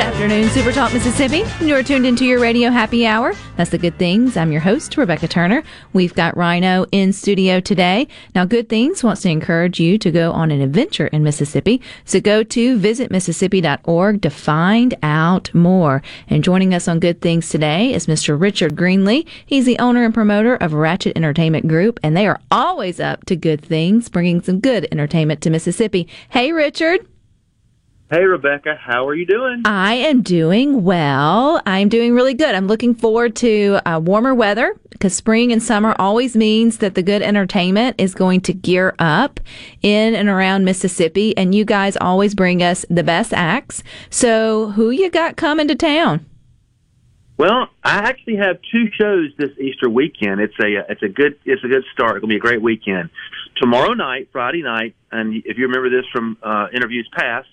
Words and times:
Good 0.00 0.14
afternoon, 0.14 0.48
Super 0.48 0.72
Talk 0.72 0.94
Mississippi. 0.94 1.44
You're 1.62 1.82
tuned 1.82 2.06
into 2.06 2.24
your 2.24 2.40
radio 2.40 2.70
happy 2.70 3.06
hour. 3.06 3.34
That's 3.58 3.68
the 3.68 3.76
good 3.76 3.98
things. 3.98 4.34
I'm 4.34 4.50
your 4.50 4.62
host, 4.62 4.96
Rebecca 4.96 5.28
Turner. 5.28 5.62
We've 5.92 6.14
got 6.14 6.38
Rhino 6.38 6.86
in 6.90 7.12
studio 7.12 7.60
today. 7.60 8.08
Now, 8.34 8.46
Good 8.46 8.70
Things 8.70 9.04
wants 9.04 9.20
to 9.22 9.28
encourage 9.28 9.78
you 9.78 9.98
to 9.98 10.10
go 10.10 10.32
on 10.32 10.50
an 10.50 10.62
adventure 10.62 11.08
in 11.08 11.22
Mississippi. 11.22 11.82
So 12.06 12.18
go 12.18 12.42
to 12.42 12.78
visitmississippi.org 12.78 14.22
to 14.22 14.30
find 14.30 14.94
out 15.02 15.52
more. 15.52 16.00
And 16.28 16.42
joining 16.42 16.72
us 16.72 16.88
on 16.88 16.98
Good 16.98 17.20
Things 17.20 17.50
today 17.50 17.92
is 17.92 18.06
Mr. 18.06 18.40
Richard 18.40 18.76
Greenlee. 18.76 19.28
He's 19.44 19.66
the 19.66 19.78
owner 19.78 20.02
and 20.02 20.14
promoter 20.14 20.54
of 20.56 20.72
Ratchet 20.72 21.14
Entertainment 21.14 21.68
Group, 21.68 22.00
and 22.02 22.16
they 22.16 22.26
are 22.26 22.40
always 22.50 23.00
up 23.00 23.26
to 23.26 23.36
good 23.36 23.60
things, 23.60 24.08
bringing 24.08 24.40
some 24.40 24.60
good 24.60 24.88
entertainment 24.90 25.42
to 25.42 25.50
Mississippi. 25.50 26.08
Hey, 26.30 26.52
Richard. 26.52 27.06
Hey, 28.12 28.24
Rebecca, 28.24 28.74
how 28.74 29.06
are 29.06 29.14
you 29.14 29.24
doing? 29.24 29.62
I 29.64 29.94
am 29.94 30.22
doing 30.22 30.82
well. 30.82 31.62
I'm 31.64 31.88
doing 31.88 32.12
really 32.12 32.34
good. 32.34 32.56
I'm 32.56 32.66
looking 32.66 32.92
forward 32.92 33.36
to 33.36 33.78
uh, 33.86 34.00
warmer 34.00 34.34
weather 34.34 34.74
because 34.88 35.14
spring 35.14 35.52
and 35.52 35.62
summer 35.62 35.94
always 35.96 36.34
means 36.34 36.78
that 36.78 36.96
the 36.96 37.04
good 37.04 37.22
entertainment 37.22 38.00
is 38.00 38.12
going 38.16 38.40
to 38.40 38.52
gear 38.52 38.96
up 38.98 39.38
in 39.82 40.16
and 40.16 40.28
around 40.28 40.64
Mississippi. 40.64 41.36
And 41.36 41.54
you 41.54 41.64
guys 41.64 41.96
always 42.00 42.34
bring 42.34 42.64
us 42.64 42.84
the 42.90 43.04
best 43.04 43.32
acts. 43.32 43.84
So, 44.10 44.70
who 44.70 44.90
you 44.90 45.08
got 45.08 45.36
coming 45.36 45.68
to 45.68 45.76
town? 45.76 46.26
Well, 47.40 47.68
I 47.84 47.98
actually 47.98 48.36
have 48.36 48.58
two 48.70 48.90
shows 49.00 49.30
this 49.38 49.50
Easter 49.58 49.88
weekend. 49.88 50.42
It's 50.42 50.58
a 50.60 50.84
it's 50.90 51.02
a 51.02 51.08
good 51.08 51.38
it's 51.46 51.64
a 51.64 51.68
good 51.68 51.84
start. 51.90 52.16
It's 52.16 52.20
gonna 52.20 52.32
be 52.32 52.36
a 52.36 52.38
great 52.38 52.60
weekend. 52.60 53.08
Tomorrow 53.56 53.94
night, 53.94 54.28
Friday 54.30 54.62
night, 54.62 54.94
and 55.10 55.34
if 55.46 55.56
you 55.56 55.68
remember 55.68 55.88
this 55.88 56.04
from 56.12 56.36
uh, 56.42 56.66
interviews 56.74 57.08
past, 57.16 57.48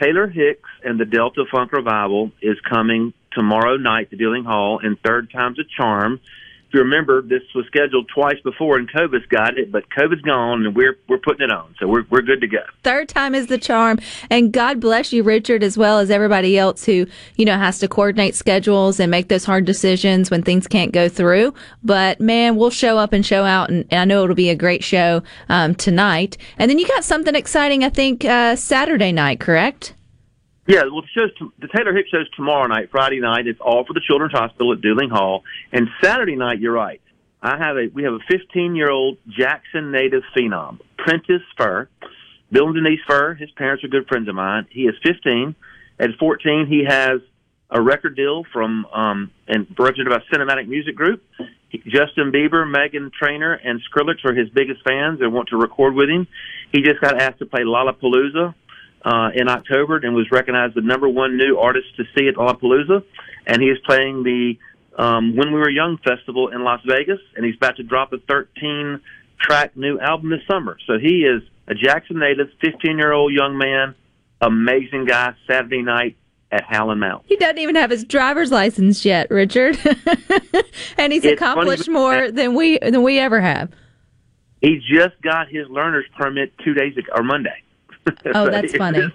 Taylor 0.00 0.28
Hicks 0.28 0.68
and 0.84 1.00
the 1.00 1.04
Delta 1.04 1.44
Funk 1.50 1.72
Revival 1.72 2.32
is 2.42 2.56
coming 2.68 3.12
tomorrow 3.32 3.76
night 3.76 4.10
to 4.10 4.16
Duling 4.16 4.44
Hall, 4.44 4.80
and 4.82 4.98
Third 5.00 5.30
Time's 5.30 5.58
a 5.58 5.64
Charm. 5.64 6.20
If 6.68 6.74
you 6.74 6.80
remember, 6.80 7.22
this 7.22 7.42
was 7.54 7.64
scheduled 7.66 8.08
twice 8.12 8.40
before, 8.42 8.76
and 8.76 8.90
COVID's 8.90 9.26
got 9.26 9.56
it, 9.56 9.70
but 9.70 9.84
COVID's 9.90 10.22
gone, 10.22 10.66
and 10.66 10.74
we're 10.74 10.98
we're 11.08 11.18
putting 11.18 11.44
it 11.44 11.52
on, 11.52 11.74
so 11.78 11.86
we're 11.86 12.04
we're 12.10 12.22
good 12.22 12.40
to 12.40 12.48
go. 12.48 12.64
Third 12.82 13.08
time 13.08 13.34
is 13.34 13.46
the 13.46 13.58
charm. 13.58 13.98
And 14.30 14.52
God 14.52 14.80
bless 14.80 15.12
you, 15.12 15.22
Richard, 15.22 15.62
as 15.62 15.78
well 15.78 15.98
as 15.98 16.10
everybody 16.10 16.58
else 16.58 16.84
who, 16.84 17.06
you 17.36 17.44
know, 17.44 17.56
has 17.56 17.78
to 17.80 17.88
coordinate 17.88 18.34
schedules 18.34 18.98
and 18.98 19.10
make 19.10 19.28
those 19.28 19.44
hard 19.44 19.64
decisions 19.64 20.30
when 20.30 20.42
things 20.42 20.66
can't 20.66 20.92
go 20.92 21.08
through. 21.08 21.54
But 21.84 22.20
man, 22.20 22.56
we'll 22.56 22.70
show 22.70 22.98
up 22.98 23.12
and 23.12 23.24
show 23.24 23.44
out. 23.44 23.70
And, 23.70 23.84
and 23.90 24.00
I 24.00 24.04
know 24.04 24.24
it'll 24.24 24.36
be 24.36 24.50
a 24.50 24.56
great 24.56 24.82
show 24.82 25.22
um, 25.48 25.74
tonight. 25.74 26.36
And 26.58 26.70
then 26.70 26.78
you 26.78 26.86
got 26.88 27.04
something 27.04 27.34
exciting, 27.34 27.84
I 27.84 27.90
think, 27.90 28.24
uh, 28.24 28.56
Saturday 28.56 29.12
night, 29.12 29.40
correct? 29.40 29.94
Yeah, 30.66 30.82
well, 30.90 31.02
the 31.02 31.08
show's 31.14 31.30
t- 31.38 31.46
the 31.60 31.68
Taylor 31.68 31.94
Hicks 31.94 32.10
show's 32.10 32.28
tomorrow 32.30 32.66
night, 32.66 32.90
Friday 32.90 33.20
night. 33.20 33.46
It's 33.46 33.60
all 33.60 33.84
for 33.84 33.92
the 33.92 34.00
Children's 34.00 34.32
Hospital 34.32 34.72
at 34.72 34.80
Duling 34.80 35.10
Hall, 35.10 35.44
and 35.72 35.88
Saturday 36.02 36.34
night, 36.34 36.58
you're 36.58 36.72
right. 36.72 37.00
I 37.40 37.56
have 37.56 37.76
a 37.76 37.86
we 37.94 38.02
have 38.02 38.14
a 38.14 38.18
15 38.28 38.74
year 38.74 38.90
old 38.90 39.18
Jackson 39.28 39.92
native 39.92 40.24
phenom, 40.36 40.80
Prentice 40.98 41.42
Fur, 41.56 41.88
Bill 42.50 42.66
and 42.66 42.74
Denise 42.74 43.00
Fur. 43.06 43.34
His 43.34 43.50
parents 43.52 43.84
are 43.84 43.88
good 43.88 44.08
friends 44.08 44.28
of 44.28 44.34
mine. 44.34 44.66
He 44.70 44.82
is 44.82 44.94
15. 45.04 45.54
At 46.00 46.10
14, 46.18 46.66
he 46.68 46.84
has 46.86 47.20
a 47.70 47.80
record 47.80 48.16
deal 48.16 48.44
from 48.52 48.86
um, 48.86 49.30
and 49.46 49.68
represented 49.78 50.08
by 50.08 50.20
Cinematic 50.36 50.66
Music 50.66 50.96
Group. 50.96 51.22
Justin 51.84 52.32
Bieber, 52.32 52.64
Meghan 52.64 53.12
Trainor, 53.12 53.52
and 53.52 53.80
Skrillex 53.90 54.24
are 54.24 54.34
his 54.34 54.48
biggest 54.50 54.82
fans 54.82 55.20
and 55.20 55.32
want 55.32 55.50
to 55.50 55.56
record 55.56 55.94
with 55.94 56.08
him. 56.08 56.26
He 56.72 56.82
just 56.82 57.00
got 57.00 57.20
asked 57.20 57.38
to 57.40 57.46
play 57.46 57.62
Lollapalooza 57.62 58.54
uh, 59.06 59.30
in 59.34 59.48
October 59.48 59.98
and 59.98 60.14
was 60.16 60.26
recognized 60.32 60.74
the 60.74 60.80
number 60.80 61.08
one 61.08 61.36
new 61.36 61.56
artist 61.58 61.86
to 61.96 62.02
see 62.18 62.26
at 62.28 62.34
Lollapalooza. 62.34 63.04
And 63.46 63.62
he 63.62 63.68
is 63.68 63.78
playing 63.86 64.24
the 64.24 64.58
um, 64.98 65.36
When 65.36 65.52
We 65.52 65.60
Were 65.60 65.70
Young 65.70 65.96
festival 65.98 66.48
in 66.48 66.64
Las 66.64 66.80
Vegas, 66.84 67.20
and 67.36 67.46
he's 67.46 67.54
about 67.54 67.76
to 67.76 67.84
drop 67.84 68.12
a 68.12 68.18
13 68.18 69.00
track 69.40 69.76
new 69.76 70.00
album 70.00 70.30
this 70.30 70.40
summer. 70.50 70.76
So 70.88 70.98
he 70.98 71.20
is 71.24 71.42
a 71.68 71.74
Jackson 71.74 72.18
native, 72.18 72.48
15 72.60 72.98
year 72.98 73.12
old 73.12 73.32
young 73.32 73.56
man, 73.56 73.94
amazing 74.40 75.04
guy. 75.04 75.34
Saturday 75.46 75.82
night 75.82 76.16
at 76.50 76.64
Hal 76.64 76.92
& 76.94 76.96
Mal's. 76.96 77.22
He 77.26 77.36
doesn't 77.36 77.58
even 77.58 77.76
have 77.76 77.90
his 77.90 78.02
driver's 78.04 78.50
license 78.50 79.04
yet, 79.04 79.30
Richard. 79.30 79.78
and 80.98 81.12
he's 81.12 81.24
It's 81.24 81.40
accomplished 81.40 81.86
funny- 81.86 81.98
more 81.98 82.30
than 82.32 82.54
we 82.54 82.78
than 82.78 83.02
we 83.04 83.18
ever 83.20 83.40
have. 83.40 83.70
He 84.62 84.80
just 84.90 85.20
got 85.22 85.48
his 85.48 85.68
learner's 85.68 86.06
permit 86.18 86.52
two 86.64 86.74
days 86.74 86.96
ago, 86.96 87.12
or 87.14 87.22
Monday. 87.22 87.62
Oh, 88.34 88.50
that's 88.50 88.76
funny. 88.76 89.10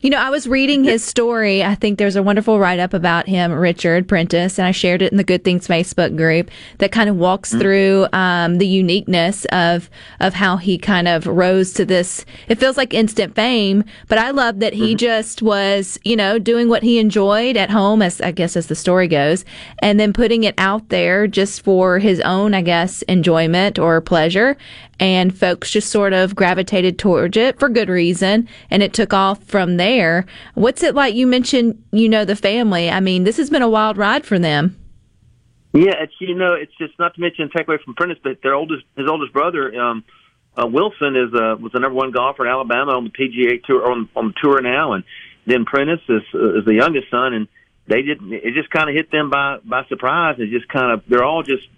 You 0.00 0.10
know, 0.10 0.18
I 0.18 0.30
was 0.30 0.46
reading 0.46 0.84
his 0.84 1.02
story. 1.16 1.64
I 1.64 1.74
think 1.74 1.98
there's 1.98 2.16
a 2.16 2.22
wonderful 2.22 2.58
write 2.58 2.78
up 2.78 2.94
about 2.94 3.26
him, 3.26 3.52
Richard 3.52 4.06
Prentice, 4.08 4.58
and 4.58 4.66
I 4.66 4.70
shared 4.70 5.02
it 5.02 5.10
in 5.10 5.18
the 5.18 5.24
Good 5.24 5.44
Things 5.44 5.66
Facebook 5.66 6.16
group 6.16 6.50
that 6.78 6.92
kind 6.92 7.08
of 7.08 7.16
walks 7.16 7.52
through 7.52 8.06
um, 8.12 8.58
the 8.58 8.66
uniqueness 8.66 9.44
of 9.46 9.90
of 10.20 10.34
how 10.34 10.56
he 10.56 10.78
kind 10.78 11.08
of 11.08 11.26
rose 11.26 11.72
to 11.74 11.84
this. 11.84 12.24
It 12.48 12.58
feels 12.58 12.76
like 12.76 12.94
instant 12.94 13.34
fame, 13.34 13.84
but 14.08 14.18
I 14.18 14.30
love 14.30 14.60
that 14.60 14.74
he 14.74 14.94
just 14.94 15.42
was, 15.42 15.98
you 16.04 16.16
know, 16.16 16.38
doing 16.38 16.68
what 16.68 16.82
he 16.82 16.98
enjoyed 16.98 17.56
at 17.56 17.70
home, 17.70 18.02
as 18.02 18.20
I 18.20 18.32
guess 18.32 18.56
as 18.56 18.66
the 18.66 18.74
story 18.74 19.08
goes, 19.08 19.44
and 19.82 19.98
then 19.98 20.12
putting 20.12 20.44
it 20.44 20.54
out 20.58 20.88
there 20.88 21.26
just 21.26 21.62
for 21.62 21.98
his 21.98 22.20
own, 22.20 22.54
I 22.54 22.62
guess, 22.62 23.02
enjoyment 23.02 23.78
or 23.78 24.00
pleasure. 24.00 24.56
And 24.98 25.36
folks 25.36 25.70
just 25.70 25.90
sort 25.90 26.14
of 26.14 26.34
gravitated 26.34 26.98
towards 26.98 27.36
it 27.36 27.58
for 27.58 27.68
good 27.68 27.90
reason, 27.90 28.25
and 28.26 28.82
it 28.82 28.92
took 28.92 29.12
off 29.12 29.42
from 29.44 29.76
there. 29.76 30.26
What's 30.54 30.82
it 30.82 30.94
like? 30.94 31.14
You 31.14 31.26
mentioned, 31.26 31.82
you 31.92 32.08
know, 32.08 32.24
the 32.24 32.36
family. 32.36 32.90
I 32.90 33.00
mean, 33.00 33.24
this 33.24 33.36
has 33.36 33.50
been 33.50 33.62
a 33.62 33.68
wild 33.68 33.96
ride 33.96 34.26
for 34.26 34.38
them. 34.38 34.76
Yeah, 35.76 35.94
it's 36.00 36.14
you 36.20 36.34
know, 36.34 36.54
it's 36.54 36.72
just 36.78 36.98
not 36.98 37.14
to 37.14 37.20
mention 37.20 37.50
take 37.54 37.68
away 37.68 37.78
from 37.84 37.94
Prentice, 37.94 38.18
but 38.22 38.38
their 38.42 38.54
oldest 38.54 38.84
his 38.96 39.06
oldest 39.08 39.32
brother, 39.32 39.78
um, 39.78 40.04
uh, 40.56 40.66
Wilson, 40.66 41.16
is 41.16 41.34
uh, 41.34 41.56
was 41.60 41.72
the 41.72 41.80
number 41.80 41.96
one 41.96 42.12
golfer 42.12 42.46
in 42.46 42.50
Alabama 42.50 42.92
on 42.92 43.04
the 43.04 43.10
PGA 43.10 43.62
tour 43.62 43.90
on, 43.90 44.08
on 44.16 44.28
the 44.28 44.34
tour 44.42 44.62
now, 44.62 44.92
and 44.94 45.04
then 45.46 45.66
Prentice 45.66 46.00
is 46.08 46.22
uh, 46.34 46.58
is 46.58 46.64
the 46.64 46.74
youngest 46.74 47.10
son, 47.10 47.34
and 47.34 47.48
they 47.86 48.00
didn't. 48.00 48.32
It 48.32 48.54
just 48.54 48.70
kind 48.70 48.88
of 48.88 48.96
hit 48.96 49.10
them 49.10 49.28
by 49.28 49.58
by 49.64 49.84
surprise. 49.84 50.36
It 50.38 50.48
just 50.48 50.68
kind 50.68 50.92
of 50.92 51.02
they're 51.08 51.24
all 51.24 51.42
just 51.42 51.68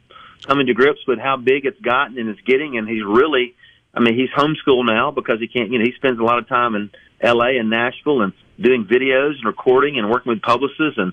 coming 0.47 0.67
to 0.69 0.75
grips 0.75 1.01
with 1.09 1.19
how 1.19 1.37
big 1.37 1.67
it's 1.67 1.81
gotten 1.81 2.19
and 2.19 2.29
it's 2.29 2.41
getting, 2.43 2.79
and 2.79 2.89
he's 2.89 3.05
really. 3.05 3.55
I 3.99 4.01
mean, 4.01 4.15
he's 4.15 4.31
homeschooled 4.31 4.87
now 4.87 5.11
because 5.11 5.41
he 5.41 5.49
can't. 5.49 5.73
You 5.73 5.81
know, 5.81 5.85
he 5.85 5.93
spends 5.97 6.21
a 6.21 6.23
lot 6.23 6.39
of 6.39 6.49
time 6.49 6.77
in 6.77 6.91
L.A. 7.21 7.59
and 7.59 7.69
Nashville 7.69 8.23
and 8.23 8.33
doing 8.61 8.85
videos 8.85 9.35
and 9.37 9.45
recording 9.45 9.99
and 9.99 10.09
working 10.09 10.31
with 10.31 10.41
publicists, 10.41 10.99
and 10.99 11.13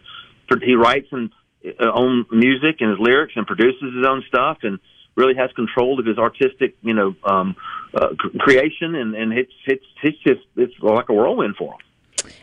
he 0.64 0.76
writes 0.76 1.08
and 1.12 1.32
uh, 1.66 1.92
own 1.92 2.26
music 2.30 2.78
and 2.82 2.92
his 2.92 3.00
lyrics 3.00 3.34
and 3.36 3.48
produces 3.48 3.96
his 3.96 4.06
own 4.06 4.24
stuff 4.28 4.60
and 4.62 4.78
really 5.16 5.34
has 5.34 5.52
control 5.54 6.00
of 6.00 6.06
his 6.06 6.20
artistic, 6.20 6.76
you 6.84 6.94
know, 6.94 7.16
um, 7.24 7.56
uh, 7.96 8.10
creation. 8.38 8.94
And, 8.94 9.16
and 9.16 9.34
it's, 9.34 9.52
it's, 9.66 9.86
it's 10.04 10.18
just, 10.20 10.42
it's 10.56 10.74
like 10.80 11.10
a 11.10 11.14
whirlwind 11.14 11.56
for 11.56 11.74
him. 11.74 11.80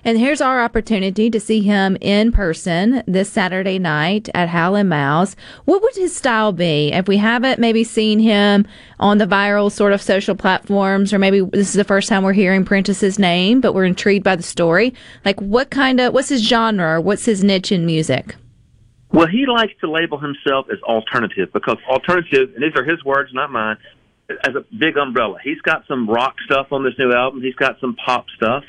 And 0.04 0.18
here's 0.18 0.40
our 0.40 0.62
opportunity 0.62 1.30
to 1.30 1.40
see 1.40 1.60
him 1.60 1.96
in 2.00 2.32
person 2.32 3.02
this 3.06 3.30
Saturday 3.30 3.78
night 3.78 4.28
at 4.34 4.48
Hal 4.48 4.82
& 4.82 4.84
Mal's. 4.84 5.36
What 5.64 5.82
would 5.82 5.94
his 5.94 6.14
style 6.14 6.52
be? 6.52 6.92
If 6.92 7.08
we 7.08 7.16
haven't 7.16 7.58
maybe 7.58 7.84
seen 7.84 8.18
him 8.18 8.66
on 8.98 9.18
the 9.18 9.26
viral 9.26 9.70
sort 9.70 9.92
of 9.92 10.02
social 10.02 10.34
platforms, 10.34 11.12
or 11.12 11.18
maybe 11.18 11.40
this 11.40 11.68
is 11.68 11.74
the 11.74 11.84
first 11.84 12.08
time 12.08 12.22
we're 12.22 12.32
hearing 12.32 12.64
Prentice's 12.64 13.18
name, 13.18 13.60
but 13.60 13.74
we're 13.74 13.84
intrigued 13.84 14.24
by 14.24 14.36
the 14.36 14.42
story. 14.42 14.94
Like, 15.24 15.40
what 15.40 15.70
kind 15.70 16.00
of, 16.00 16.12
what's 16.12 16.28
his 16.28 16.46
genre? 16.46 17.00
What's 17.00 17.24
his 17.24 17.44
niche 17.44 17.72
in 17.72 17.86
music? 17.86 18.36
Well, 19.12 19.26
he 19.26 19.44
likes 19.46 19.74
to 19.80 19.90
label 19.90 20.18
himself 20.18 20.66
as 20.72 20.80
alternative 20.84 21.52
because 21.52 21.76
alternative, 21.88 22.54
and 22.54 22.64
these 22.64 22.74
are 22.76 22.84
his 22.84 23.04
words, 23.04 23.30
not 23.34 23.50
mine, 23.50 23.76
as 24.30 24.54
a 24.54 24.64
big 24.78 24.96
umbrella. 24.96 25.36
He's 25.44 25.60
got 25.60 25.86
some 25.86 26.08
rock 26.08 26.36
stuff 26.46 26.68
on 26.70 26.82
this 26.82 26.94
new 26.98 27.12
album. 27.12 27.42
He's 27.42 27.54
got 27.54 27.78
some 27.80 27.94
pop 27.94 28.24
stuff. 28.36 28.64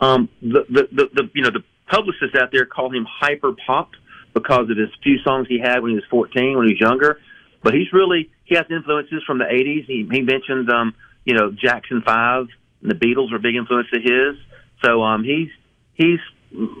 Um, 0.00 0.28
the, 0.40 0.64
the, 0.68 0.88
the, 0.90 1.04
the, 1.12 1.30
you 1.34 1.42
know, 1.42 1.50
the 1.50 1.64
publicists 1.90 2.36
out 2.40 2.50
there 2.52 2.64
call 2.64 2.90
him 2.92 3.06
hyper 3.08 3.52
pop 3.66 3.90
because 4.32 4.70
of 4.70 4.76
his 4.76 4.88
few 5.02 5.18
songs 5.18 5.46
he 5.48 5.58
had 5.58 5.80
when 5.80 5.90
he 5.90 5.96
was 5.96 6.04
14, 6.10 6.56
when 6.56 6.66
he 6.66 6.74
was 6.74 6.80
younger. 6.80 7.20
But 7.62 7.74
he's 7.74 7.92
really, 7.92 8.30
he 8.44 8.54
has 8.54 8.64
influences 8.70 9.22
from 9.26 9.38
the 9.38 9.44
80s. 9.44 9.84
He, 9.86 10.08
he 10.10 10.22
mentions, 10.22 10.68
um, 10.72 10.94
you 11.24 11.34
know, 11.34 11.50
Jackson 11.50 12.02
5 12.04 12.46
and 12.82 12.90
the 12.90 12.94
Beatles 12.94 13.32
are 13.32 13.38
big 13.38 13.56
influence 13.56 13.88
of 13.92 14.02
his. 14.02 14.36
So, 14.82 15.02
um, 15.02 15.24
he's, 15.24 15.50
he's 15.94 16.20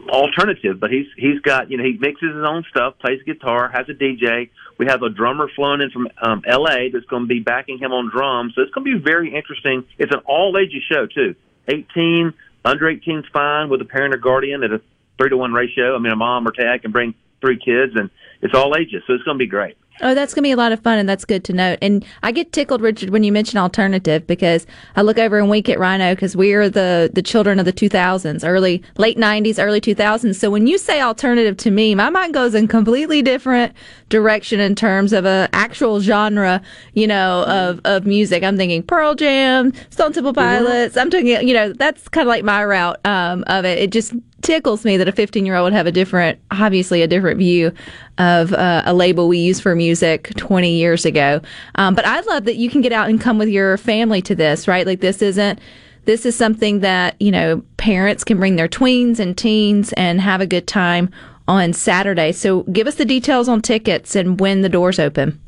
alternative, 0.08 0.80
but 0.80 0.90
he's, 0.90 1.06
he's 1.16 1.40
got, 1.40 1.70
you 1.70 1.76
know, 1.76 1.84
he 1.84 1.98
mixes 2.00 2.34
his 2.34 2.44
own 2.46 2.64
stuff, 2.70 2.94
plays 2.98 3.20
guitar, 3.24 3.68
has 3.68 3.88
a 3.88 3.92
DJ. 3.92 4.50
We 4.78 4.86
have 4.86 5.02
a 5.02 5.10
drummer 5.10 5.48
flown 5.54 5.82
in 5.82 5.90
from, 5.90 6.08
um, 6.22 6.42
LA 6.46 6.88
that's 6.92 7.04
going 7.06 7.24
to 7.24 7.28
be 7.28 7.40
backing 7.40 7.78
him 7.78 7.92
on 7.92 8.10
drums. 8.10 8.54
So 8.54 8.62
it's 8.62 8.72
going 8.72 8.86
to 8.86 8.98
be 8.98 9.04
very 9.04 9.34
interesting. 9.34 9.84
It's 9.98 10.12
an 10.14 10.22
all 10.24 10.56
ages 10.56 10.82
show 10.90 11.06
too. 11.06 11.34
18, 11.68 12.32
under 12.64 12.88
18 12.88 13.18
is 13.18 13.24
fine 13.32 13.68
with 13.68 13.80
a 13.80 13.84
parent 13.84 14.14
or 14.14 14.18
guardian 14.18 14.62
at 14.62 14.72
a 14.72 14.80
three 15.18 15.30
to 15.30 15.36
one 15.36 15.52
ratio. 15.52 15.94
I 15.94 15.98
mean, 15.98 16.12
a 16.12 16.16
mom 16.16 16.46
or 16.46 16.52
dad 16.52 16.82
can 16.82 16.92
bring 16.92 17.14
three 17.40 17.58
kids, 17.58 17.92
and 17.94 18.10
it's 18.42 18.54
all 18.54 18.74
ages, 18.76 19.02
so 19.06 19.14
it's 19.14 19.24
going 19.24 19.36
to 19.36 19.42
be 19.42 19.48
great. 19.48 19.76
Oh, 20.02 20.14
that's 20.14 20.32
going 20.34 20.42
to 20.42 20.48
be 20.48 20.52
a 20.52 20.56
lot 20.56 20.72
of 20.72 20.80
fun, 20.80 20.98
and 20.98 21.08
that's 21.08 21.24
good 21.24 21.44
to 21.44 21.52
note. 21.52 21.78
And 21.82 22.04
I 22.22 22.32
get 22.32 22.52
tickled, 22.52 22.80
Richard, 22.80 23.10
when 23.10 23.22
you 23.22 23.32
mention 23.32 23.58
alternative 23.58 24.26
because 24.26 24.66
I 24.96 25.02
look 25.02 25.18
over 25.18 25.38
and 25.38 25.50
wink 25.50 25.68
at 25.68 25.78
Rhino 25.78 26.14
because 26.14 26.36
we 26.36 26.52
are 26.54 26.68
the 26.68 27.10
the 27.12 27.22
children 27.22 27.58
of 27.58 27.66
the 27.66 27.72
2000s, 27.72 28.46
early 28.46 28.82
late 28.96 29.18
90s, 29.18 29.62
early 29.62 29.80
2000s. 29.80 30.36
So 30.36 30.50
when 30.50 30.66
you 30.66 30.78
say 30.78 31.00
alternative 31.00 31.56
to 31.58 31.70
me, 31.70 31.94
my 31.94 32.10
mind 32.10 32.34
goes 32.34 32.54
in 32.54 32.68
completely 32.68 33.22
different 33.22 33.74
direction 34.08 34.60
in 34.60 34.74
terms 34.74 35.12
of 35.12 35.24
a 35.24 35.48
actual 35.52 36.00
genre, 36.00 36.62
you 36.94 37.06
know, 37.06 37.44
of 37.44 37.80
of 37.84 38.06
music. 38.06 38.42
I'm 38.42 38.56
thinking 38.56 38.82
Pearl 38.82 39.14
Jam, 39.14 39.72
Stone 39.90 40.12
Temple 40.12 40.32
Pilots. 40.32 40.96
I'm 40.96 41.10
talking, 41.10 41.26
you 41.26 41.54
know, 41.54 41.72
that's 41.72 42.08
kind 42.08 42.26
of 42.26 42.28
like 42.28 42.44
my 42.44 42.64
route 42.64 42.98
um, 43.04 43.44
of 43.46 43.64
it. 43.64 43.78
It 43.78 43.90
just 43.90 44.14
tickles 44.42 44.84
me 44.84 44.96
that 44.96 45.08
a 45.08 45.12
15 45.12 45.44
year 45.46 45.56
old 45.56 45.64
would 45.64 45.72
have 45.72 45.86
a 45.86 45.92
different, 45.92 46.38
obviously 46.50 47.02
a 47.02 47.06
different 47.06 47.38
view 47.38 47.72
of 48.18 48.52
uh, 48.52 48.82
a 48.84 48.94
label 48.94 49.28
we 49.28 49.38
used 49.38 49.62
for 49.62 49.74
music 49.74 50.34
20 50.36 50.72
years 50.72 51.04
ago. 51.04 51.40
Um, 51.76 51.94
but 51.94 52.06
I 52.06 52.20
love 52.20 52.44
that 52.44 52.56
you 52.56 52.70
can 52.70 52.80
get 52.80 52.92
out 52.92 53.08
and 53.08 53.20
come 53.20 53.38
with 53.38 53.48
your 53.48 53.76
family 53.76 54.22
to 54.22 54.34
this, 54.34 54.68
right? 54.68 54.86
Like 54.86 55.00
this 55.00 55.22
isn't, 55.22 55.60
this 56.04 56.24
is 56.24 56.34
something 56.34 56.80
that, 56.80 57.20
you 57.20 57.30
know, 57.30 57.62
parents 57.76 58.24
can 58.24 58.38
bring 58.38 58.56
their 58.56 58.68
tweens 58.68 59.18
and 59.18 59.36
teens 59.36 59.92
and 59.94 60.20
have 60.20 60.40
a 60.40 60.46
good 60.46 60.66
time 60.66 61.10
on 61.46 61.72
Saturday. 61.72 62.32
So 62.32 62.62
give 62.64 62.86
us 62.86 62.94
the 62.94 63.04
details 63.04 63.48
on 63.48 63.60
tickets 63.60 64.14
and 64.16 64.40
when 64.40 64.62
the 64.62 64.68
doors 64.68 64.98
open. 64.98 65.40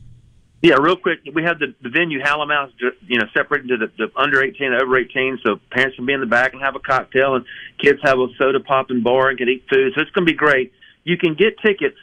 Yeah, 0.62 0.76
real 0.80 0.96
quick, 0.96 1.18
we 1.34 1.42
have 1.42 1.58
the, 1.58 1.74
the 1.82 1.88
venue 1.88 2.20
Hal 2.22 2.46
& 2.46 2.46
Mal's, 2.46 2.70
you 3.08 3.18
know, 3.18 3.26
separated 3.34 3.68
into 3.68 3.86
the, 3.88 4.06
the 4.06 4.12
under 4.16 4.40
18 4.40 4.72
and 4.72 4.80
over 4.80 4.96
18, 4.96 5.40
so 5.44 5.56
parents 5.72 5.96
can 5.96 6.06
be 6.06 6.12
in 6.12 6.20
the 6.20 6.26
back 6.26 6.52
and 6.52 6.62
have 6.62 6.76
a 6.76 6.78
cocktail, 6.78 7.34
and 7.34 7.44
kids 7.78 7.98
have 8.04 8.20
a 8.20 8.28
soda 8.38 8.60
pop 8.60 8.90
and 8.90 9.02
bar 9.02 9.28
and 9.28 9.38
can 9.38 9.48
eat 9.48 9.64
food. 9.68 9.92
So 9.94 10.00
it's 10.02 10.12
going 10.12 10.24
to 10.24 10.32
be 10.32 10.38
great. 10.38 10.72
You 11.02 11.18
can 11.18 11.34
get 11.34 11.58
tickets 11.58 11.96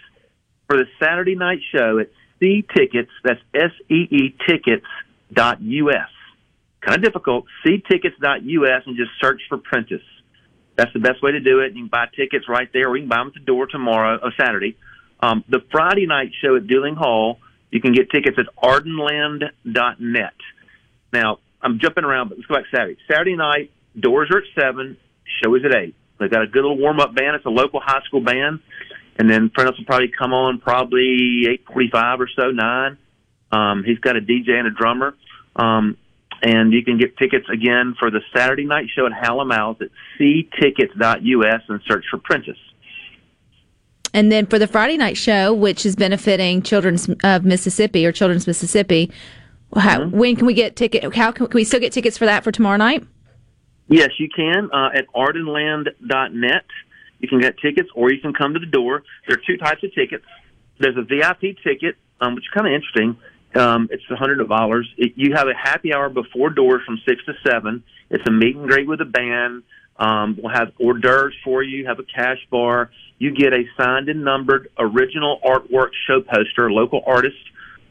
for 0.67 0.75
the 0.75 0.85
Saturday 1.01 1.35
night 1.35 1.59
show 1.73 1.99
at 1.99 2.09
See 2.41 2.65
Tickets. 2.75 3.11
That's 3.23 3.39
S 3.53 3.71
E 3.89 4.07
E 4.11 4.35
Tickets 4.45 4.85
dot 5.31 5.61
US. 5.61 6.09
Kind 6.81 6.97
of 6.97 7.03
difficult. 7.03 7.45
See 7.65 7.81
Tickets 7.89 8.15
dot 8.21 8.43
US 8.43 8.83
and 8.85 8.97
just 8.97 9.11
search 9.21 9.41
for 9.47 9.57
Prentice. 9.57 10.01
That's 10.75 10.91
the 10.93 10.99
best 10.99 11.21
way 11.23 11.31
to 11.31 11.39
do 11.39 11.59
it. 11.59 11.73
You 11.73 11.83
can 11.83 11.87
buy 11.87 12.05
tickets 12.15 12.47
right 12.47 12.69
there, 12.71 12.87
or 12.87 12.95
you 12.95 13.03
can 13.03 13.09
buy 13.09 13.17
them 13.17 13.27
at 13.27 13.33
the 13.33 13.39
door 13.41 13.67
tomorrow 13.67 14.17
or 14.21 14.31
Saturday. 14.39 14.77
Um, 15.21 15.43
the 15.49 15.59
Friday 15.71 16.05
night 16.05 16.31
show 16.41 16.55
at 16.55 16.67
Duling 16.67 16.95
Hall 16.95 17.39
you 17.71 17.81
can 17.81 17.93
get 17.93 18.09
tickets 18.09 18.37
at 18.37 18.47
ardenland.net. 18.61 20.33
Now, 21.13 21.39
I'm 21.61 21.79
jumping 21.79 22.03
around, 22.03 22.29
but 22.29 22.37
let's 22.37 22.47
go 22.47 22.55
back 22.55 22.65
Saturday. 22.73 22.97
Saturday 23.09 23.35
night, 23.35 23.71
doors 23.99 24.29
are 24.31 24.39
at 24.39 24.43
7, 24.59 24.97
show 25.43 25.55
is 25.55 25.61
at 25.65 25.75
8. 25.75 25.95
They've 26.19 26.31
got 26.31 26.43
a 26.43 26.47
good 26.47 26.61
little 26.61 26.77
warm 26.77 26.99
up 26.99 27.15
band. 27.15 27.35
It's 27.35 27.45
a 27.45 27.49
local 27.49 27.79
high 27.79 28.01
school 28.05 28.21
band. 28.21 28.59
And 29.17 29.29
then 29.29 29.49
Prentice 29.49 29.77
will 29.77 29.85
probably 29.85 30.11
come 30.17 30.33
on 30.33 30.59
probably 30.59 31.45
8.45 31.69 32.19
or 32.19 32.29
so, 32.35 32.51
9. 32.51 32.97
Um, 33.51 33.83
he's 33.85 33.99
got 33.99 34.15
a 34.15 34.21
DJ 34.21 34.51
and 34.51 34.67
a 34.67 34.71
drummer. 34.71 35.15
Um, 35.55 35.97
and 36.41 36.71
you 36.71 36.83
can 36.83 36.97
get 36.97 37.17
tickets 37.17 37.47
again 37.51 37.95
for 37.99 38.11
the 38.11 38.21
Saturday 38.33 38.65
night 38.65 38.85
show 38.95 39.05
at 39.05 39.11
Hal 39.13 39.43
& 39.45 39.45
Mal's 39.45 39.77
at 39.81 39.89
seetickets.us 40.19 41.61
and 41.67 41.81
search 41.85 42.05
for 42.09 42.17
Prentice. 42.17 42.57
And 44.13 44.31
then 44.31 44.45
for 44.45 44.57
the 44.57 44.67
Friday 44.67 44.97
night 44.97 45.17
show, 45.17 45.53
which 45.53 45.85
is 45.85 45.95
benefiting 45.95 46.61
Children's 46.61 47.09
of 47.23 47.45
Mississippi 47.45 48.05
or 48.05 48.11
Children's 48.11 48.47
Mississippi, 48.47 49.11
how, 49.75 49.99
mm-hmm. 49.99 50.17
when 50.17 50.35
can 50.35 50.47
we 50.47 50.53
get 50.53 50.75
ticket? 50.75 51.15
How 51.15 51.31
can, 51.31 51.47
can, 51.47 51.55
we 51.55 51.63
still 51.63 51.79
get 51.79 51.93
tickets 51.93 52.17
for 52.17 52.25
that 52.25 52.43
for 52.43 52.51
tomorrow 52.51 52.77
night? 52.77 53.05
Yes, 53.87 54.09
you 54.19 54.29
can 54.35 54.69
uh, 54.73 54.89
at 54.95 55.05
ardenland.net. 55.15 56.65
You 57.19 57.27
can 57.27 57.39
get 57.39 57.57
tickets, 57.59 57.89
or 57.95 58.11
you 58.11 58.19
can 58.21 58.33
come 58.33 58.53
to 58.53 58.59
the 58.59 58.65
door. 58.65 59.03
There 59.27 59.35
are 59.35 59.41
two 59.45 59.57
types 59.57 59.83
of 59.83 59.93
tickets. 59.93 60.25
There's 60.79 60.95
a 60.95 61.03
VIP 61.03 61.57
ticket, 61.63 61.97
um, 62.21 62.35
which 62.35 62.45
is 62.45 62.49
kind 62.53 62.65
of 62.67 62.73
interesting. 62.73 63.17
Um, 63.55 63.89
it's 63.91 64.03
a 64.09 64.15
hundred 64.15 64.47
dollars. 64.47 64.87
You 64.95 65.33
have 65.35 65.47
a 65.47 65.55
happy 65.55 65.93
hour 65.93 66.09
before 66.09 66.49
doors 66.49 66.81
from 66.85 66.99
six 67.07 67.23
to 67.25 67.33
seven. 67.45 67.83
It's 68.09 68.25
a 68.27 68.31
meet 68.31 68.55
and 68.55 68.67
greet 68.67 68.87
with 68.87 69.01
a 69.01 69.05
band. 69.05 69.63
Um, 69.99 70.39
we'll 70.41 70.53
have 70.53 70.71
hors 70.79 70.99
d'oeuvres 70.99 71.35
for 71.43 71.61
you. 71.61 71.85
Have 71.85 71.99
a 71.99 72.03
cash 72.03 72.39
bar 72.49 72.89
you 73.19 73.31
get 73.31 73.53
a 73.53 73.63
signed 73.77 74.09
and 74.09 74.23
numbered 74.23 74.69
original 74.79 75.39
artwork 75.45 75.89
show 76.07 76.21
poster, 76.21 76.71
local 76.71 77.03
artist 77.05 77.37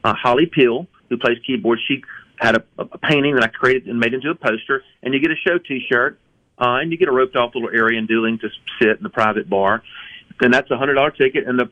uh, 0.03 0.15
Holly 0.15 0.47
Peel, 0.47 0.87
who 1.11 1.19
plays 1.19 1.37
keyboard. 1.47 1.79
She 1.87 2.03
had 2.41 2.57
a, 2.57 2.65
a 2.79 2.99
painting 2.99 3.35
that 3.35 3.45
I 3.45 3.49
created 3.49 3.89
and 3.89 4.01
made 4.01 4.15
into 4.15 4.31
a 4.31 4.35
poster, 4.35 4.83
and 5.03 5.13
you 5.13 5.21
get 5.21 5.31
a 5.31 5.37
show 5.37 5.59
T-shirt, 5.59 6.19
uh, 6.59 6.79
and 6.81 6.91
you 6.91 6.97
get 6.99 7.09
a 7.09 7.13
roped 7.13 7.37
off 7.37 7.55
little 7.55 7.69
area 7.69 7.99
in 7.99 8.07
Duling 8.07 8.39
to 8.39 8.49
sit 8.81 8.97
in 8.97 9.03
the 9.03 9.11
private 9.11 9.51
bar, 9.51 9.83
and 10.41 10.53
that's 10.53 10.71
a 10.71 10.79
hundred 10.79 10.95
dollar 10.95 11.11
ticket, 11.11 11.47
and 11.47 11.59
the 11.59 11.69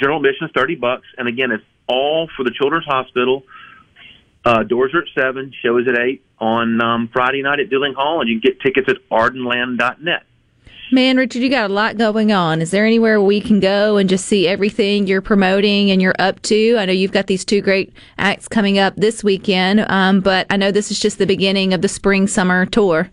general 0.00 0.18
admission 0.18 0.46
is 0.46 0.52
thirty 0.56 0.74
bucks, 0.74 1.06
and 1.18 1.28
again, 1.28 1.52
it's 1.52 1.64
all 1.86 2.28
for 2.36 2.42
the 2.42 2.50
Children's 2.50 2.86
Hospital. 2.86 3.42
Uh, 4.44 4.62
doors 4.62 4.92
are 4.94 5.00
at 5.00 5.08
seven, 5.14 5.52
show 5.62 5.78
is 5.78 5.88
at 5.88 5.98
eight 5.98 6.22
on 6.38 6.80
um, 6.82 7.08
Friday 7.12 7.42
night 7.42 7.60
at 7.60 7.70
Duling 7.70 7.94
Hall, 7.94 8.20
and 8.20 8.28
you 8.28 8.40
can 8.40 8.50
get 8.50 8.60
tickets 8.60 8.88
at 8.88 8.96
ardenland.net. 9.10 10.24
Man, 10.92 11.16
Richard, 11.16 11.40
you 11.42 11.48
got 11.48 11.70
a 11.70 11.72
lot 11.72 11.96
going 11.96 12.30
on. 12.30 12.60
Is 12.60 12.70
there 12.70 12.84
anywhere 12.84 13.20
we 13.20 13.40
can 13.40 13.58
go 13.58 13.96
and 13.96 14.08
just 14.08 14.26
see 14.26 14.46
everything 14.46 15.06
you're 15.06 15.22
promoting 15.22 15.90
and 15.90 16.00
you're 16.00 16.14
up 16.18 16.42
to? 16.42 16.76
I 16.76 16.84
know 16.84 16.92
you've 16.92 17.10
got 17.10 17.26
these 17.26 17.44
two 17.44 17.62
great 17.62 17.92
acts 18.18 18.48
coming 18.48 18.78
up 18.78 18.94
this 18.96 19.24
weekend, 19.24 19.80
um, 19.88 20.20
but 20.20 20.46
I 20.50 20.58
know 20.58 20.70
this 20.70 20.90
is 20.90 21.00
just 21.00 21.16
the 21.16 21.26
beginning 21.26 21.72
of 21.72 21.80
the 21.80 21.88
spring 21.88 22.26
summer 22.26 22.66
tour. 22.66 23.10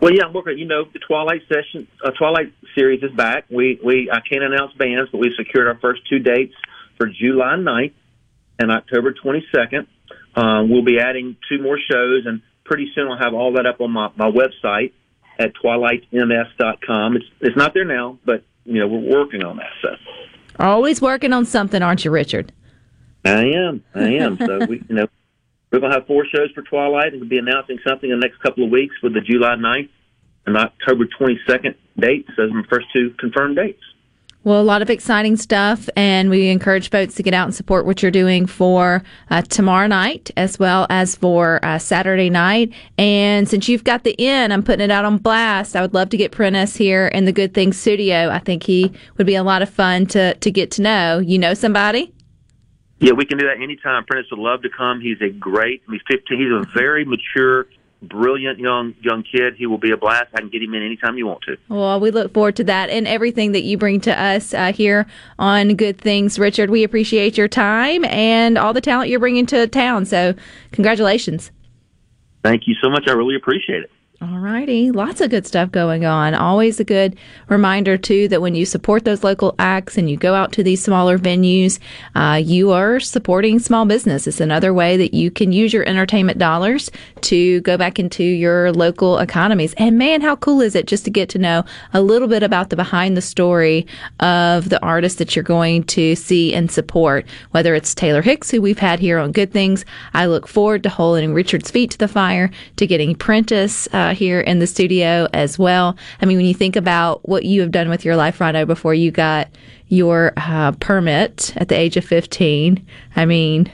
Well, 0.00 0.12
yeah, 0.12 0.30
working. 0.32 0.58
You 0.58 0.66
know, 0.66 0.84
the 0.92 1.00
Twilight 1.00 1.42
session, 1.48 1.88
uh, 2.04 2.10
Twilight 2.12 2.52
series 2.74 3.02
is 3.02 3.12
back. 3.12 3.44
We 3.50 3.80
we 3.84 4.10
I 4.10 4.20
can't 4.20 4.42
announce 4.42 4.72
bands, 4.74 5.10
but 5.10 5.18
we've 5.18 5.34
secured 5.36 5.66
our 5.66 5.78
first 5.78 6.02
two 6.08 6.20
dates 6.20 6.54
for 6.96 7.06
July 7.06 7.56
9th 7.56 7.92
and 8.58 8.70
October 8.70 9.12
22nd. 9.12 9.86
Um, 10.34 10.70
we'll 10.70 10.84
be 10.84 10.98
adding 10.98 11.36
two 11.48 11.62
more 11.62 11.78
shows, 11.78 12.24
and 12.26 12.42
pretty 12.64 12.90
soon 12.94 13.08
I'll 13.08 13.18
have 13.18 13.34
all 13.34 13.52
that 13.54 13.66
up 13.66 13.80
on 13.80 13.90
my, 13.90 14.10
my 14.16 14.30
website 14.30 14.92
at 15.38 15.52
twilightms.com. 15.62 17.16
It's 17.16 17.26
it's 17.40 17.56
not 17.56 17.74
there 17.74 17.84
now, 17.84 18.18
but 18.24 18.44
you 18.64 18.80
know 18.80 18.88
we're 18.88 19.18
working 19.18 19.44
on 19.44 19.58
that. 19.58 19.70
So 19.82 19.88
always 20.58 21.00
working 21.00 21.32
on 21.32 21.44
something, 21.44 21.82
aren't 21.82 22.04
you, 22.04 22.10
Richard? 22.10 22.52
I 23.24 23.44
am. 23.44 23.84
I 23.94 24.14
am. 24.14 24.38
so 24.38 24.66
we 24.66 24.82
you 24.88 24.94
know 24.94 25.06
we're 25.70 25.80
going 25.80 25.92
to 25.92 25.98
have 25.98 26.06
four 26.06 26.24
shows 26.26 26.50
for 26.54 26.62
Twilight, 26.62 27.12
and 27.12 27.20
we'll 27.20 27.30
be 27.30 27.38
announcing 27.38 27.78
something 27.86 28.10
in 28.10 28.20
the 28.20 28.26
next 28.26 28.40
couple 28.40 28.64
of 28.64 28.70
weeks 28.70 28.94
with 29.02 29.14
the 29.14 29.22
July 29.22 29.54
9th 29.56 29.88
and 30.46 30.56
October 30.56 31.06
22nd 31.18 31.74
dates 31.98 32.28
as 32.38 32.50
my 32.52 32.62
first 32.68 32.86
two 32.94 33.14
confirmed 33.18 33.56
dates. 33.56 33.82
Well, 34.44 34.60
a 34.60 34.64
lot 34.64 34.82
of 34.82 34.90
exciting 34.90 35.36
stuff, 35.36 35.88
and 35.96 36.28
we 36.28 36.48
encourage 36.48 36.90
folks 36.90 37.14
to 37.14 37.22
get 37.22 37.32
out 37.32 37.44
and 37.44 37.54
support 37.54 37.86
what 37.86 38.02
you're 38.02 38.10
doing 38.10 38.46
for 38.46 39.04
uh, 39.30 39.42
tomorrow 39.42 39.86
night 39.86 40.32
as 40.36 40.58
well 40.58 40.88
as 40.90 41.14
for 41.14 41.64
uh, 41.64 41.78
Saturday 41.78 42.28
night. 42.28 42.72
And 42.98 43.48
since 43.48 43.68
you've 43.68 43.84
got 43.84 44.02
the 44.02 44.16
in, 44.18 44.50
I'm 44.50 44.64
putting 44.64 44.82
it 44.82 44.90
out 44.90 45.04
on 45.04 45.18
blast. 45.18 45.76
I 45.76 45.80
would 45.80 45.94
love 45.94 46.08
to 46.08 46.16
get 46.16 46.32
Prentice 46.32 46.74
here 46.74 47.06
in 47.06 47.24
the 47.24 47.30
Good 47.30 47.54
Things 47.54 47.78
studio. 47.78 48.30
I 48.30 48.40
think 48.40 48.64
he 48.64 48.92
would 49.16 49.28
be 49.28 49.36
a 49.36 49.44
lot 49.44 49.62
of 49.62 49.70
fun 49.70 50.06
to, 50.06 50.34
to 50.34 50.50
get 50.50 50.72
to 50.72 50.82
know. 50.82 51.20
You 51.20 51.38
know 51.38 51.54
somebody? 51.54 52.12
Yeah, 52.98 53.12
we 53.12 53.24
can 53.24 53.38
do 53.38 53.46
that 53.46 53.62
anytime. 53.62 54.04
Prentice 54.06 54.28
would 54.32 54.40
love 54.40 54.62
to 54.62 54.70
come. 54.76 55.00
He's 55.00 55.20
a 55.20 55.28
great, 55.28 55.82
he's 55.88 56.00
15, 56.10 56.38
he's 56.40 56.50
a 56.50 56.64
very 56.76 57.04
mature 57.04 57.68
brilliant 58.02 58.58
young 58.58 58.94
young 59.00 59.22
kid. 59.22 59.54
He 59.56 59.66
will 59.66 59.78
be 59.78 59.92
a 59.92 59.96
blast. 59.96 60.28
I 60.34 60.40
can 60.40 60.48
get 60.48 60.62
him 60.62 60.74
in 60.74 60.82
anytime 60.82 61.16
you 61.16 61.26
want 61.26 61.42
to. 61.42 61.56
Well, 61.68 62.00
we 62.00 62.10
look 62.10 62.34
forward 62.34 62.56
to 62.56 62.64
that 62.64 62.90
and 62.90 63.06
everything 63.06 63.52
that 63.52 63.62
you 63.62 63.78
bring 63.78 64.00
to 64.02 64.20
us 64.20 64.52
uh, 64.52 64.72
here 64.72 65.06
on 65.38 65.74
Good 65.76 65.98
Things, 65.98 66.38
Richard. 66.38 66.70
We 66.70 66.84
appreciate 66.84 67.38
your 67.38 67.48
time 67.48 68.04
and 68.06 68.58
all 68.58 68.72
the 68.72 68.80
talent 68.80 69.08
you're 69.08 69.20
bringing 69.20 69.46
to 69.46 69.66
town. 69.66 70.04
So, 70.04 70.34
congratulations. 70.72 71.50
Thank 72.42 72.66
you 72.66 72.74
so 72.82 72.90
much. 72.90 73.04
I 73.06 73.12
really 73.12 73.36
appreciate 73.36 73.84
it. 73.84 73.90
All 74.22 74.38
righty. 74.38 74.92
Lots 74.92 75.20
of 75.20 75.30
good 75.30 75.48
stuff 75.48 75.72
going 75.72 76.04
on. 76.04 76.32
Always 76.32 76.78
a 76.78 76.84
good 76.84 77.16
reminder, 77.48 77.98
too, 77.98 78.28
that 78.28 78.40
when 78.40 78.54
you 78.54 78.64
support 78.64 79.04
those 79.04 79.24
local 79.24 79.52
acts 79.58 79.98
and 79.98 80.08
you 80.08 80.16
go 80.16 80.36
out 80.36 80.52
to 80.52 80.62
these 80.62 80.80
smaller 80.80 81.18
venues, 81.18 81.80
uh, 82.14 82.40
you 82.40 82.70
are 82.70 83.00
supporting 83.00 83.58
small 83.58 83.84
business. 83.84 84.28
It's 84.28 84.38
another 84.38 84.72
way 84.72 84.96
that 84.96 85.12
you 85.12 85.32
can 85.32 85.50
use 85.50 85.72
your 85.72 85.88
entertainment 85.88 86.38
dollars 86.38 86.88
to 87.22 87.62
go 87.62 87.76
back 87.76 87.98
into 87.98 88.22
your 88.22 88.70
local 88.70 89.18
economies. 89.18 89.74
And 89.76 89.98
man, 89.98 90.20
how 90.20 90.36
cool 90.36 90.60
is 90.60 90.76
it 90.76 90.86
just 90.86 91.04
to 91.06 91.10
get 91.10 91.28
to 91.30 91.38
know 91.38 91.64
a 91.92 92.00
little 92.00 92.28
bit 92.28 92.44
about 92.44 92.70
the 92.70 92.76
behind 92.76 93.16
the 93.16 93.22
story 93.22 93.88
of 94.20 94.68
the 94.68 94.80
artist 94.84 95.18
that 95.18 95.34
you're 95.34 95.42
going 95.42 95.82
to 95.84 96.14
see 96.14 96.54
and 96.54 96.70
support, 96.70 97.26
whether 97.50 97.74
it's 97.74 97.92
Taylor 97.92 98.22
Hicks, 98.22 98.52
who 98.52 98.62
we've 98.62 98.78
had 98.78 99.00
here 99.00 99.18
on 99.18 99.32
Good 99.32 99.52
Things. 99.52 99.84
I 100.14 100.26
look 100.26 100.46
forward 100.46 100.84
to 100.84 100.90
holding 100.90 101.34
Richard's 101.34 101.72
feet 101.72 101.90
to 101.90 101.98
the 101.98 102.06
fire, 102.06 102.52
to 102.76 102.86
getting 102.86 103.16
Prentice 103.16 103.88
uh, 103.92 104.11
here 104.12 104.40
in 104.40 104.58
the 104.58 104.66
studio 104.66 105.28
as 105.32 105.58
well. 105.58 105.96
I 106.20 106.26
mean, 106.26 106.36
when 106.36 106.46
you 106.46 106.54
think 106.54 106.76
about 106.76 107.26
what 107.28 107.44
you 107.44 107.60
have 107.60 107.70
done 107.70 107.88
with 107.88 108.04
your 108.04 108.16
life, 108.16 108.40
Rhino, 108.40 108.64
before 108.64 108.94
you 108.94 109.10
got 109.10 109.48
your 109.88 110.32
uh, 110.36 110.72
permit 110.72 111.54
at 111.56 111.68
the 111.68 111.78
age 111.78 111.96
of 111.96 112.04
15, 112.04 112.84
I 113.16 113.24
mean, 113.26 113.70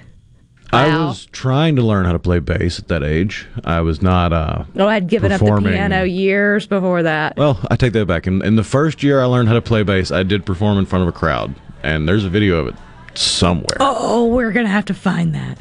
I 0.73 1.07
was 1.07 1.27
trying 1.27 1.77
to 1.77 1.83
learn 1.83 2.05
how 2.05 2.13
to 2.13 2.19
play 2.19 2.41
bass 2.41 2.79
at 2.79 2.89
that 2.89 3.03
age. 3.03 3.47
I 3.65 3.81
was 3.81 4.03
not. 4.03 4.33
Uh, 4.33 4.65
oh, 4.77 4.87
I'd 4.87 5.09
given 5.09 5.33
up 5.33 5.41
the 5.41 5.61
piano 5.63 6.05
years 6.05 6.67
before 6.67 7.03
that. 7.05 7.37
well, 7.37 7.59
I 7.71 7.77
take 7.77 7.95
that 7.95 8.07
back. 8.07 8.27
In, 8.27 8.43
in 8.43 8.57
the 8.57 8.65
first 8.65 9.03
year 9.03 9.23
I 9.23 9.25
learned 9.25 9.49
how 9.49 9.55
to 9.55 9.63
play 9.63 9.83
bass, 9.83 10.11
I 10.11 10.23
did 10.23 10.45
perform 10.45 10.79
in 10.79 10.87
front 10.87 11.03
of 11.03 11.09
a 11.09 11.13
crowd, 11.13 11.55
and 11.83 12.07
there's 12.09 12.25
a 12.25 12.29
video 12.29 12.57
of 12.57 12.69
it 12.69 12.75
somewhere. 13.15 13.77
Oh, 13.81 14.27
we're 14.27 14.53
gonna 14.53 14.69
have 14.69 14.85
to 14.87 14.95
find 14.95 15.35
that. 15.35 15.59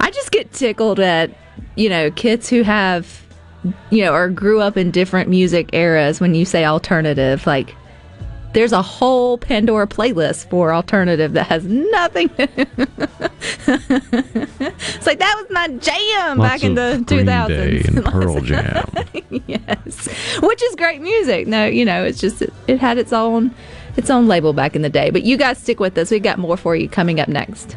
I 0.00 0.10
just 0.10 0.30
get 0.30 0.52
tickled 0.52 1.00
at 1.00 1.30
you 1.76 1.88
know 1.88 2.10
kids 2.10 2.48
who 2.48 2.62
have 2.62 3.23
you 3.90 4.04
know 4.04 4.12
or 4.12 4.28
grew 4.28 4.60
up 4.60 4.76
in 4.76 4.90
different 4.90 5.28
music 5.28 5.70
eras. 5.72 6.20
When 6.20 6.34
you 6.34 6.44
say 6.44 6.64
alternative, 6.64 7.46
like 7.46 7.74
there's 8.54 8.72
a 8.72 8.82
whole 8.82 9.36
Pandora 9.36 9.86
playlist 9.86 10.48
for 10.48 10.72
alternative 10.72 11.32
that 11.32 11.48
has 11.48 11.64
nothing. 11.64 12.30
it's 12.38 12.56
like 15.06 15.18
that 15.18 15.34
was 15.36 15.46
my 15.50 15.68
jam 15.68 16.38
Lots 16.38 16.50
back 16.50 16.62
in 16.62 16.74
the 16.74 17.02
Green 17.06 17.26
2000s. 17.26 17.48
Day 17.48 17.82
and 17.86 18.04
Pearl 18.12 18.40
Jam. 18.40 18.86
yes, 19.46 20.08
which 20.40 20.62
is 20.62 20.76
great 20.76 21.02
music. 21.02 21.48
No, 21.48 21.66
you 21.66 21.84
know, 21.84 22.04
it's 22.04 22.20
just 22.20 22.42
it, 22.42 22.52
it 22.68 22.78
had 22.78 22.96
its 22.96 23.12
own 23.12 23.52
its 23.96 24.08
own 24.08 24.28
label 24.28 24.52
back 24.52 24.76
in 24.76 24.82
the 24.82 24.90
day. 24.90 25.10
But 25.10 25.24
you 25.24 25.36
guys 25.36 25.58
stick 25.58 25.80
with 25.80 25.98
us. 25.98 26.10
We 26.10 26.20
got 26.20 26.38
more 26.38 26.56
for 26.56 26.76
you 26.76 26.88
coming 26.88 27.20
up 27.20 27.28
next. 27.28 27.76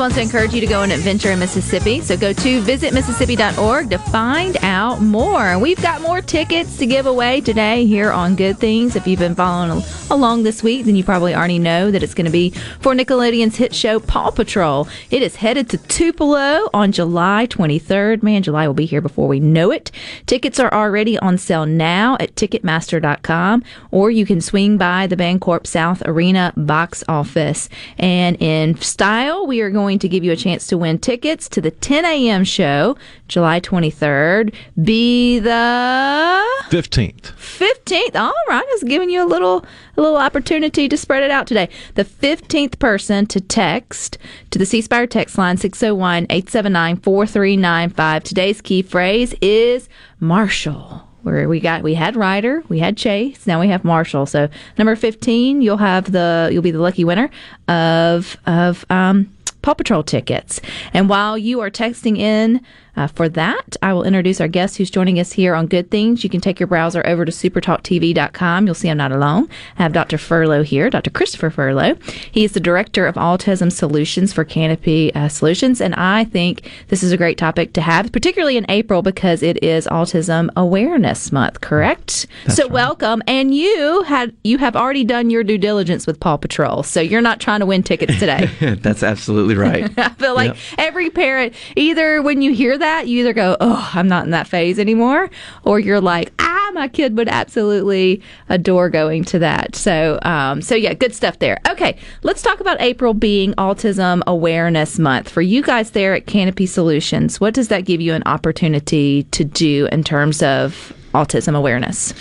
Wants 0.00 0.16
to 0.16 0.22
encourage 0.22 0.54
you 0.54 0.60
to 0.60 0.66
go 0.66 0.80
on 0.80 0.90
an 0.90 0.98
adventure 0.98 1.30
in 1.30 1.38
Mississippi. 1.38 2.00
So 2.00 2.16
go 2.16 2.32
to 2.32 2.62
visitmississippi.org 2.62 3.90
to 3.90 3.98
find 3.98 4.56
out 4.70 5.02
more. 5.02 5.58
We've 5.58 5.82
got 5.82 6.00
more 6.00 6.22
tickets 6.22 6.78
to 6.78 6.86
give 6.86 7.04
away 7.04 7.40
today 7.40 7.86
here 7.86 8.12
on 8.12 8.36
Good 8.36 8.58
Things. 8.58 8.94
If 8.94 9.04
you've 9.04 9.18
been 9.18 9.34
following 9.34 9.82
along 10.10 10.44
this 10.44 10.62
week, 10.62 10.86
then 10.86 10.94
you 10.94 11.02
probably 11.02 11.34
already 11.34 11.58
know 11.58 11.90
that 11.90 12.04
it's 12.04 12.14
going 12.14 12.26
to 12.26 12.30
be 12.30 12.50
for 12.78 12.94
Nickelodeon's 12.94 13.56
hit 13.56 13.74
show 13.74 13.98
Paw 13.98 14.30
Patrol. 14.30 14.86
It 15.10 15.22
is 15.22 15.36
headed 15.36 15.68
to 15.70 15.76
Tupelo 15.76 16.70
on 16.72 16.92
July 16.92 17.48
23rd. 17.48 18.22
Man, 18.22 18.44
July 18.44 18.68
will 18.68 18.74
be 18.74 18.86
here 18.86 19.00
before 19.00 19.26
we 19.26 19.40
know 19.40 19.72
it. 19.72 19.90
Tickets 20.26 20.60
are 20.60 20.72
already 20.72 21.18
on 21.18 21.36
sale 21.36 21.66
now 21.66 22.16
at 22.20 22.36
Ticketmaster.com, 22.36 23.64
or 23.90 24.10
you 24.10 24.24
can 24.24 24.40
swing 24.40 24.78
by 24.78 25.08
the 25.08 25.16
Bancorp 25.16 25.66
South 25.66 26.00
Arena 26.06 26.52
box 26.56 27.02
office. 27.08 27.68
And 27.98 28.40
in 28.40 28.76
style, 28.76 29.48
we 29.48 29.60
are 29.62 29.70
going 29.70 29.98
to 29.98 30.08
give 30.08 30.22
you 30.22 30.30
a 30.30 30.36
chance 30.36 30.68
to 30.68 30.78
win 30.78 30.98
tickets 30.98 31.48
to 31.48 31.60
the 31.60 31.72
10 31.72 32.04
a.m. 32.04 32.44
show, 32.44 32.96
July 33.30 33.60
23rd. 33.60 34.52
Be 34.82 35.38
the 35.38 36.44
15th. 36.68 37.32
15th. 37.32 38.16
All 38.16 38.34
right, 38.48 38.64
I 38.66 38.70
was 38.72 38.82
giving 38.82 39.08
you 39.08 39.24
a 39.24 39.26
little 39.26 39.64
a 39.96 40.00
little 40.00 40.16
opportunity 40.16 40.88
to 40.88 40.96
spread 40.96 41.22
it 41.22 41.30
out 41.30 41.46
today. 41.46 41.68
The 41.94 42.04
15th 42.04 42.78
person 42.78 43.26
to 43.26 43.40
text 43.40 44.18
to 44.50 44.58
the 44.58 44.66
C 44.66 44.80
Spire 44.82 45.06
text 45.06 45.38
line 45.38 45.56
601-879-4395. 45.56 48.22
Today's 48.24 48.60
key 48.60 48.82
phrase 48.82 49.34
is 49.40 49.88
Marshall. 50.18 51.06
Where 51.22 51.48
we 51.48 51.60
got 51.60 51.82
we 51.82 51.94
had 51.94 52.16
Ryder, 52.16 52.64
we 52.68 52.78
had 52.78 52.96
Chase, 52.96 53.46
now 53.46 53.60
we 53.60 53.68
have 53.68 53.84
Marshall. 53.84 54.24
So 54.24 54.48
number 54.78 54.96
15, 54.96 55.60
you'll 55.60 55.76
have 55.76 56.12
the 56.12 56.48
you'll 56.50 56.62
be 56.62 56.70
the 56.70 56.80
lucky 56.80 57.04
winner 57.04 57.28
of 57.68 58.38
of 58.46 58.86
um 58.90 59.30
Paw 59.62 59.74
Patrol 59.74 60.02
tickets. 60.02 60.60
And 60.94 61.08
while 61.08 61.36
you 61.36 61.60
are 61.60 61.70
texting 61.70 62.18
in 62.18 62.60
uh, 63.00 63.06
for 63.06 63.28
that, 63.30 63.76
I 63.82 63.92
will 63.94 64.04
introduce 64.04 64.40
our 64.40 64.48
guest 64.48 64.76
who's 64.76 64.90
joining 64.90 65.18
us 65.18 65.32
here 65.32 65.54
on 65.54 65.66
Good 65.66 65.90
Things. 65.90 66.22
You 66.22 66.28
can 66.30 66.40
take 66.40 66.60
your 66.60 66.66
browser 66.66 67.02
over 67.06 67.24
to 67.24 67.32
supertalktv.com. 67.32 68.66
You'll 68.66 68.74
see 68.74 68.88
I'm 68.90 68.96
not 68.98 69.12
alone. 69.12 69.48
I 69.78 69.82
have 69.82 69.92
Dr. 69.92 70.16
Furlow 70.18 70.62
here, 70.64 70.90
Dr. 70.90 71.10
Christopher 71.10 71.50
Furlow. 71.50 71.96
He 72.30 72.44
is 72.44 72.52
the 72.52 72.60
Director 72.60 73.06
of 73.06 73.14
Autism 73.14 73.72
Solutions 73.72 74.32
for 74.32 74.44
Canopy 74.44 75.14
uh, 75.14 75.28
Solutions. 75.28 75.80
And 75.80 75.94
I 75.94 76.24
think 76.24 76.70
this 76.88 77.02
is 77.02 77.12
a 77.12 77.16
great 77.16 77.38
topic 77.38 77.72
to 77.74 77.80
have, 77.80 78.12
particularly 78.12 78.56
in 78.56 78.66
April 78.68 79.02
because 79.02 79.42
it 79.42 79.62
is 79.62 79.86
Autism 79.86 80.50
Awareness 80.56 81.32
Month, 81.32 81.60
correct? 81.60 82.26
so 82.48 82.66
welcome. 82.68 83.22
And 83.26 83.54
you 83.54 84.02
had 84.02 84.34
you 84.44 84.58
have 84.58 84.76
already 84.76 85.04
done 85.04 85.30
your 85.30 85.42
due 85.44 85.58
diligence 85.58 86.06
with 86.06 86.20
Paw 86.20 86.36
Patrol. 86.36 86.82
So 86.82 87.00
you're 87.00 87.20
not 87.22 87.40
trying 87.40 87.60
to 87.60 87.66
win 87.66 87.82
tickets 87.82 88.18
today. 88.18 88.50
That's 88.82 89.02
absolutely 89.02 89.54
right. 89.56 89.90
I 89.98 90.08
feel 90.10 90.34
like 90.34 90.50
Yep. 90.50 90.56
every 90.78 91.10
parent, 91.10 91.54
either 91.76 92.20
when 92.22 92.42
you 92.42 92.52
hear 92.52 92.76
that, 92.76 92.89
you 92.98 93.20
either 93.20 93.32
go, 93.32 93.56
"Oh, 93.60 93.90
I'm 93.94 94.08
not 94.08 94.24
in 94.24 94.30
that 94.30 94.46
phase 94.46 94.78
anymore," 94.78 95.30
or 95.64 95.78
you're 95.78 96.00
like, 96.00 96.32
"Ah, 96.38 96.70
my 96.74 96.88
kid 96.88 97.16
would 97.16 97.28
absolutely 97.28 98.22
adore 98.48 98.90
going 98.90 99.24
to 99.24 99.38
that." 99.38 99.76
So, 99.76 100.18
um, 100.22 100.60
so 100.62 100.74
yeah, 100.74 100.94
good 100.94 101.14
stuff 101.14 101.38
there. 101.38 101.58
Okay, 101.68 101.96
let's 102.22 102.42
talk 102.42 102.60
about 102.60 102.80
April 102.80 103.14
being 103.14 103.54
Autism 103.54 104.22
Awareness 104.26 104.98
Month 104.98 105.28
for 105.28 105.42
you 105.42 105.62
guys 105.62 105.90
there 105.92 106.14
at 106.14 106.26
Canopy 106.26 106.66
Solutions. 106.66 107.40
What 107.40 107.54
does 107.54 107.68
that 107.68 107.84
give 107.84 108.00
you 108.00 108.14
an 108.14 108.22
opportunity 108.26 109.24
to 109.30 109.44
do 109.44 109.88
in 109.92 110.04
terms 110.04 110.42
of 110.42 110.92
autism 111.14 111.56
awareness? 111.56 112.12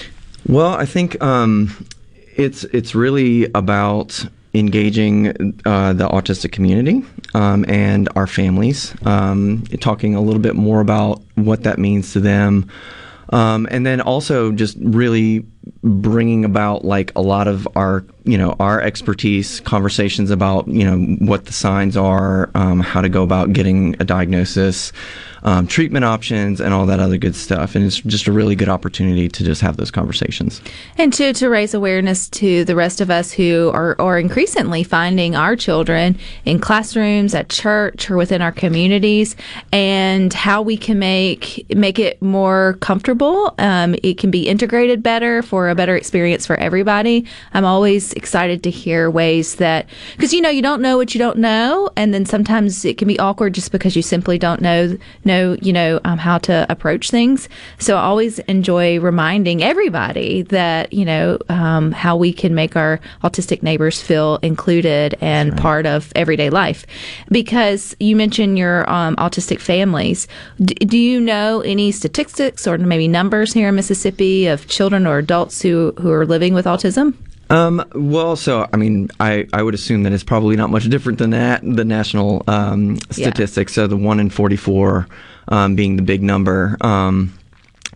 Well, 0.47 0.73
I 0.73 0.85
think 0.85 1.21
um, 1.21 1.85
it's 2.35 2.63
it's 2.65 2.95
really 2.95 3.49
about 3.53 4.25
engaging 4.53 5.59
uh, 5.65 5.93
the 5.93 6.07
autistic 6.07 6.51
community 6.51 7.03
um, 7.33 7.65
and 7.67 8.09
our 8.15 8.27
families, 8.27 8.95
um, 9.05 9.63
talking 9.79 10.15
a 10.15 10.21
little 10.21 10.41
bit 10.41 10.55
more 10.55 10.81
about 10.81 11.21
what 11.35 11.63
that 11.63 11.77
means 11.77 12.13
to 12.13 12.19
them, 12.19 12.69
um, 13.31 13.67
and 13.69 13.85
then 13.85 14.01
also 14.01 14.51
just 14.51 14.75
really 14.81 15.45
bringing 15.83 16.45
about 16.45 16.83
like 16.83 17.11
a 17.15 17.21
lot 17.21 17.47
of 17.47 17.67
our 17.75 18.03
you 18.23 18.37
know 18.37 18.55
our 18.59 18.81
expertise 18.81 19.59
conversations 19.61 20.31
about 20.31 20.67
you 20.67 20.83
know 20.83 20.97
what 21.25 21.45
the 21.45 21.53
signs 21.53 21.95
are 21.95 22.49
um, 22.55 22.79
how 22.79 23.01
to 23.01 23.09
go 23.09 23.23
about 23.23 23.53
getting 23.53 23.95
a 23.99 24.03
diagnosis 24.03 24.91
um, 25.43 25.67
treatment 25.67 26.05
options 26.05 26.59
and 26.59 26.73
all 26.73 26.85
that 26.85 26.99
other 26.99 27.17
good 27.17 27.35
stuff 27.35 27.75
and 27.75 27.85
it's 27.85 28.01
just 28.01 28.27
a 28.27 28.31
really 28.31 28.55
good 28.55 28.69
opportunity 28.69 29.27
to 29.29 29.43
just 29.43 29.61
have 29.61 29.77
those 29.77 29.91
conversations 29.91 30.61
And 30.97 31.13
to, 31.13 31.33
to 31.33 31.49
raise 31.49 31.73
awareness 31.73 32.29
to 32.29 32.65
the 32.65 32.75
rest 32.75 33.01
of 33.01 33.09
us 33.09 33.31
who 33.31 33.71
are, 33.73 33.99
are 33.99 34.19
increasingly 34.19 34.83
finding 34.83 35.35
our 35.35 35.55
children 35.55 36.17
in 36.45 36.59
classrooms, 36.59 37.33
at 37.33 37.49
church, 37.49 38.09
or 38.09 38.17
within 38.17 38.41
our 38.41 38.51
communities, 38.51 39.35
and 39.71 40.33
how 40.33 40.61
we 40.61 40.77
can 40.77 40.99
make 40.99 41.65
make 41.75 41.99
it 41.99 42.21
more 42.21 42.77
comfortable. 42.81 43.53
Um, 43.57 43.95
it 44.03 44.17
can 44.17 44.31
be 44.31 44.47
integrated 44.47 45.01
better 45.03 45.41
for 45.41 45.69
a 45.69 45.75
better 45.75 45.95
experience 45.95 46.45
for 46.45 46.55
everybody. 46.57 47.25
I'm 47.53 47.65
always 47.65 48.13
excited 48.13 48.63
to 48.63 48.69
hear 48.69 49.09
ways 49.09 49.55
that 49.55 49.87
because 50.15 50.33
you 50.33 50.41
know 50.41 50.49
you 50.49 50.61
don't 50.61 50.81
know 50.81 50.97
what 50.97 51.13
you 51.13 51.19
don't 51.19 51.37
know, 51.37 51.89
and 51.95 52.13
then 52.13 52.25
sometimes 52.25 52.85
it 52.85 52.97
can 52.97 53.07
be 53.07 53.19
awkward 53.19 53.53
just 53.53 53.71
because 53.71 53.95
you 53.95 54.01
simply 54.01 54.37
don't 54.37 54.61
know 54.61 54.97
know 55.31 55.55
you 55.61 55.71
know 55.71 55.99
um, 56.03 56.17
how 56.17 56.37
to 56.39 56.65
approach 56.69 57.09
things. 57.09 57.47
So 57.77 57.95
I 57.95 58.01
always 58.01 58.39
enjoy 58.55 58.99
reminding 58.99 59.63
everybody 59.63 60.43
that 60.57 60.91
you 60.91 61.05
know 61.05 61.37
um, 61.47 61.91
how 61.91 62.17
we 62.17 62.33
can 62.33 62.53
make 62.53 62.75
our 62.75 62.99
autistic 63.23 63.63
neighbors 63.63 64.01
feel 64.01 64.39
included 64.41 65.15
and 65.21 65.57
part 65.57 65.85
of 65.85 66.11
everyday 66.15 66.49
life. 66.49 66.85
Because 67.29 67.95
you 67.99 68.15
mentioned 68.15 68.57
your 68.57 68.89
um, 68.89 69.15
autistic 69.15 69.59
families, 69.59 70.27
D- 70.61 70.73
do 70.85 70.97
you 70.97 71.19
know 71.19 71.61
any 71.61 71.91
statistics 71.91 72.67
or 72.67 72.77
maybe 72.77 73.07
numbers 73.07 73.53
here 73.53 73.69
in 73.69 73.75
Mississippi 73.75 74.47
of 74.47 74.67
children 74.67 75.07
or 75.07 75.17
adults 75.17 75.61
who 75.61 75.93
who 75.99 76.11
are 76.11 76.25
living 76.25 76.53
with 76.53 76.65
autism? 76.65 77.13
Um, 77.49 77.83
well, 77.95 78.35
so 78.35 78.67
I 78.71 78.77
mean, 78.77 79.09
I, 79.19 79.47
I 79.53 79.63
would 79.63 79.73
assume 79.73 80.03
that 80.03 80.13
it's 80.13 80.23
probably 80.23 80.55
not 80.55 80.69
much 80.69 80.87
different 80.89 81.17
than 81.17 81.31
that 81.31 81.61
the 81.63 81.85
national 81.85 82.43
um, 82.47 82.95
Yeah. 83.15 83.27
statistics. 83.29 83.73
So 83.73 83.87
the 83.87 83.97
one 83.97 84.19
in 84.19 84.29
forty 84.29 84.55
four 84.55 85.07
um, 85.47 85.75
being 85.75 85.95
the 85.95 86.03
big 86.03 86.21
number. 86.21 86.77
Um, 86.81 87.33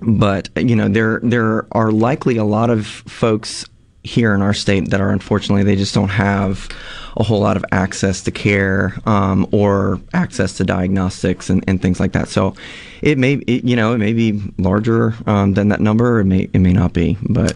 but 0.01 0.49
you 0.57 0.75
know, 0.75 0.87
there 0.87 1.19
there 1.23 1.67
are 1.71 1.91
likely 1.91 2.37
a 2.37 2.43
lot 2.43 2.69
of 2.69 2.87
folks 2.87 3.65
here 4.05 4.33
in 4.35 4.41
our 4.41 4.53
state 4.53 4.89
that 4.89 4.99
are 4.99 5.11
unfortunately 5.11 5.63
they 5.63 5.77
just 5.77 5.93
don't 5.93 6.09
have 6.09 6.67
a 7.15 7.23
whole 7.23 7.39
lot 7.39 7.55
of 7.55 7.63
access 7.71 8.23
to 8.23 8.31
care 8.31 8.93
um, 9.05 9.47
or 9.51 10.01
access 10.13 10.57
to 10.57 10.63
diagnostics 10.65 11.49
and, 11.49 11.63
and 11.67 11.81
things 11.81 11.99
like 11.99 12.11
that. 12.13 12.27
So 12.27 12.55
it 13.01 13.17
may 13.19 13.35
it, 13.35 13.63
you 13.63 13.75
know 13.75 13.93
it 13.93 13.99
may 13.99 14.13
be 14.13 14.41
larger 14.57 15.13
um, 15.27 15.53
than 15.53 15.69
that 15.69 15.79
number. 15.79 16.19
It 16.21 16.25
may 16.25 16.49
it 16.51 16.59
may 16.59 16.73
not 16.73 16.93
be, 16.93 17.17
but. 17.21 17.53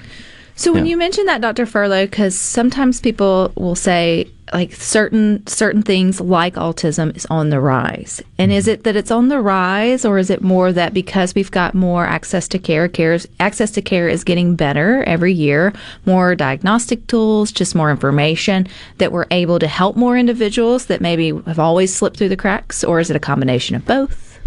So 0.58 0.74
when 0.74 0.86
Yeah. 0.86 0.92
you 0.92 0.98
mention 0.98 1.26
that, 1.28 1.40
Dr. 1.40 1.66
Furlow, 1.68 2.06
because 2.06 2.36
sometimes 2.36 3.00
people 3.00 3.52
will 3.56 3.76
say 3.76 4.28
like 4.54 4.74
certain 4.74 5.46
certain 5.46 5.82
things 5.84 6.20
like 6.22 6.56
autism 6.56 7.16
is 7.18 7.26
on 7.30 7.50
the 7.50 7.60
rise, 7.60 8.22
and 8.40 8.50
is 8.52 8.66
it 8.68 8.86
that 8.86 8.96
it's 8.96 9.12
on 9.12 9.28
the 9.28 9.40
rise, 9.42 10.04
or 10.06 10.18
is 10.18 10.30
it 10.30 10.42
more 10.42 10.72
that 10.72 10.94
because 10.94 11.36
we've 11.36 11.52
got 11.52 11.74
more 11.76 12.06
access 12.06 12.48
to 12.48 12.58
care, 12.58 12.88
cares 12.88 13.28
access 13.42 13.70
to 13.72 13.82
care 13.82 14.08
is 14.08 14.24
getting 14.24 14.56
better 14.56 15.04
every 15.04 15.34
year, 15.34 15.74
more 16.06 16.34
diagnostic 16.34 17.06
tools, 17.08 17.52
just 17.52 17.76
more 17.76 17.92
information 17.92 18.66
that 19.00 19.12
we're 19.12 19.26
able 19.32 19.60
to 19.60 19.68
help 19.68 19.96
more 19.98 20.18
individuals 20.18 20.86
that 20.86 21.02
maybe 21.02 21.34
have 21.46 21.60
always 21.60 21.94
slipped 21.94 22.18
through 22.18 22.30
the 22.30 22.38
cracks, 22.38 22.84
or 22.86 23.00
is 23.02 23.10
it 23.10 23.16
a 23.18 23.20
combination 23.20 23.76
of 23.76 23.86
both? 23.86 24.40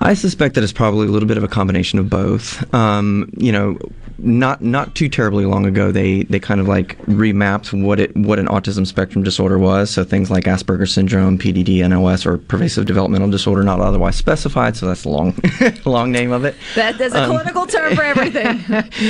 I 0.00 0.14
suspect 0.14 0.54
that 0.54 0.64
it's 0.64 0.72
probably 0.72 1.08
a 1.08 1.10
little 1.10 1.28
bit 1.28 1.36
of 1.36 1.44
a 1.44 1.48
combination 1.48 1.98
of 1.98 2.08
both. 2.08 2.72
Um, 2.72 3.28
you 3.36 3.52
know, 3.52 3.76
not 4.22 4.62
not 4.62 4.94
too 4.94 5.08
terribly 5.08 5.44
long 5.44 5.66
ago, 5.66 5.90
they 5.92 6.22
they 6.24 6.38
kind 6.40 6.60
of 6.60 6.68
like 6.68 6.96
remapped 7.06 7.72
what 7.82 8.00
it 8.00 8.16
what 8.16 8.38
an 8.38 8.46
autism 8.46 8.86
spectrum 8.86 9.24
disorder 9.24 9.58
was. 9.58 9.90
So 9.90 10.04
things 10.04 10.30
like 10.30 10.44
Asperger's 10.44 10.92
syndrome, 10.94 11.38
PDD, 11.38 11.86
NOS, 11.88 12.24
or 12.24 12.38
pervasive 12.38 12.86
developmental 12.86 13.28
disorder, 13.30 13.62
not 13.62 13.80
otherwise 13.80 14.16
specified. 14.16 14.76
So 14.76 14.86
that's 14.86 15.02
the 15.02 15.08
long 15.10 15.34
long 15.84 16.12
name 16.12 16.32
of 16.32 16.44
it. 16.44 16.54
That, 16.74 16.98
that's 16.98 17.14
a 17.14 17.24
Um, 17.24 17.30
clinical 17.30 17.66
term 17.66 17.94
for 17.96 18.02
everything, 18.02 18.58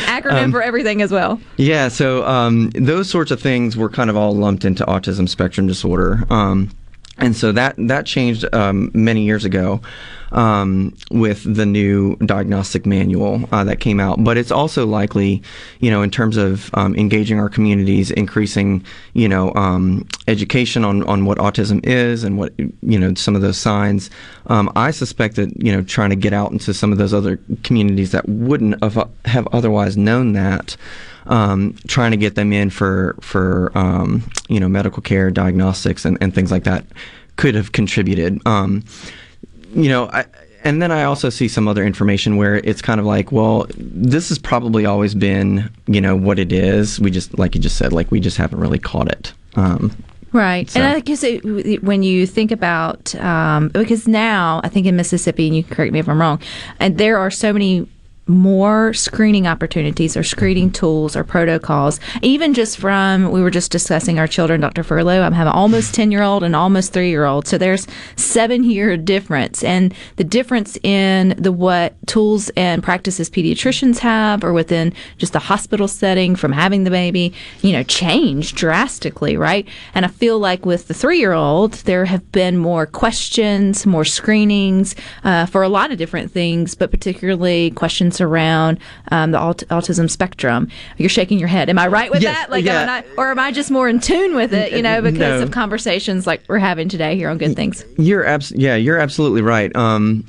acronym 0.06 0.44
Um, 0.44 0.50
for 0.52 0.62
everything 0.62 1.02
as 1.02 1.10
well. 1.12 1.40
Yeah, 1.56 1.88
so 1.88 2.26
um, 2.26 2.70
those 2.70 3.08
sorts 3.10 3.30
of 3.30 3.40
things 3.40 3.76
were 3.76 3.88
kind 3.88 4.10
of 4.10 4.16
all 4.16 4.34
lumped 4.34 4.64
into 4.64 4.84
autism 4.86 5.28
spectrum 5.28 5.66
disorder. 5.66 6.24
Um, 6.30 6.70
and 7.18 7.36
so 7.36 7.52
that 7.52 7.74
that 7.78 8.06
changed 8.06 8.44
um, 8.54 8.90
many 8.94 9.22
years 9.22 9.44
ago 9.44 9.80
um, 10.32 10.94
with 11.10 11.42
the 11.54 11.66
new 11.66 12.16
diagnostic 12.16 12.86
manual 12.86 13.48
uh, 13.52 13.64
that 13.64 13.80
came 13.80 14.00
out. 14.00 14.22
But 14.24 14.36
it's 14.36 14.50
also 14.50 14.86
likely, 14.86 15.42
you 15.80 15.90
know, 15.90 16.02
in 16.02 16.10
terms 16.10 16.36
of 16.36 16.70
um, 16.74 16.96
engaging 16.96 17.38
our 17.38 17.48
communities, 17.48 18.10
increasing, 18.10 18.84
you 19.12 19.28
know, 19.28 19.52
um, 19.54 20.06
education 20.26 20.84
on, 20.84 21.02
on 21.04 21.24
what 21.24 21.38
autism 21.38 21.84
is 21.84 22.24
and 22.24 22.38
what 22.38 22.52
you 22.58 22.98
know 22.98 23.14
some 23.14 23.36
of 23.36 23.42
those 23.42 23.58
signs. 23.58 24.10
Um, 24.46 24.72
I 24.74 24.90
suspect 24.90 25.36
that 25.36 25.54
you 25.62 25.72
know 25.72 25.82
trying 25.82 26.10
to 26.10 26.16
get 26.16 26.32
out 26.32 26.52
into 26.52 26.72
some 26.74 26.92
of 26.92 26.98
those 26.98 27.14
other 27.14 27.38
communities 27.62 28.12
that 28.12 28.28
wouldn't 28.28 28.82
have, 28.82 29.08
have 29.26 29.46
otherwise 29.52 29.96
known 29.96 30.32
that. 30.32 30.76
Um, 31.26 31.76
trying 31.86 32.10
to 32.10 32.16
get 32.16 32.34
them 32.34 32.52
in 32.52 32.70
for 32.70 33.16
for 33.20 33.70
um, 33.76 34.22
you 34.48 34.58
know 34.60 34.68
medical 34.68 35.02
care, 35.02 35.30
diagnostics, 35.30 36.04
and, 36.04 36.18
and 36.20 36.34
things 36.34 36.50
like 36.50 36.64
that 36.64 36.84
could 37.36 37.54
have 37.54 37.72
contributed. 37.72 38.40
Um, 38.46 38.84
you 39.74 39.88
know, 39.88 40.08
I, 40.12 40.24
and 40.64 40.80
then 40.82 40.92
I 40.92 41.04
also 41.04 41.30
see 41.30 41.48
some 41.48 41.66
other 41.66 41.84
information 41.84 42.36
where 42.36 42.56
it's 42.56 42.82
kind 42.82 43.00
of 43.00 43.06
like, 43.06 43.32
well, 43.32 43.66
this 43.76 44.28
has 44.28 44.38
probably 44.38 44.84
always 44.86 45.14
been, 45.14 45.70
you 45.86 46.00
know, 46.00 46.14
what 46.14 46.38
it 46.38 46.52
is. 46.52 47.00
We 47.00 47.10
just, 47.10 47.38
like 47.38 47.54
you 47.54 47.60
just 47.60 47.76
said, 47.76 47.92
like 47.92 48.10
we 48.10 48.20
just 48.20 48.36
haven't 48.36 48.60
really 48.60 48.78
caught 48.78 49.08
it. 49.08 49.32
Um, 49.56 49.96
Right. 50.32 50.70
So- 50.70 50.80
And 50.80 50.96
I 50.96 51.00
guess 51.00 51.22
it, 51.24 51.82
when 51.82 52.02
you 52.02 52.26
think 52.26 52.50
about, 52.52 53.14
um, 53.16 53.68
because 53.68 54.08
now 54.08 54.62
I 54.64 54.68
think 54.68 54.86
in 54.86 54.96
Mississippi, 54.96 55.46
and 55.46 55.54
you 55.56 55.62
can 55.62 55.74
correct 55.76 55.92
me 55.92 55.98
if 55.98 56.08
I'm 56.08 56.18
wrong, 56.18 56.40
and 56.80 56.96
there 56.96 57.18
are 57.18 57.30
so 57.30 57.52
many 57.52 57.86
more 58.26 58.92
screening 58.94 59.48
opportunities 59.48 60.16
or 60.16 60.22
screening 60.22 60.70
tools 60.70 61.16
or 61.16 61.24
protocols. 61.24 61.98
Even 62.22 62.54
just 62.54 62.78
from 62.78 63.32
we 63.32 63.42
were 63.42 63.50
just 63.50 63.72
discussing 63.72 64.18
our 64.18 64.28
children 64.28 64.60
dr 64.60 64.82
furlow. 64.84 65.22
I'm 65.22 65.32
having 65.32 65.52
almost 65.52 65.94
10 65.94 66.12
year 66.12 66.22
old 66.22 66.44
and 66.44 66.54
almost 66.54 66.92
3 66.92 67.08
year 67.08 67.24
old 67.24 67.48
so 67.48 67.58
there's 67.58 67.86
seven 68.16 68.62
year 68.62 68.96
difference. 68.96 69.64
And 69.64 69.92
the 70.16 70.24
difference 70.24 70.78
in 70.84 71.30
the 71.36 71.50
what 71.50 71.94
tools 72.06 72.48
and 72.50 72.82
practices 72.82 73.28
pediatricians 73.28 73.98
have 73.98 74.44
or 74.44 74.52
within 74.52 74.92
just 75.18 75.32
the 75.32 75.40
hospital 75.40 75.88
setting 75.88 76.36
from 76.36 76.52
having 76.52 76.84
the 76.84 76.90
baby 76.90 77.32
you 77.60 77.72
know 77.72 77.82
change 77.82 78.54
drastically 78.54 79.36
right? 79.36 79.66
And 79.94 80.04
i 80.04 80.08
feel 80.08 80.38
like 80.38 80.64
with 80.64 80.86
the 80.86 80.94
3 80.94 81.18
year 81.18 81.32
old 81.32 81.72
there 81.72 82.04
have 82.04 82.30
been 82.30 82.56
more 82.56 82.86
questions 82.86 83.84
more 83.84 84.04
screenings 84.04 84.94
uh, 85.24 85.46
for 85.46 85.62
a 85.62 85.68
lot 85.68 85.90
of 85.90 85.98
different 85.98 86.30
things 86.30 86.76
but 86.76 86.90
particularly 86.92 87.72
questions 87.72 88.11
around 88.20 88.78
um, 89.10 89.30
the 89.30 89.40
aut- 89.40 89.64
autism 89.70 90.10
spectrum 90.10 90.68
you're 90.98 91.08
shaking 91.08 91.38
your 91.38 91.48
head 91.48 91.68
am 91.70 91.78
i 91.78 91.86
right 91.86 92.10
with 92.10 92.22
Yes, 92.22 92.36
that 92.36 92.50
like 92.50 92.64
yeah. 92.64 92.82
am 92.82 92.88
I 92.88 93.00
not, 93.00 93.04
or 93.16 93.30
am 93.30 93.38
i 93.38 93.50
just 93.52 93.70
more 93.70 93.88
in 93.88 94.00
tune 94.00 94.34
with 94.34 94.52
it 94.52 94.72
you 94.72 94.82
know 94.82 95.00
because 95.02 95.18
No. 95.18 95.42
of 95.42 95.50
conversations 95.50 96.26
like 96.26 96.42
we're 96.48 96.58
having 96.58 96.88
today 96.88 97.16
here 97.16 97.28
on 97.30 97.38
good 97.38 97.56
things 97.56 97.84
You're 97.98 98.26
abs- 98.26 98.52
yeah, 98.52 98.76
you're 98.76 98.98
absolutely 98.98 99.42
right. 99.42 99.74
Um, 99.76 100.26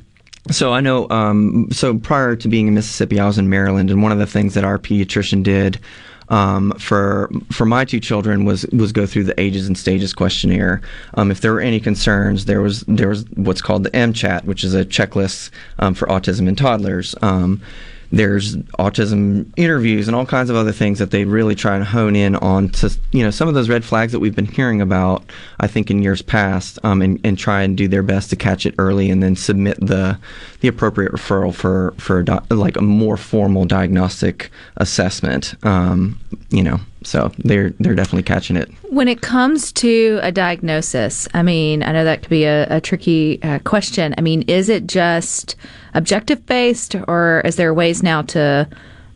so 0.50 0.72
I 0.72 0.80
know. 0.80 1.08
Um, 1.08 1.68
so 1.72 1.96
prior 1.98 2.36
to 2.36 2.48
being 2.48 2.68
in 2.68 2.74
Mississippi, 2.74 3.18
I 3.18 3.26
was 3.26 3.38
in 3.38 3.48
Maryland, 3.48 3.90
and 3.90 4.02
one 4.02 4.12
of 4.12 4.18
the 4.18 4.26
things 4.26 4.52
that 4.54 4.62
our 4.64 4.78
pediatrician 4.78 5.42
did 5.42 5.80
um, 6.28 6.72
for 6.78 7.30
for 7.52 7.66
my 7.66 7.84
two 7.84 8.00
children 8.00 8.44
was 8.44 8.66
was 8.66 8.92
go 8.92 9.06
through 9.06 9.24
the 9.24 9.38
ages 9.40 9.66
and 9.66 9.76
stages 9.76 10.12
questionnaire. 10.12 10.80
Um, 11.14 11.30
if 11.30 11.40
there 11.40 11.52
were 11.52 11.60
any 11.60 11.80
concerns, 11.80 12.44
there 12.46 12.62
was 12.62 12.80
there 12.82 13.08
was 13.08 13.24
what's 13.34 13.62
called 13.62 13.84
the 13.84 13.90
MCHAT, 13.90 14.44
which 14.44 14.64
is 14.64 14.74
a 14.74 14.84
checklist 14.84 15.50
um, 15.78 15.94
for 15.94 16.06
autism 16.08 16.48
in 16.48 16.56
toddlers. 16.56 17.14
Um, 17.22 17.60
there's 18.12 18.56
autism 18.78 19.52
interviews 19.56 20.06
and 20.06 20.14
all 20.14 20.26
kinds 20.26 20.48
of 20.48 20.56
other 20.56 20.72
things 20.72 20.98
that 21.00 21.10
they 21.10 21.24
really 21.24 21.54
try 21.54 21.74
and 21.74 21.84
hone 21.84 22.14
in 22.14 22.36
on 22.36 22.68
to 22.68 22.96
you 23.12 23.24
know 23.24 23.30
some 23.30 23.48
of 23.48 23.54
those 23.54 23.68
red 23.68 23.84
flags 23.84 24.12
that 24.12 24.20
we've 24.20 24.36
been 24.36 24.46
hearing 24.46 24.80
about 24.80 25.24
I 25.58 25.66
think 25.66 25.90
in 25.90 26.02
years 26.02 26.22
past 26.22 26.78
um, 26.84 27.02
and, 27.02 27.20
and 27.24 27.36
try 27.36 27.62
and 27.62 27.76
do 27.76 27.88
their 27.88 28.02
best 28.02 28.30
to 28.30 28.36
catch 28.36 28.66
it 28.66 28.74
early 28.78 29.10
and 29.10 29.22
then 29.22 29.34
submit 29.34 29.78
the 29.80 30.18
the 30.64 30.68
appropriate 30.68 31.12
referral 31.12 31.54
for 31.54 31.92
for 31.98 32.20
a 32.20 32.24
doc- 32.24 32.46
like 32.50 32.78
a 32.78 32.80
more 32.80 33.18
formal 33.18 33.66
diagnostic 33.66 34.50
assessment 34.78 35.54
um, 35.62 36.18
you 36.48 36.62
know 36.62 36.80
so 37.02 37.30
they're 37.38 37.70
they're 37.80 37.94
definitely 37.94 38.22
catching 38.22 38.56
it 38.56 38.70
When 38.88 39.06
it 39.06 39.20
comes 39.20 39.72
to 39.72 40.20
a 40.22 40.32
diagnosis, 40.32 41.28
I 41.34 41.42
mean, 41.42 41.82
I 41.82 41.92
know 41.92 42.04
that 42.04 42.22
could 42.22 42.30
be 42.30 42.44
a, 42.44 42.66
a 42.70 42.80
tricky 42.80 43.42
uh, 43.42 43.58
question. 43.58 44.14
I 44.16 44.20
mean, 44.22 44.42
is 44.42 44.68
it 44.70 44.86
just 44.86 45.56
objective 45.92 46.46
based, 46.46 46.94
or 47.08 47.42
is 47.44 47.56
there 47.56 47.74
ways 47.74 48.02
now 48.02 48.22
to 48.22 48.66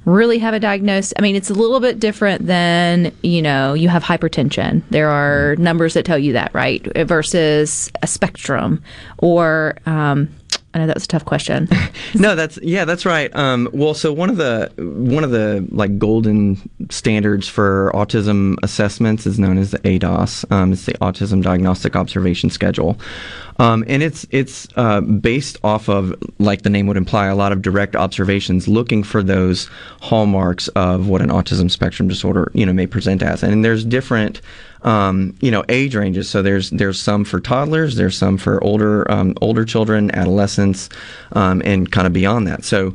really 0.04 0.38
have 0.38 0.52
a 0.52 0.60
diagnosis? 0.60 1.14
I 1.18 1.22
mean, 1.22 1.36
it's 1.36 1.48
a 1.48 1.54
little 1.54 1.80
bit 1.80 2.00
different 2.00 2.46
than, 2.46 3.12
you 3.22 3.40
know, 3.40 3.72
you 3.72 3.88
have 3.88 4.02
hypertension. 4.02 4.82
There 4.90 5.08
are 5.08 5.56
numbers 5.56 5.94
that 5.94 6.04
tell 6.04 6.18
you 6.18 6.32
that, 6.34 6.52
right? 6.52 6.84
Versus 7.06 7.90
a 8.02 8.06
spectrum, 8.06 8.82
or, 9.18 9.78
um, 9.86 10.28
I 10.78 10.82
know 10.82 10.86
that 10.86 10.96
was 10.96 11.04
a 11.04 11.08
tough 11.08 11.24
question. 11.24 11.68
no, 12.14 12.34
that's 12.34 12.58
yeah, 12.62 12.84
that's 12.84 13.04
right. 13.04 13.34
Um, 13.34 13.68
well, 13.72 13.94
so 13.94 14.12
one 14.12 14.30
of 14.30 14.36
the 14.36 14.70
one 14.78 15.24
of 15.24 15.30
the 15.30 15.66
like 15.70 15.98
golden 15.98 16.70
standards 16.90 17.48
for 17.48 17.90
autism 17.94 18.56
assessments 18.62 19.26
is 19.26 19.38
known 19.38 19.58
as 19.58 19.72
the 19.72 19.78
ADOS. 19.80 20.50
Um, 20.52 20.72
it's 20.72 20.86
the 20.86 20.94
Autism 20.94 21.42
Diagnostic 21.42 21.96
Observation 21.96 22.50
Schedule, 22.50 22.98
um, 23.58 23.84
and 23.88 24.02
it's 24.02 24.26
it's 24.30 24.68
uh, 24.76 25.00
based 25.00 25.56
off 25.64 25.88
of 25.88 26.14
like 26.38 26.62
the 26.62 26.70
name 26.70 26.86
would 26.86 26.96
imply 26.96 27.26
a 27.26 27.34
lot 27.34 27.50
of 27.50 27.60
direct 27.60 27.96
observations, 27.96 28.68
looking 28.68 29.02
for 29.02 29.22
those 29.22 29.68
hallmarks 30.00 30.68
of 30.68 31.08
what 31.08 31.20
an 31.20 31.30
autism 31.30 31.70
spectrum 31.70 32.08
disorder 32.08 32.50
you 32.54 32.64
know 32.64 32.72
may 32.72 32.86
present 32.86 33.22
as. 33.22 33.42
And 33.42 33.64
there's 33.64 33.84
different 33.84 34.40
um, 34.82 35.36
you 35.40 35.50
know 35.50 35.64
age 35.68 35.96
ranges. 35.96 36.30
So 36.30 36.40
there's 36.40 36.70
there's 36.70 37.00
some 37.00 37.24
for 37.24 37.40
toddlers, 37.40 37.96
there's 37.96 38.16
some 38.16 38.38
for 38.38 38.62
older 38.62 39.10
um, 39.10 39.34
older 39.40 39.64
children, 39.64 40.14
adolescents, 40.14 40.88
um, 41.32 41.60
and 41.64 41.90
kind 41.90 42.06
of 42.06 42.12
beyond 42.12 42.46
that. 42.46 42.64
So. 42.64 42.94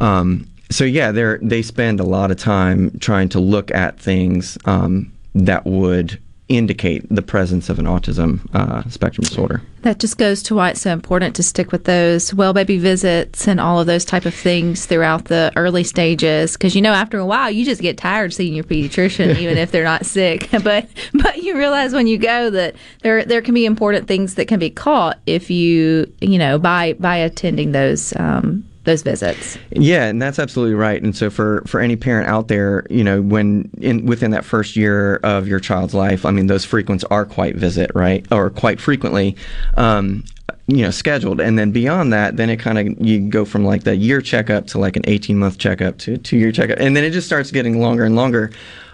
Um, 0.00 0.48
so 0.70 0.84
yeah, 0.84 1.12
they 1.12 1.38
they 1.40 1.62
spend 1.62 1.98
a 1.98 2.04
lot 2.04 2.30
of 2.30 2.36
time 2.36 2.96
trying 3.00 3.30
to 3.30 3.40
look 3.40 3.70
at 3.70 3.98
things 3.98 4.58
um, 4.66 5.10
that 5.34 5.64
would 5.64 6.20
indicate 6.48 7.06
the 7.10 7.22
presence 7.22 7.68
of 7.68 7.78
an 7.78 7.84
autism 7.84 8.40
uh, 8.54 8.88
spectrum 8.88 9.24
disorder. 9.24 9.62
That 9.82 9.98
just 9.98 10.18
goes 10.18 10.42
to 10.44 10.54
why 10.54 10.70
it's 10.70 10.80
so 10.80 10.92
important 10.92 11.36
to 11.36 11.42
stick 11.42 11.72
with 11.72 11.84
those 11.84 12.32
well 12.34 12.52
baby 12.52 12.78
visits 12.78 13.46
and 13.46 13.60
all 13.60 13.80
of 13.80 13.86
those 13.86 14.04
type 14.04 14.24
of 14.24 14.34
things 14.34 14.86
throughout 14.86 15.26
the 15.26 15.52
early 15.56 15.84
stages 15.84 16.54
because 16.54 16.74
you 16.74 16.82
know 16.82 16.92
after 16.92 17.18
a 17.18 17.26
while 17.26 17.50
you 17.50 17.64
just 17.64 17.80
get 17.80 17.96
tired 17.96 18.32
seeing 18.32 18.54
your 18.54 18.64
pediatrician 18.64 19.36
even 19.38 19.56
if 19.56 19.70
they're 19.70 19.84
not 19.84 20.04
sick 20.04 20.48
but 20.64 20.88
but 21.14 21.42
you 21.42 21.56
realize 21.56 21.92
when 21.92 22.06
you 22.06 22.18
go 22.18 22.50
that 22.50 22.74
there 23.02 23.24
there 23.24 23.40
can 23.40 23.54
be 23.54 23.64
important 23.64 24.08
things 24.08 24.34
that 24.34 24.48
can 24.48 24.58
be 24.58 24.70
caught 24.70 25.18
if 25.26 25.50
you 25.50 26.12
you 26.20 26.38
know 26.38 26.58
by 26.58 26.94
by 26.94 27.16
attending 27.16 27.72
those 27.72 28.14
um, 28.16 28.68
those 28.88 29.02
visits. 29.02 29.58
Yeah, 29.70 30.06
and 30.06 30.20
that's 30.20 30.38
absolutely 30.38 30.74
right. 30.74 31.00
And 31.00 31.14
so 31.14 31.28
for 31.28 31.62
for 31.66 31.78
any 31.78 31.94
parent 31.94 32.28
out 32.28 32.48
there, 32.48 32.86
you 32.88 33.04
know, 33.04 33.20
when 33.20 33.70
in 33.80 34.06
within 34.06 34.30
that 34.30 34.44
first 34.44 34.76
year 34.76 35.16
of 35.16 35.46
your 35.46 35.60
child's 35.60 35.94
life, 35.94 36.24
I 36.24 36.30
mean, 36.30 36.46
those 36.46 36.64
frequents 36.64 37.04
are 37.04 37.26
quite 37.26 37.54
visit, 37.54 37.90
right, 37.94 38.26
or 38.32 38.50
quite 38.50 38.80
frequently. 38.80 39.36
Um, 39.76 40.24
you 40.66 40.82
know, 40.82 40.90
scheduled, 40.90 41.40
and 41.40 41.58
then 41.58 41.70
beyond 41.70 42.12
that, 42.12 42.36
then 42.36 42.50
it 42.50 42.58
kind 42.58 42.78
of 42.78 43.06
you 43.06 43.20
go 43.20 43.44
from 43.44 43.64
like 43.64 43.84
the 43.84 43.94
year 43.94 44.20
checkup 44.20 44.66
to 44.68 44.78
like 44.78 44.96
an 44.96 45.02
eighteen 45.04 45.38
month 45.38 45.58
checkup 45.58 45.98
to 45.98 46.16
two 46.16 46.38
year 46.38 46.50
checkup, 46.50 46.78
and 46.80 46.96
then 46.96 47.04
it 47.04 47.10
just 47.10 47.26
starts 47.26 47.50
getting 47.50 47.80
longer 47.80 48.04
and 48.04 48.16
longer. 48.16 48.50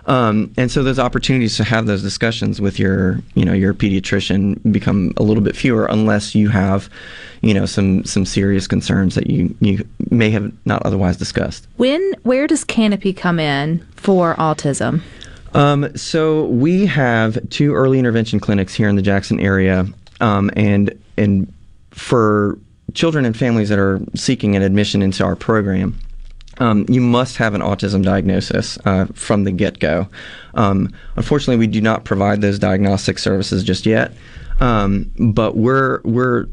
Um, 0.06 0.52
and 0.56 0.70
so 0.70 0.82
those 0.82 0.98
opportunities 0.98 1.56
to 1.56 1.64
have 1.64 1.86
those 1.86 2.02
discussions 2.02 2.60
with 2.60 2.78
your, 2.78 3.20
you 3.34 3.44
know, 3.44 3.52
your 3.54 3.72
pediatrician 3.72 4.60
become 4.70 5.14
a 5.16 5.22
little 5.22 5.42
bit 5.42 5.56
fewer 5.56 5.86
unless 5.86 6.34
you 6.34 6.50
have, 6.50 6.90
you 7.40 7.54
know, 7.54 7.64
some 7.64 8.04
some 8.04 8.26
serious 8.26 8.66
concerns 8.66 9.14
that 9.14 9.28
you 9.28 9.54
you 9.60 9.86
may 10.10 10.30
have 10.30 10.52
not 10.66 10.82
otherwise 10.84 11.16
discussed. 11.16 11.66
When 11.76 12.14
where 12.22 12.46
does 12.46 12.64
Canopy 12.64 13.12
come 13.12 13.40
in 13.40 13.86
for 13.96 14.34
autism? 14.34 15.00
Um, 15.54 15.96
so 15.96 16.46
we 16.46 16.84
have 16.86 17.38
two 17.48 17.74
early 17.74 17.98
intervention 17.98 18.40
clinics 18.40 18.74
here 18.74 18.88
in 18.88 18.96
the 18.96 19.02
Jackson 19.02 19.40
area, 19.40 19.86
um, 20.20 20.50
and 20.56 20.98
and 21.16 21.50
for 21.92 22.58
children 22.92 23.24
and 23.24 23.36
families 23.36 23.68
that 23.68 23.78
are 23.78 24.00
seeking 24.14 24.56
an 24.56 24.62
admission 24.62 25.00
into 25.00 25.24
our 25.24 25.36
program. 25.36 25.98
Um, 26.58 26.86
you 26.88 27.00
must 27.00 27.36
have 27.36 27.54
an 27.54 27.60
autism 27.60 28.02
diagnosis 28.02 28.78
uh, 28.84 29.06
from 29.14 29.44
the 29.44 29.52
get 29.52 29.78
go. 29.78 30.08
Um, 30.54 30.92
unfortunately, 31.16 31.56
we 31.56 31.66
do 31.66 31.80
not 31.80 32.04
provide 32.04 32.40
those 32.40 32.58
diagnostic 32.58 33.18
services 33.18 33.64
just 33.64 33.86
yet, 33.86 34.12
um, 34.60 35.10
but 35.18 35.56
we're 35.56 36.00
we're 36.04 36.46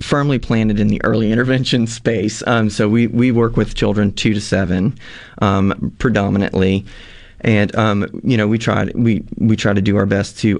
firmly 0.00 0.38
planted 0.38 0.80
in 0.80 0.88
the 0.88 1.00
early 1.04 1.30
intervention 1.32 1.86
space. 1.86 2.42
Um, 2.46 2.70
so 2.70 2.88
we, 2.88 3.06
we 3.06 3.30
work 3.30 3.56
with 3.56 3.74
children 3.74 4.12
two 4.12 4.34
to 4.34 4.40
seven 4.40 4.98
um, 5.40 5.94
predominantly. 5.98 6.84
And 7.44 7.74
um, 7.74 8.20
you 8.22 8.36
know 8.36 8.46
we 8.46 8.58
try 8.58 8.84
we 8.94 9.24
we 9.36 9.56
try 9.56 9.72
to 9.72 9.82
do 9.82 9.96
our 9.96 10.06
best 10.06 10.38
to 10.40 10.58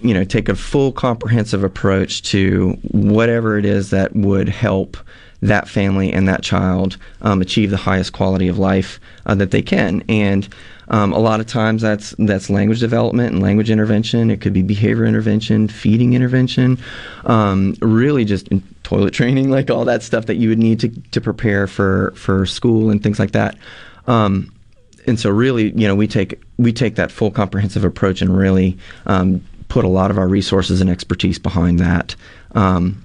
you 0.00 0.14
know, 0.14 0.24
take 0.24 0.48
a 0.48 0.54
full 0.54 0.92
comprehensive 0.92 1.64
approach 1.64 2.22
to 2.22 2.72
whatever 2.90 3.58
it 3.58 3.64
is 3.64 3.90
that 3.90 4.14
would 4.14 4.48
help 4.48 4.96
that 5.42 5.68
family 5.68 6.12
and 6.12 6.28
that 6.28 6.42
child 6.42 6.96
um, 7.22 7.40
achieve 7.40 7.70
the 7.70 7.76
highest 7.76 8.12
quality 8.12 8.48
of 8.48 8.58
life 8.58 9.00
uh, 9.26 9.34
that 9.34 9.50
they 9.50 9.62
can. 9.62 10.02
And 10.08 10.48
um, 10.88 11.12
a 11.12 11.18
lot 11.18 11.40
of 11.40 11.46
times 11.46 11.82
that's 11.82 12.14
that's 12.18 12.48
language 12.48 12.80
development 12.80 13.32
and 13.32 13.42
language 13.42 13.70
intervention. 13.70 14.30
It 14.30 14.40
could 14.40 14.52
be 14.52 14.62
behavior 14.62 15.04
intervention, 15.04 15.68
feeding 15.68 16.12
intervention, 16.12 16.78
um, 17.24 17.74
really 17.80 18.24
just 18.24 18.48
toilet 18.82 19.12
training, 19.12 19.50
like 19.56 19.70
all 19.70 19.84
that 19.86 20.02
stuff 20.02 20.26
that 20.26 20.36
you 20.36 20.48
would 20.48 20.58
need 20.58 20.80
to, 20.80 20.88
to 20.88 21.20
prepare 21.20 21.66
for 21.66 22.12
for 22.16 22.46
school 22.46 22.90
and 22.90 23.02
things 23.02 23.18
like 23.18 23.32
that. 23.32 23.56
Um, 24.06 24.52
and 25.06 25.18
so 25.18 25.30
really, 25.30 25.70
you 25.70 25.88
know, 25.88 25.94
we 25.94 26.06
take 26.06 26.40
we 26.56 26.72
take 26.72 26.96
that 26.96 27.10
full 27.10 27.30
comprehensive 27.30 27.84
approach 27.84 28.22
and 28.22 28.36
really 28.36 28.78
um, 29.06 29.44
put 29.68 29.84
a 29.84 29.88
lot 29.88 30.10
of 30.10 30.18
our 30.18 30.28
resources 30.28 30.80
and 30.80 30.90
expertise 30.90 31.38
behind 31.38 31.78
that. 31.80 32.14
Um, 32.52 33.02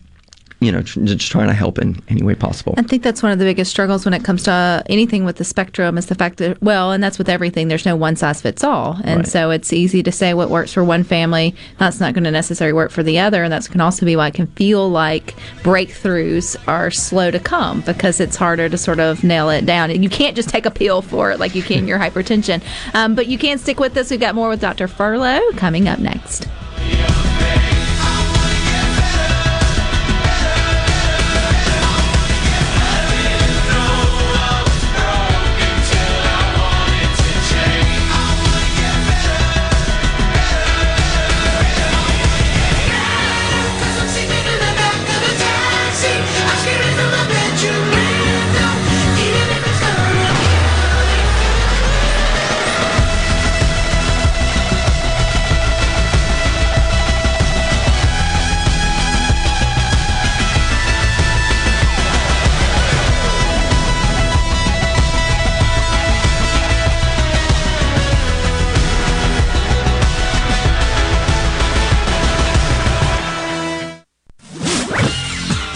you 0.62 0.72
know, 0.72 0.82
tr- 0.84 1.00
just 1.02 1.30
trying 1.32 1.48
to 1.48 1.54
help 1.54 1.80
in 1.80 2.02
any 2.08 2.22
way 2.22 2.36
possible. 2.36 2.76
I 2.78 2.84
think 2.84 3.02
that's 3.04 3.22
one 3.24 3.32
of 3.32 3.40
the 3.40 3.46
biggest 3.46 3.72
struggles 3.72 4.06
when 4.06 4.14
it 4.14 4.24
comes 4.24 4.44
to 4.44 4.84
anything 4.88 5.26
with 5.26 5.38
the 5.38 5.44
spectrum 5.44 5.98
is 5.98 6.06
the 6.06 6.16
fact 6.16 6.38
that, 6.38 6.62
well, 6.62 6.92
and 6.92 7.04
that's 7.04 7.18
with 7.18 7.28
everything, 7.30 7.68
there's 7.68 7.86
no 7.86 7.96
one 7.96 8.16
size 8.16 8.42
fits 8.42 8.64
all. 8.64 8.98
And 9.04 9.18
Right. 9.22 9.28
so 9.28 9.50
it's 9.50 9.74
easy 9.74 10.04
to 10.04 10.12
say 10.12 10.34
what 10.36 10.50
works 10.50 10.72
for 10.72 10.84
one 10.84 11.04
family, 11.04 11.56
that's 11.80 12.00
not 12.00 12.14
going 12.14 12.24
to 12.26 12.32
necessarily 12.32 12.74
work 12.74 12.92
for 12.92 13.02
the 13.04 13.18
other. 13.20 13.44
And 13.44 13.52
that 13.52 13.68
can 13.70 13.82
also 13.82 14.06
be 14.06 14.16
why 14.16 14.28
it 14.28 14.36
can 14.36 14.48
feel 14.48 14.88
like 14.90 15.36
breakthroughs 15.64 16.56
are 16.68 16.92
slow 16.92 17.32
to 17.32 17.40
come 17.40 17.82
because 17.82 18.20
it's 18.20 18.36
harder 18.36 18.70
to 18.70 18.78
sort 18.78 19.00
of 19.00 19.24
nail 19.24 19.50
it 19.50 19.66
down. 19.66 19.90
And 19.90 20.04
you 20.04 20.10
can't 20.10 20.36
just 20.36 20.50
take 20.50 20.68
a 20.68 20.72
pill 20.72 21.02
for 21.02 21.32
it 21.32 21.40
like 21.40 21.56
you 21.56 21.64
can 21.64 21.88
your 21.88 21.98
hypertension. 22.06 22.62
Um, 22.94 23.16
but 23.16 23.26
you 23.28 23.38
can 23.40 23.58
stick 23.58 23.80
with 23.80 23.98
us. 23.98 24.12
We've 24.12 24.20
got 24.20 24.36
more 24.36 24.50
with 24.50 24.62
Dr. 24.62 24.88
Furlow 24.88 25.40
coming 25.58 25.88
up 25.88 25.98
next. 25.98 26.48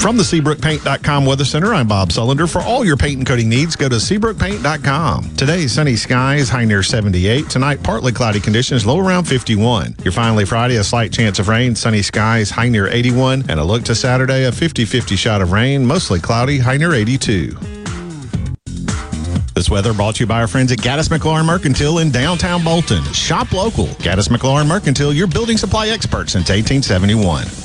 From 0.06 0.18
the 0.18 0.24
SeabrookPaint.com 0.24 1.26
Weather 1.26 1.46
Center, 1.46 1.74
I'm 1.74 1.88
Bob 1.88 2.10
Sullender. 2.10 2.48
For 2.48 2.62
all 2.62 2.86
your 2.86 2.96
paint 2.96 3.18
and 3.18 3.26
coating 3.26 3.50
needs, 3.50 3.76
go 3.76 3.90
to 3.90 3.96
SeabrookPaint.com. 3.96 5.36
Today, 5.36 5.66
sunny 5.66 5.96
skies, 5.96 6.48
high 6.48 6.64
near 6.64 6.84
78. 6.84 7.50
Tonight, 7.50 7.82
partly 7.82 8.12
cloudy 8.12 8.40
conditions, 8.40 8.86
low 8.86 9.00
around 9.00 9.24
51. 9.24 9.96
Your 10.04 10.12
finally 10.12 10.46
Friday, 10.46 10.76
a 10.76 10.84
slight 10.84 11.12
chance 11.12 11.40
of 11.40 11.48
rain, 11.48 11.74
sunny 11.74 12.04
skies, 12.04 12.52
high 12.52 12.70
near 12.70 12.88
81. 12.88 13.46
And 13.50 13.60
a 13.60 13.64
look 13.64 13.82
to 13.86 13.96
Saturday, 13.96 14.46
a 14.46 14.52
50 14.52 14.86
50 14.86 15.16
shot 15.16 15.42
of 15.42 15.52
rain, 15.52 15.84
mostly 15.84 16.20
cloudy, 16.20 16.60
high 16.60 16.78
near 16.78 16.94
82. 16.94 17.58
This 19.56 19.72
weather 19.72 19.92
brought 19.92 20.18
to 20.18 20.20
you 20.20 20.28
by 20.28 20.40
our 20.42 20.48
friends 20.48 20.72
at 20.72 20.78
Gaddis 20.78 21.10
McLaurin 21.10 21.48
Mercantile 21.48 21.98
in 21.98 22.12
downtown 22.12 22.64
Bolton. 22.64 23.04
Shop 23.06 23.52
local. 23.52 23.88
Gaddis 23.88 24.30
McLaurin 24.30 24.68
Mercantile, 24.68 25.14
your 25.14 25.26
building 25.26 25.58
supply 25.58 25.88
expert 25.88 26.30
since 26.30 26.52
1871. 26.52 27.65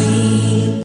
free. 0.00 0.59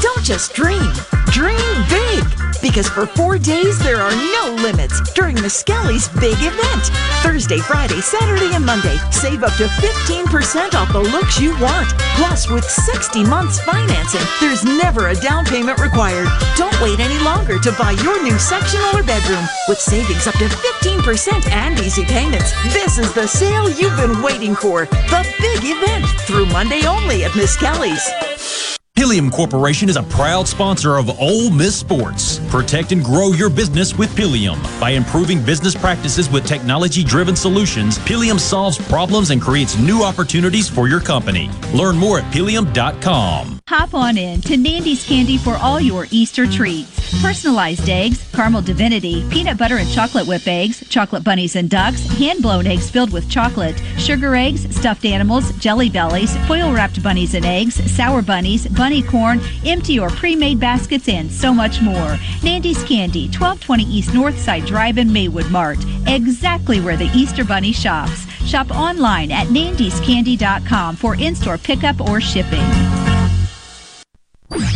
Don't 0.00 0.24
just 0.24 0.54
dream, 0.54 0.92
dream 1.30 1.84
big. 1.88 2.24
Because 2.62 2.88
for 2.88 3.06
four 3.06 3.38
days, 3.38 3.78
there 3.78 4.00
are 4.00 4.10
no 4.10 4.56
limits 4.62 5.00
during 5.12 5.36
Miskelly's 5.36 6.08
big 6.20 6.36
event. 6.40 6.84
Thursday, 7.22 7.58
Friday, 7.58 8.00
Saturday, 8.00 8.54
and 8.54 8.64
Monday. 8.64 8.96
Save 9.10 9.42
up 9.42 9.52
to 9.54 9.66
15% 9.66 10.74
off 10.74 10.92
the 10.92 11.00
looks 11.00 11.38
you 11.38 11.50
want. 11.60 11.88
Plus, 12.16 12.48
with 12.48 12.64
60 12.64 13.24
months 13.24 13.60
financing, 13.60 14.26
there's 14.40 14.64
never 14.64 15.08
a 15.08 15.14
down 15.14 15.44
payment 15.44 15.78
required. 15.78 16.28
Don't 16.56 16.78
wait 16.80 16.98
any 16.98 17.18
longer 17.22 17.58
to 17.58 17.72
buy 17.72 17.92
your 18.02 18.22
new 18.22 18.38
sectional 18.38 18.96
or 18.96 19.02
bedroom. 19.02 19.44
With 19.68 19.78
savings 19.78 20.26
up 20.26 20.34
to 20.34 20.48
15% 20.48 21.50
and 21.50 21.78
easy 21.80 22.04
payments, 22.04 22.52
this 22.72 22.98
is 22.98 23.12
the 23.12 23.26
sale 23.26 23.70
you've 23.70 23.96
been 23.96 24.22
waiting 24.22 24.54
for. 24.54 24.86
The 24.86 25.26
big 25.38 25.60
event 25.62 26.06
through 26.22 26.46
Monday 26.46 26.86
only 26.86 27.24
at 27.24 27.32
Miskelly's. 27.32 28.65
Pilium 28.96 29.30
Corporation 29.30 29.90
is 29.90 29.96
a 29.96 30.02
proud 30.04 30.48
sponsor 30.48 30.96
of 30.96 31.20
Ole 31.20 31.50
Miss 31.50 31.76
Sports. 31.76 32.40
Protect 32.48 32.92
and 32.92 33.04
grow 33.04 33.32
your 33.32 33.50
business 33.50 33.98
with 33.98 34.08
Pilium. 34.16 34.58
By 34.80 34.90
improving 34.92 35.44
business 35.44 35.74
practices 35.74 36.30
with 36.30 36.46
technology 36.46 37.04
driven 37.04 37.36
solutions, 37.36 37.98
Pilium 37.98 38.40
solves 38.40 38.78
problems 38.88 39.28
and 39.28 39.42
creates 39.42 39.78
new 39.78 40.02
opportunities 40.02 40.66
for 40.66 40.88
your 40.88 41.00
company. 41.00 41.50
Learn 41.74 41.98
more 41.98 42.20
at 42.20 42.32
pilium.com. 42.32 43.60
Hop 43.68 43.92
on 43.92 44.16
in 44.16 44.40
to 44.42 44.56
Nandy's 44.56 45.04
Candy 45.04 45.36
for 45.36 45.56
all 45.56 45.78
your 45.78 46.06
Easter 46.10 46.46
treats. 46.46 46.96
Personalized 47.20 47.88
eggs, 47.88 48.30
caramel 48.32 48.62
divinity, 48.62 49.28
peanut 49.30 49.58
butter 49.58 49.76
and 49.76 49.90
chocolate 49.90 50.26
whip 50.26 50.46
eggs, 50.46 50.86
chocolate 50.88 51.24
bunnies 51.24 51.56
and 51.56 51.68
ducks, 51.70 52.06
hand 52.18 52.42
blown 52.42 52.66
eggs 52.66 52.90
filled 52.90 53.12
with 53.12 53.28
chocolate, 53.28 53.80
sugar 53.98 54.34
eggs, 54.34 54.74
stuffed 54.74 55.04
animals, 55.04 55.50
jelly 55.58 55.88
bellies, 55.88 56.36
foil 56.46 56.72
wrapped 56.72 57.02
bunnies 57.02 57.34
and 57.34 57.44
eggs, 57.44 57.74
sour 57.90 58.22
bunnies, 58.22 58.66
bunny 58.86 59.02
corn, 59.02 59.40
empty 59.64 59.98
or 59.98 60.08
pre 60.10 60.36
made 60.36 60.60
baskets, 60.60 61.08
and 61.08 61.28
so 61.28 61.52
much 61.52 61.82
more. 61.82 62.16
Nandy's 62.44 62.84
Candy, 62.84 63.24
1220 63.26 63.82
East 63.82 64.10
Northside 64.10 64.64
Drive 64.64 64.96
in 64.96 65.12
Maywood 65.12 65.50
Mart, 65.50 65.78
exactly 66.06 66.80
where 66.80 66.96
the 66.96 67.10
Easter 67.12 67.44
Bunny 67.44 67.72
shops. 67.72 68.24
Shop 68.46 68.70
online 68.70 69.32
at 69.32 69.48
nandyscandy.com 69.48 70.94
for 70.94 71.16
in 71.16 71.34
store 71.34 71.58
pickup 71.58 72.00
or 72.00 72.20
shipping. 72.20 72.62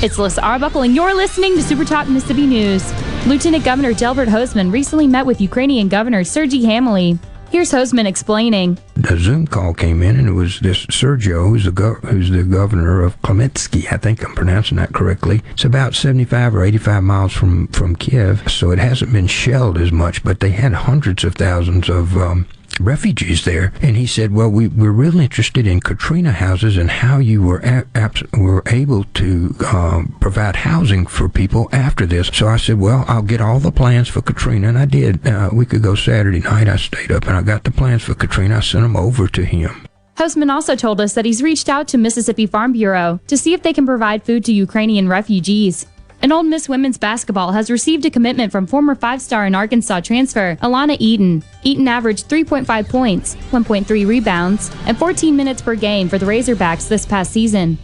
It's 0.02 0.16
Alyssa 0.16 0.42
Arbuckle, 0.42 0.82
and 0.82 0.96
you're 0.96 1.14
listening 1.14 1.54
to 1.54 1.62
Super 1.62 1.84
Talk 1.84 2.08
Mississippi 2.08 2.46
News. 2.46 2.82
Lieutenant 3.28 3.64
Governor 3.64 3.94
Delbert 3.94 4.28
Hosemann 4.28 4.72
recently 4.72 5.06
met 5.06 5.24
with 5.24 5.40
Ukrainian 5.40 5.86
Governor 5.86 6.24
Sergei 6.24 6.62
Hamaliy. 6.62 7.16
Here's 7.50 7.72
Hosemann 7.72 8.06
explaining. 8.06 8.78
The 8.94 9.18
Zoom 9.18 9.46
call 9.48 9.74
came 9.74 10.02
in, 10.04 10.16
and 10.16 10.28
it 10.28 10.32
was 10.32 10.60
this 10.60 10.86
Sergio, 10.86 11.48
who's 11.48 11.64
the 11.64 11.72
gov- 11.72 12.02
who's 12.04 12.30
the 12.30 12.44
governor 12.44 13.02
of 13.02 13.20
Klemetsky. 13.22 13.92
I 13.92 13.96
think 13.96 14.24
I'm 14.24 14.36
pronouncing 14.36 14.76
that 14.76 14.92
correctly. 14.92 15.42
It's 15.50 15.64
about 15.64 15.94
75 15.96 16.54
or 16.54 16.62
85 16.64 17.02
miles 17.02 17.32
from 17.32 17.66
from 17.68 17.96
Kiev, 17.96 18.48
so 18.48 18.70
it 18.70 18.78
hasn't 18.78 19.12
been 19.12 19.26
shelled 19.26 19.78
as 19.78 19.90
much. 19.90 20.22
But 20.22 20.38
they 20.38 20.50
had 20.50 20.72
hundreds 20.72 21.24
of 21.24 21.34
thousands 21.34 21.88
of 21.88 22.16
um, 22.16 22.46
refugees 22.84 23.44
there, 23.44 23.72
and 23.82 23.96
he 23.96 24.06
said, 24.06 24.32
"Well, 24.32 24.48
we 24.48 24.68
we're 24.68 24.90
really 24.90 25.24
interested 25.24 25.66
in 25.66 25.80
Katrina 25.80 26.32
houses 26.32 26.76
and 26.76 26.90
how 26.90 27.18
you 27.18 27.42
were 27.42 27.58
a- 27.58 27.86
abs- 27.94 28.22
were 28.32 28.62
able 28.66 29.04
to 29.14 29.54
um, 29.72 30.16
provide 30.20 30.56
housing 30.56 31.06
for 31.06 31.28
people 31.28 31.68
after 31.72 32.06
this." 32.06 32.28
So 32.32 32.48
I 32.48 32.56
said, 32.56 32.78
"Well, 32.78 33.04
I'll 33.08 33.22
get 33.22 33.40
all 33.40 33.58
the 33.60 33.72
plans 33.72 34.08
for 34.08 34.22
Katrina," 34.22 34.68
and 34.68 34.78
I 34.78 34.84
did. 34.86 35.26
Uh, 35.26 35.50
a 35.52 35.54
week 35.54 35.72
ago 35.72 35.94
Saturday 35.94 36.40
night, 36.40 36.68
I 36.68 36.76
stayed 36.76 37.12
up 37.12 37.26
and 37.26 37.36
I 37.36 37.42
got 37.42 37.64
the 37.64 37.70
plans 37.70 38.02
for 38.02 38.14
Katrina. 38.14 38.56
I 38.56 38.60
sent 38.60 38.82
them 38.82 38.96
over 38.96 39.28
to 39.28 39.44
him. 39.44 39.86
Hosemann 40.16 40.50
also 40.52 40.76
told 40.76 41.00
us 41.00 41.14
that 41.14 41.24
he's 41.24 41.42
reached 41.42 41.68
out 41.68 41.88
to 41.88 41.98
Mississippi 41.98 42.46
Farm 42.46 42.72
Bureau 42.72 43.20
to 43.26 43.38
see 43.38 43.54
if 43.54 43.62
they 43.62 43.72
can 43.72 43.86
provide 43.86 44.22
food 44.22 44.44
to 44.44 44.52
Ukrainian 44.52 45.08
refugees. 45.08 45.86
And 46.22 46.32
Ole 46.32 46.42
Miss 46.42 46.68
women's 46.68 46.98
basketball 46.98 47.52
has 47.52 47.70
received 47.70 48.04
a 48.04 48.10
commitment 48.10 48.52
from 48.52 48.66
former 48.66 48.94
five 48.94 49.22
star 49.22 49.46
in 49.46 49.54
Arkansas 49.54 50.00
transfer 50.00 50.56
Alana 50.62 50.96
Eaton. 51.00 51.42
Eaton 51.62 51.88
averaged 51.88 52.28
3.5 52.28 52.88
points, 52.88 53.36
1.3 53.50 54.06
rebounds, 54.06 54.70
and 54.86 54.98
14 54.98 55.34
minutes 55.34 55.62
per 55.62 55.74
game 55.74 56.08
for 56.08 56.18
the 56.18 56.26
Razorbacks 56.26 56.88
this 56.88 57.06
past 57.06 57.32
season. 57.32 57.78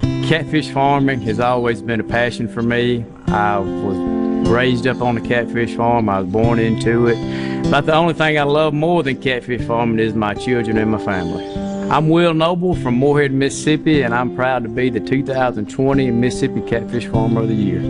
Catfish 0.00 0.70
farming 0.70 1.20
has 1.22 1.40
always 1.40 1.82
been 1.82 2.00
a 2.00 2.04
passion 2.04 2.48
for 2.48 2.62
me. 2.62 3.04
I 3.26 3.58
was 3.58 4.48
raised 4.48 4.86
up 4.86 5.02
on 5.02 5.16
a 5.16 5.20
catfish 5.20 5.76
farm. 5.76 6.08
I 6.08 6.20
was 6.20 6.30
born 6.30 6.58
into 6.58 7.06
it. 7.08 7.70
But 7.70 7.86
the 7.86 7.94
only 7.94 8.14
thing 8.14 8.38
I 8.38 8.44
love 8.44 8.72
more 8.72 9.02
than 9.02 9.20
catfish 9.20 9.66
farming 9.66 9.98
is 9.98 10.14
my 10.14 10.34
children 10.34 10.78
and 10.78 10.90
my 10.90 10.98
family. 11.04 11.61
I'm 11.92 12.08
Will 12.08 12.32
Noble 12.32 12.74
from 12.74 12.94
Moorhead, 12.94 13.32
Mississippi, 13.32 14.00
and 14.00 14.14
I'm 14.14 14.34
proud 14.34 14.62
to 14.62 14.70
be 14.70 14.88
the 14.88 14.98
2020 14.98 16.10
Mississippi 16.10 16.62
Catfish 16.62 17.06
Farmer 17.06 17.42
of 17.42 17.48
the 17.48 17.54
Year. 17.54 17.82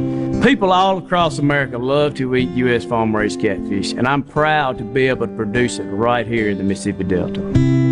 People 0.43 0.73
all 0.73 0.99
across 0.99 1.39
America 1.39 1.79
love 1.79 2.15
to 2.17 2.35
eat 2.35 2.49
U.S. 2.49 2.85
farm 2.85 3.15
raised 3.15 3.41
catfish, 3.41 3.93
and 3.93 4.09
I'm 4.09 4.25
proud 4.25 4.79
to 4.79 4.85
be 4.85 5.07
able 5.07 5.29
to 5.29 5.37
produce 5.37 5.79
it 5.79 5.85
right 5.85 6.27
here 6.27 6.51
in 6.51 6.59
the 6.59 6.65
Mississippi 6.65 7.05
Delta. 7.05 7.92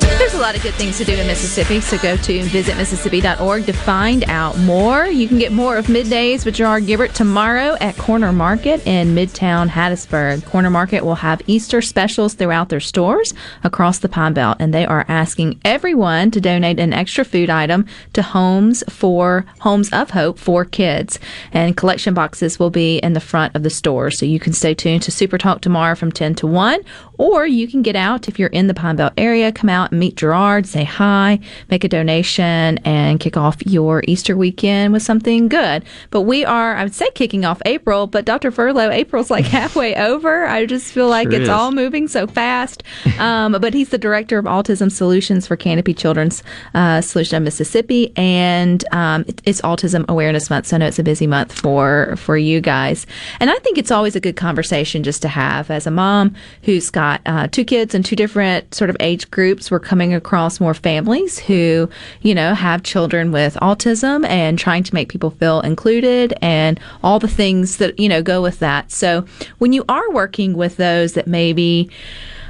There's 0.00 0.34
a 0.34 0.38
lot 0.38 0.54
of 0.54 0.62
good 0.62 0.74
things 0.74 0.98
to 0.98 1.04
do 1.04 1.14
in 1.14 1.26
Mississippi, 1.26 1.80
so 1.80 1.96
go 1.98 2.16
to 2.16 2.42
visitmississippi.org 2.42 3.64
to 3.64 3.72
find 3.72 4.24
out 4.24 4.58
more. 4.58 5.06
You 5.06 5.26
can 5.26 5.38
get 5.38 5.50
more 5.50 5.76
of 5.76 5.86
Middays 5.86 6.44
with 6.44 6.56
Gerard 6.56 6.84
Gibert 6.84 7.14
tomorrow 7.14 7.76
at 7.80 7.96
Corner 7.96 8.30
Market 8.30 8.86
in 8.86 9.14
Midtown 9.14 9.68
Hattiesburg. 9.68 10.44
Corner 10.44 10.68
Market 10.68 11.04
will 11.04 11.16
have 11.16 11.40
Easter 11.46 11.80
specials 11.80 12.34
throughout 12.34 12.68
their 12.68 12.80
stores 12.80 13.32
across 13.64 13.98
the 13.98 14.08
Pine 14.10 14.34
Belt, 14.34 14.58
and 14.60 14.74
they 14.74 14.84
are 14.84 15.06
asking 15.08 15.58
everyone 15.64 16.30
to 16.32 16.40
donate 16.40 16.78
an 16.78 16.92
extra 16.92 17.24
food 17.24 17.48
item 17.48 17.86
to 18.12 18.22
Homes 18.22 18.84
for 18.90 19.46
Homes 19.60 19.90
of 19.90 20.10
Hope 20.10 20.38
for 20.38 20.64
Kids. 20.66 21.18
And 21.50 21.76
collection 21.76 22.12
boxes 22.12 22.58
will 22.58 22.70
be 22.70 22.98
in 22.98 23.14
the 23.14 23.20
front 23.20 23.56
of 23.56 23.62
the 23.62 23.70
store, 23.70 24.10
so 24.10 24.26
you 24.26 24.38
can 24.38 24.52
stay 24.52 24.74
tuned 24.74 25.02
to 25.04 25.10
Super 25.10 25.38
Talk 25.38 25.62
tomorrow 25.62 25.94
from 25.94 26.12
10 26.12 26.34
to 26.36 26.46
1, 26.46 26.80
or 27.16 27.46
you 27.46 27.66
can 27.66 27.82
get 27.82 27.96
out 27.96 28.28
if 28.28 28.38
you're 28.38 28.48
in 28.50 28.66
the 28.66 28.74
Pine 28.74 28.96
Belt 28.96 29.14
area, 29.16 29.50
come 29.50 29.70
out 29.70 29.89
meet 29.92 30.16
Gerard, 30.16 30.66
say 30.66 30.84
hi, 30.84 31.40
make 31.70 31.84
a 31.84 31.88
donation, 31.88 32.78
and 32.84 33.18
kick 33.20 33.36
off 33.36 33.64
your 33.66 34.02
Easter 34.06 34.36
weekend 34.36 34.92
with 34.92 35.02
something 35.02 35.48
good. 35.48 35.84
But 36.10 36.22
we 36.22 36.44
are, 36.44 36.74
I 36.76 36.84
would 36.84 36.94
say, 36.94 37.10
kicking 37.14 37.44
off 37.44 37.60
April, 37.66 38.06
but 38.06 38.24
Dr. 38.24 38.50
Furlow, 38.50 38.92
April's 38.92 39.30
like 39.30 39.44
halfway 39.58 39.94
over. 39.96 40.44
I 40.46 40.66
just 40.66 40.92
feel 40.92 41.08
like 41.08 41.30
Sure 41.30 41.40
it's 41.40 41.42
is. 41.44 41.48
all 41.48 41.72
moving 41.72 42.08
so 42.08 42.26
fast. 42.26 42.82
Um, 43.20 43.52
but 43.60 43.74
he's 43.74 43.90
the 43.90 43.98
director 43.98 44.38
of 44.38 44.46
Autism 44.46 44.90
Solutions 44.90 45.46
for 45.46 45.54
Canopy 45.54 45.92
Children's 45.92 46.42
uh, 46.74 47.02
Solution 47.02 47.36
of 47.36 47.42
Mississippi, 47.42 48.12
and 48.16 48.82
um, 48.94 49.24
it- 49.28 49.42
it's 49.44 49.60
Autism 49.60 50.06
Awareness 50.08 50.48
Month, 50.48 50.68
so 50.68 50.76
I 50.76 50.78
know 50.78 50.86
it's 50.86 50.98
a 50.98 51.02
busy 51.02 51.26
month 51.26 51.52
for 51.52 52.14
for 52.16 52.38
you 52.38 52.62
guys. 52.62 53.06
And 53.38 53.50
I 53.50 53.56
think 53.58 53.76
it's 53.76 53.90
always 53.90 54.16
a 54.16 54.20
good 54.20 54.36
conversation 54.36 55.02
just 55.02 55.20
to 55.22 55.28
have 55.28 55.70
as 55.70 55.86
a 55.86 55.90
mom 55.90 56.34
who's 56.62 56.88
got 56.88 57.20
uh, 57.26 57.48
two 57.48 57.64
kids 57.64 57.94
in 57.94 58.02
two 58.02 58.16
different 58.16 58.74
sort 58.74 58.88
of 58.88 58.96
age 59.00 59.30
groups. 59.30 59.70
We're 59.70 59.79
coming 59.80 60.14
across 60.14 60.60
more 60.60 60.74
families 60.74 61.38
who, 61.38 61.88
you 62.22 62.34
know, 62.34 62.54
have 62.54 62.82
children 62.82 63.32
with 63.32 63.54
autism 63.56 64.26
and 64.26 64.58
trying 64.58 64.82
to 64.84 64.94
make 64.94 65.08
people 65.08 65.30
feel 65.30 65.60
included 65.62 66.34
and 66.40 66.78
all 67.02 67.18
the 67.18 67.28
things 67.28 67.78
that, 67.78 67.98
you 67.98 68.08
know, 68.08 68.22
go 68.22 68.40
with 68.42 68.58
that. 68.60 68.92
So 68.92 69.24
when 69.58 69.72
you 69.72 69.84
are 69.88 70.10
working 70.12 70.54
with 70.54 70.76
those 70.76 71.14
that 71.14 71.26
maybe 71.26 71.90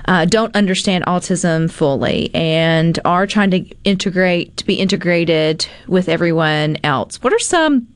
uh, 0.07 0.25
don't 0.25 0.55
understand 0.57 1.05
autism 1.07 1.71
fully 1.71 2.35
and 2.35 2.99
are 3.05 3.27
trying 3.27 3.51
to 3.53 3.65
integrate, 3.85 4.57
to 4.57 4.67
be 4.67 4.75
integrated 4.75 5.67
with 5.87 6.09
everyone 6.09 6.77
else, 6.83 7.23
what 7.23 7.33
are 7.33 7.39
some 7.39 7.87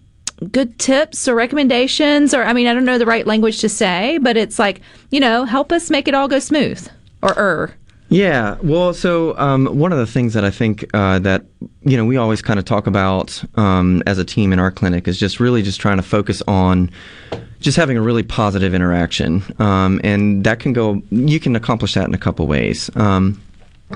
good 0.50 0.78
tips 0.78 1.28
or 1.28 1.34
recommendations? 1.34 2.34
Or, 2.34 2.44
I 2.44 2.52
mean, 2.52 2.66
I 2.66 2.74
don't 2.74 2.84
know 2.84 2.98
the 2.98 3.06
right 3.06 3.26
language 3.26 3.60
to 3.60 3.68
say, 3.68 4.18
but 4.18 4.36
it's 4.36 4.58
like, 4.58 4.80
you 5.10 5.20
know, 5.20 5.44
help 5.44 5.72
us 5.72 5.90
make 5.90 6.08
it 6.08 6.14
all 6.14 6.28
go 6.28 6.38
smooth 6.38 6.86
or 7.22 7.34
er. 7.36 7.74
Yeah, 8.14 8.58
well, 8.62 8.94
so 8.94 9.36
um, 9.38 9.66
one 9.76 9.90
of 9.90 9.98
the 9.98 10.06
things 10.06 10.34
that 10.34 10.44
I 10.44 10.50
think 10.50 10.88
uh, 10.94 11.18
that 11.18 11.46
you 11.82 11.96
know 11.96 12.04
we 12.04 12.16
always 12.16 12.40
kind 12.42 12.60
of 12.60 12.64
talk 12.64 12.86
about 12.86 13.42
um, 13.56 14.04
as 14.06 14.18
a 14.18 14.24
team 14.24 14.52
in 14.52 14.60
our 14.60 14.70
clinic 14.70 15.08
is 15.08 15.18
just 15.18 15.40
really 15.40 15.62
just 15.62 15.80
trying 15.80 15.96
to 15.96 16.02
focus 16.04 16.40
on 16.46 16.92
just 17.58 17.76
having 17.76 17.96
a 17.96 18.00
really 18.00 18.22
positive 18.22 18.72
interaction, 18.72 19.42
um, 19.58 20.00
and 20.04 20.44
that 20.44 20.60
can 20.60 20.72
go. 20.72 21.02
You 21.10 21.40
can 21.40 21.56
accomplish 21.56 21.94
that 21.94 22.06
in 22.06 22.14
a 22.14 22.18
couple 22.18 22.46
ways. 22.46 22.88
Um, 22.94 23.42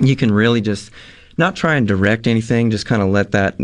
you 0.00 0.16
can 0.16 0.32
really 0.32 0.62
just 0.62 0.90
not 1.36 1.54
try 1.54 1.76
and 1.76 1.86
direct 1.86 2.26
anything 2.26 2.72
just 2.72 2.86
kind 2.86 3.00
of 3.00 3.10
let 3.10 3.30
that 3.30 3.56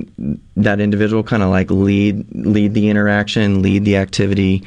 that 0.56 0.78
individual 0.78 1.24
kind 1.24 1.42
of 1.42 1.50
like 1.50 1.68
lead 1.68 2.24
lead 2.32 2.74
the 2.74 2.88
interaction 2.88 3.60
lead 3.60 3.84
the 3.84 3.96
activity 3.96 4.62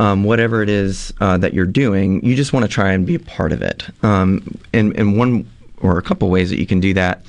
um, 0.00 0.24
whatever 0.24 0.62
it 0.62 0.68
is 0.68 1.12
uh, 1.20 1.36
that 1.38 1.54
you're 1.54 1.66
doing 1.66 2.24
you 2.24 2.34
just 2.34 2.52
want 2.52 2.64
to 2.64 2.68
try 2.68 2.92
and 2.92 3.06
be 3.06 3.14
a 3.14 3.20
part 3.20 3.52
of 3.52 3.62
it 3.62 3.86
um, 4.02 4.42
and, 4.72 4.96
and 4.96 5.16
one 5.16 5.48
or 5.80 5.98
a 5.98 6.02
couple 6.02 6.28
ways 6.28 6.50
that 6.50 6.58
you 6.58 6.66
can 6.66 6.80
do 6.80 6.92
that 6.94 7.24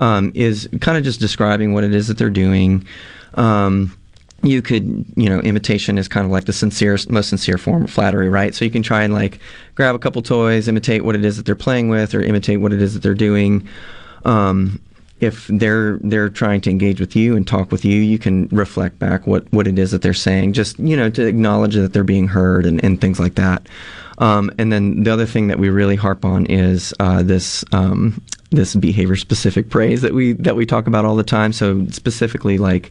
um, 0.00 0.32
is 0.34 0.68
kind 0.80 0.96
of 0.96 1.04
just 1.04 1.20
describing 1.20 1.74
what 1.74 1.84
it 1.84 1.94
is 1.94 2.08
that 2.08 2.18
they're 2.18 2.30
doing 2.30 2.86
um, 3.34 3.96
you 4.42 4.60
could, 4.60 5.04
you 5.16 5.28
know, 5.28 5.38
imitation 5.40 5.98
is 5.98 6.08
kind 6.08 6.26
of 6.26 6.32
like 6.32 6.44
the 6.46 6.52
sincerest, 6.52 7.10
most 7.10 7.28
sincere 7.28 7.58
form 7.58 7.84
of 7.84 7.90
flattery, 7.90 8.28
right? 8.28 8.54
So 8.54 8.64
you 8.64 8.70
can 8.70 8.82
try 8.82 9.04
and 9.04 9.14
like 9.14 9.38
grab 9.76 9.94
a 9.94 9.98
couple 9.98 10.20
toys, 10.20 10.66
imitate 10.66 11.04
what 11.04 11.14
it 11.14 11.24
is 11.24 11.36
that 11.36 11.46
they're 11.46 11.54
playing 11.54 11.88
with, 11.88 12.14
or 12.14 12.20
imitate 12.20 12.60
what 12.60 12.72
it 12.72 12.82
is 12.82 12.94
that 12.94 13.02
they're 13.02 13.14
doing. 13.14 13.68
Um, 14.24 14.80
if 15.22 15.46
they're 15.46 15.98
they're 15.98 16.28
trying 16.28 16.60
to 16.60 16.70
engage 16.70 17.00
with 17.00 17.14
you 17.14 17.36
and 17.36 17.46
talk 17.46 17.70
with 17.70 17.84
you, 17.84 18.00
you 18.00 18.18
can 18.18 18.48
reflect 18.48 18.98
back 18.98 19.24
what, 19.24 19.50
what 19.52 19.68
it 19.68 19.78
is 19.78 19.92
that 19.92 20.02
they're 20.02 20.12
saying, 20.12 20.52
just 20.52 20.78
you 20.80 20.96
know, 20.96 21.08
to 21.10 21.24
acknowledge 21.24 21.76
that 21.76 21.92
they're 21.92 22.02
being 22.02 22.26
heard 22.26 22.66
and, 22.66 22.82
and 22.84 23.00
things 23.00 23.20
like 23.20 23.36
that. 23.36 23.68
Um, 24.18 24.50
and 24.58 24.72
then 24.72 25.04
the 25.04 25.12
other 25.12 25.24
thing 25.24 25.46
that 25.46 25.60
we 25.60 25.70
really 25.70 25.94
harp 25.94 26.24
on 26.24 26.46
is 26.46 26.92
uh, 26.98 27.22
this 27.22 27.64
um, 27.72 28.20
this 28.50 28.74
behavior 28.74 29.14
specific 29.14 29.70
praise 29.70 30.02
that 30.02 30.12
we 30.12 30.32
that 30.34 30.56
we 30.56 30.66
talk 30.66 30.88
about 30.88 31.04
all 31.04 31.14
the 31.14 31.22
time. 31.22 31.52
So 31.52 31.86
specifically, 31.86 32.58
like 32.58 32.90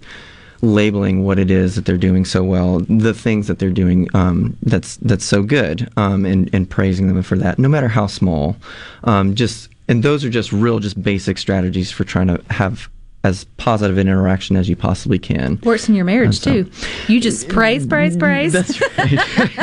labeling 0.62 1.26
what 1.26 1.38
it 1.38 1.52
is 1.52 1.76
that 1.76 1.86
they're 1.86 1.98
doing 1.98 2.24
so 2.24 2.44
well, 2.44 2.80
the 2.88 3.14
things 3.14 3.48
that 3.48 3.60
they're 3.60 3.72
doing 3.72 4.08
um, 4.14 4.56
that's 4.64 4.96
that's 4.98 5.26
so 5.26 5.44
good, 5.44 5.90
um, 5.98 6.26
and 6.26 6.50
and 6.54 6.70
praising 6.70 7.08
them 7.08 7.22
for 7.24 7.38
that, 7.38 7.60
no 7.60 7.68
matter 7.68 7.90
how 7.90 8.08
small. 8.08 8.56
Um, 9.04 9.36
just 9.36 9.68
and 9.92 10.04
those 10.04 10.24
are 10.24 10.30
just 10.30 10.54
real, 10.54 10.80
just 10.80 11.04
basic 11.04 11.38
strategies 11.38 11.92
for 11.92 12.06
trying 12.06 12.28
to 12.28 12.42
have 12.50 12.90
as 13.24 13.44
positive 13.58 14.00
an 14.00 14.08
interaction 14.08 14.56
as 14.56 14.68
you 14.68 14.76
possibly 14.76 15.20
can. 15.20 15.60
Works 15.64 15.88
in 15.88 15.94
your 15.94 16.06
marriage 16.06 16.40
so- 16.40 16.64
too. 16.64 16.72
You 17.08 17.22
just 17.22 17.50
praise, 17.50 17.86
praise, 17.86 18.18
praise. 18.18 18.52
That's 18.54 18.82
right. 18.82 18.98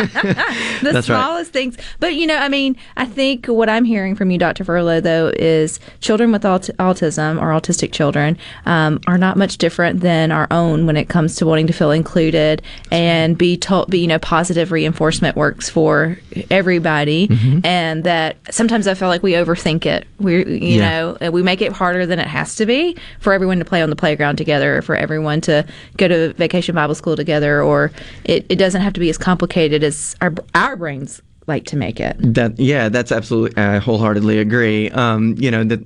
the 0.05 0.91
That's 0.93 0.95
right. 0.95 1.05
smallest 1.05 1.53
things. 1.53 1.77
But 1.99 2.15
you 2.15 2.27
know, 2.27 2.37
I 2.37 2.49
mean, 2.49 2.77
I 2.97 3.05
think 3.05 3.47
what 3.47 3.69
I'm 3.69 3.85
hearing 3.85 4.15
from 4.15 4.31
you, 4.31 4.39
Dr. 4.39 4.65
Furlow, 4.65 5.03
though, 5.03 5.33
is 5.37 5.81
children 6.01 6.31
with 6.31 6.45
aut- 6.45 6.71
autism 6.79 7.41
or 7.41 7.47
autistic 7.49 7.93
children 7.93 8.39
um, 8.67 9.01
are 9.07 9.19
not 9.19 9.37
much 9.37 9.59
different 9.59 10.01
than 10.01 10.31
our 10.31 10.47
own 10.51 10.87
when 10.87 10.97
it 10.97 11.09
comes 11.09 11.35
to 11.37 11.47
wanting 11.47 11.67
to 11.67 11.73
feel 11.73 11.91
included 11.91 12.63
and 12.93 13.37
be 13.37 13.57
told. 13.57 13.91
Be, 13.91 13.99
you 14.01 14.07
know, 14.07 14.19
positive 14.21 14.71
reinforcement 14.71 15.37
works 15.37 15.69
for 15.69 16.19
everybody, 16.51 17.29
Mhm. 17.29 17.65
and 17.65 18.05
that 18.05 18.37
sometimes 18.51 18.87
I 18.87 18.95
feel 18.95 19.09
like 19.09 19.23
we 19.23 19.33
overthink 19.33 19.87
it. 19.87 20.07
We, 20.19 20.45
you 20.45 20.79
Yeah. 20.81 21.15
know, 21.21 21.31
we 21.31 21.43
make 21.43 21.61
it 21.63 21.73
harder 21.73 22.07
than 22.07 22.19
it 22.19 22.27
has 22.29 22.55
to 22.57 22.67
be 22.67 22.97
for 23.21 23.33
everyone 23.33 23.48
to 23.57 23.65
play 23.65 23.83
on 23.83 23.91
the 23.91 23.97
playground 23.97 24.37
together, 24.37 24.77
or 24.77 24.83
for 24.83 24.95
everyone 24.95 25.41
to 25.43 25.65
go 25.97 26.09
to 26.09 26.33
vacation 26.35 26.75
Bible 26.75 26.95
school 26.95 27.17
together, 27.17 27.63
or 27.63 27.91
it, 28.25 28.45
it 28.49 28.57
doesn't 28.57 28.83
have 28.83 28.93
to 28.93 29.01
be 29.01 29.09
as 29.09 29.17
complicated 29.17 29.83
as 29.83 30.15
our 30.21 30.35
our 30.55 30.77
brains 30.77 31.23
like 31.47 31.65
to 31.67 31.77
make 31.77 31.99
it. 31.99 32.17
That 32.19 32.59
yeah, 32.59 32.89
that's 32.91 33.11
absolutely. 33.11 33.57
I 33.57 33.79
wholeheartedly 33.79 34.39
agree. 34.39 34.91
Um, 34.91 35.35
you 35.39 35.51
know 35.51 35.65
that. 35.65 35.81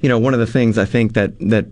You 0.00 0.10
know, 0.10 0.18
one 0.18 0.34
of 0.34 0.40
the 0.40 0.46
things 0.46 0.76
I 0.76 0.84
think 0.84 1.14
that 1.14 1.38
that 1.48 1.64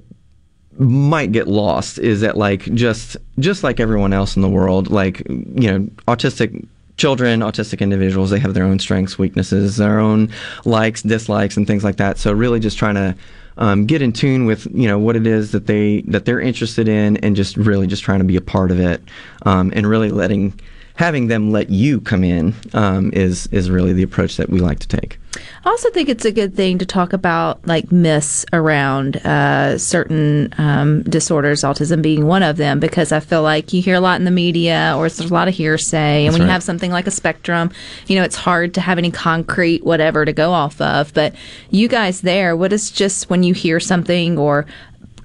might 0.79 1.33
get 1.33 1.49
lost 1.49 1.99
is 1.99 2.23
that 2.23 2.37
like 2.37 2.63
just 2.75 3.17
just 3.39 3.63
like 3.63 3.79
everyone 3.79 4.15
else 4.15 4.37
in 4.37 4.43
the 4.43 4.49
world, 4.49 4.91
like 4.91 5.21
you 5.29 5.71
know, 5.71 5.81
autistic 6.09 6.67
children, 6.97 7.41
autistic 7.41 7.81
individuals, 7.81 8.31
they 8.31 8.39
have 8.39 8.55
their 8.55 8.65
own 8.65 8.79
strengths, 8.79 9.19
weaknesses, 9.19 9.77
their 9.77 9.99
own 9.99 10.31
likes, 10.65 11.03
dislikes, 11.03 11.57
and 11.57 11.67
things 11.67 11.85
like 11.85 11.97
that. 11.97 12.19
So 12.19 12.33
really, 12.33 12.61
just 12.61 12.79
trying 12.79 12.95
to 12.95 13.15
um, 13.59 13.87
get 13.87 14.03
in 14.03 14.13
tune 14.13 14.47
with 14.47 14.67
you 14.73 14.89
know 14.89 14.99
what 14.99 15.17
it 15.17 15.27
is 15.27 15.53
that 15.53 15.67
they 15.67 16.03
that 16.03 16.25
they're 16.25 16.41
interested 16.41 16.89
in, 16.89 17.17
and 17.19 17.37
just 17.37 17.57
really 17.57 17.87
just 17.87 18.03
trying 18.03 18.21
to 18.21 18.25
be 18.25 18.37
a 18.37 18.41
part 18.41 18.71
of 18.71 18.81
it, 18.81 19.03
um, 19.47 19.73
and 19.75 19.87
really 19.87 20.11
letting 20.11 20.59
having 20.95 21.29
them 21.29 21.51
let 21.51 21.71
you 21.71 22.01
come 22.01 22.25
in 22.25 22.55
um, 22.75 23.13
is 23.13 23.47
is 23.49 23.71
really 23.71 23.93
the 23.93 24.03
approach 24.03 24.37
that 24.37 24.49
we 24.49 24.61
like 24.61 24.79
to 24.81 24.89
take. 24.89 25.19
I 25.65 25.71
also 25.71 25.91
think 25.91 26.09
it's 26.09 26.25
a 26.25 26.33
good 26.33 26.55
thing 26.55 26.79
to 26.79 26.87
talk 26.87 27.13
about 27.13 27.67
like 27.67 27.91
myths 27.91 28.45
around 28.53 29.17
uh, 29.19 29.79
certain 29.79 30.53
um, 30.59 31.03
disorders, 31.05 31.63
autism 31.63 32.03
being 32.03 32.27
one 32.27 32.43
of 32.43 32.57
them, 32.57 32.81
because 32.81 33.13
I 33.13 33.21
feel 33.21 33.43
like 33.43 33.73
you 33.73 33.81
hear 33.81 33.95
a 33.95 34.01
lot 34.01 34.21
in 34.21 34.25
the 34.25 34.31
media 34.31 34.95
or 34.97 35.09
there's 35.09 35.31
a 35.31 35.35
lot 35.35 35.49
of 35.49 35.55
hearsay. 35.55 36.27
And 36.27 36.27
That's 36.27 36.39
when 36.39 36.47
you 36.49 36.53
have 36.53 36.63
something 36.63 36.91
like 36.91 37.07
a 37.07 37.11
spectrum, 37.11 37.71
you 38.09 38.17
know, 38.17 38.25
it's 38.25 38.37
hard 38.37 38.75
to 38.75 38.81
have 38.81 38.99
any 38.99 39.11
concrete 39.11 39.85
whatever 39.85 40.25
to 40.25 40.33
go 40.33 40.53
off 40.53 40.81
of. 40.81 41.15
But 41.15 41.35
you 41.71 41.89
guys 41.89 42.21
there, 42.21 42.57
what 42.57 42.73
is 42.73 42.91
just 42.91 43.31
when 43.31 43.43
you 43.43 43.55
hear 43.55 43.81
something 43.81 44.37
or 44.39 44.67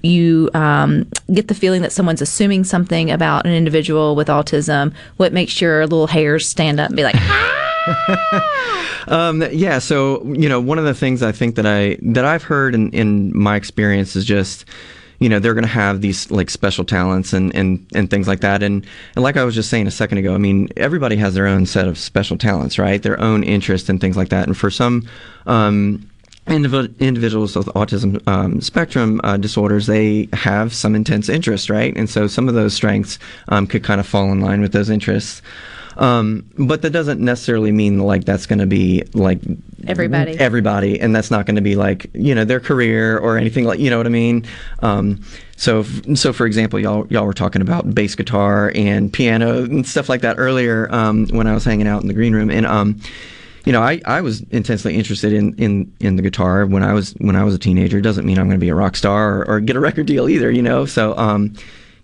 you 0.02 0.50
um, 0.54 1.06
get 1.32 1.48
the 1.48 1.54
feeling 1.54 1.82
that 1.82 1.92
someone's 1.92 2.22
assuming 2.22 2.64
something 2.64 3.10
about 3.10 3.46
an 3.46 3.52
individual 3.52 4.14
with 4.14 4.28
autism, 4.28 4.92
what 5.16 5.32
makes 5.32 5.60
your 5.60 5.82
little 5.86 6.06
hairs 6.06 6.48
stand 6.48 6.80
up 6.80 6.88
and 6.88 6.96
be 6.96 7.04
like, 7.04 7.16
Um, 9.08 9.42
yeah, 9.52 9.78
so 9.78 10.22
you 10.24 10.48
know, 10.48 10.60
one 10.60 10.78
of 10.78 10.84
the 10.84 10.94
things 10.94 11.22
I 11.22 11.32
think 11.32 11.54
that 11.56 11.66
I 11.66 11.96
that 12.02 12.24
I've 12.24 12.42
heard 12.42 12.74
in, 12.74 12.90
in 12.90 13.36
my 13.36 13.56
experience 13.56 14.16
is 14.16 14.24
just 14.24 14.66
you 15.18 15.28
know 15.28 15.38
they're 15.38 15.54
going 15.54 15.64
to 15.64 15.68
have 15.68 16.02
these 16.02 16.30
like 16.30 16.50
special 16.50 16.84
talents 16.84 17.32
and, 17.32 17.54
and, 17.54 17.86
and 17.94 18.10
things 18.10 18.28
like 18.28 18.40
that. 18.40 18.62
And, 18.62 18.86
and 19.16 19.22
like 19.22 19.36
I 19.36 19.44
was 19.44 19.54
just 19.54 19.70
saying 19.70 19.86
a 19.86 19.90
second 19.90 20.18
ago 20.18 20.34
I 20.34 20.38
mean 20.38 20.68
everybody 20.76 21.16
has 21.16 21.34
their 21.34 21.46
own 21.46 21.64
set 21.64 21.88
of 21.88 21.98
special 21.98 22.36
talents 22.36 22.78
right? 22.78 23.02
Their 23.02 23.18
own 23.18 23.42
interests 23.44 23.88
and 23.88 24.00
things 24.00 24.16
like 24.16 24.28
that. 24.28 24.46
And 24.46 24.56
for 24.56 24.70
some 24.70 25.08
um, 25.46 26.08
individuals 26.50 27.56
with 27.56 27.66
autism 27.68 28.26
um, 28.28 28.60
spectrum 28.60 29.20
uh, 29.24 29.36
disorders 29.36 29.86
they 29.86 30.28
have 30.32 30.72
some 30.74 30.94
intense 30.94 31.28
interest 31.28 31.70
right 31.70 31.96
and 31.96 32.08
so 32.08 32.26
some 32.26 32.48
of 32.48 32.54
those 32.54 32.74
strengths 32.74 33.18
um, 33.48 33.66
could 33.66 33.84
kind 33.84 34.00
of 34.00 34.06
fall 34.06 34.30
in 34.32 34.40
line 34.40 34.60
with 34.60 34.72
those 34.72 34.90
interests 34.90 35.42
um, 35.96 36.48
but 36.56 36.82
that 36.82 36.90
doesn't 36.90 37.20
necessarily 37.20 37.72
mean 37.72 37.98
like 37.98 38.24
that's 38.24 38.46
going 38.46 38.60
to 38.60 38.66
be 38.66 39.02
like 39.14 39.40
Everybody. 39.86 40.38
everybody, 40.38 41.00
and 41.00 41.14
that's 41.14 41.30
not 41.30 41.44
going 41.44 41.56
to 41.56 41.62
be 41.62 41.74
like 41.74 42.08
you 42.14 42.34
know 42.36 42.44
their 42.44 42.60
career 42.60 43.18
or 43.18 43.36
anything 43.36 43.64
like 43.64 43.80
you 43.80 43.90
know 43.90 43.96
what 43.96 44.06
I 44.06 44.10
mean. 44.10 44.44
Um, 44.80 45.22
so 45.56 45.80
f- 45.80 46.16
so 46.16 46.32
for 46.32 46.46
example, 46.46 46.78
y'all 46.78 47.06
y'all 47.08 47.26
were 47.26 47.32
talking 47.32 47.62
about 47.62 47.92
bass 47.94 48.14
guitar 48.14 48.70
and 48.76 49.12
piano 49.12 49.64
and 49.64 49.84
stuff 49.86 50.08
like 50.08 50.20
that 50.20 50.38
earlier 50.38 50.92
um, 50.94 51.26
when 51.28 51.46
I 51.48 51.54
was 51.54 51.64
hanging 51.64 51.88
out 51.88 52.02
in 52.02 52.06
the 52.06 52.14
green 52.14 52.32
room, 52.32 52.50
and 52.50 52.64
um, 52.66 53.00
you 53.68 53.72
know 53.72 53.82
I, 53.82 54.00
I 54.06 54.22
was 54.22 54.40
intensely 54.50 54.96
interested 54.96 55.34
in, 55.34 55.54
in 55.56 55.94
in 56.00 56.16
the 56.16 56.22
guitar 56.22 56.64
when 56.64 56.82
I 56.82 56.94
was 56.94 57.12
when 57.18 57.36
I 57.36 57.44
was 57.44 57.54
a 57.54 57.58
teenager. 57.58 58.00
Doesn't 58.00 58.24
mean 58.24 58.38
I'm 58.38 58.46
going 58.46 58.58
to 58.58 58.64
be 58.64 58.70
a 58.70 58.74
rock 58.74 58.96
star 58.96 59.42
or, 59.42 59.46
or 59.46 59.60
get 59.60 59.76
a 59.76 59.80
record 59.88 60.06
deal 60.06 60.26
either, 60.26 60.50
you 60.50 60.62
know. 60.62 60.86
So 60.86 61.14
um, 61.18 61.52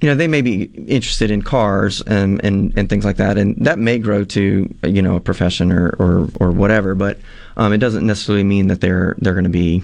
you 0.02 0.10
know, 0.10 0.14
they 0.14 0.28
may 0.28 0.42
be 0.42 0.64
interested 0.86 1.30
in 1.30 1.40
cars 1.40 2.02
and, 2.02 2.44
and, 2.44 2.76
and 2.76 2.90
things 2.90 3.06
like 3.06 3.16
that, 3.16 3.38
and 3.38 3.56
that 3.64 3.78
may 3.78 3.98
grow 3.98 4.24
to 4.24 4.74
you 4.82 5.00
know 5.00 5.16
a 5.16 5.20
profession 5.20 5.72
or 5.72 5.96
or, 5.98 6.28
or 6.38 6.50
whatever. 6.50 6.94
But 6.94 7.18
um, 7.56 7.72
it 7.72 7.78
doesn't 7.78 8.06
necessarily 8.06 8.44
mean 8.44 8.66
that 8.66 8.82
they're 8.82 9.14
they're 9.16 9.32
going 9.32 9.44
to 9.44 9.50
be, 9.50 9.82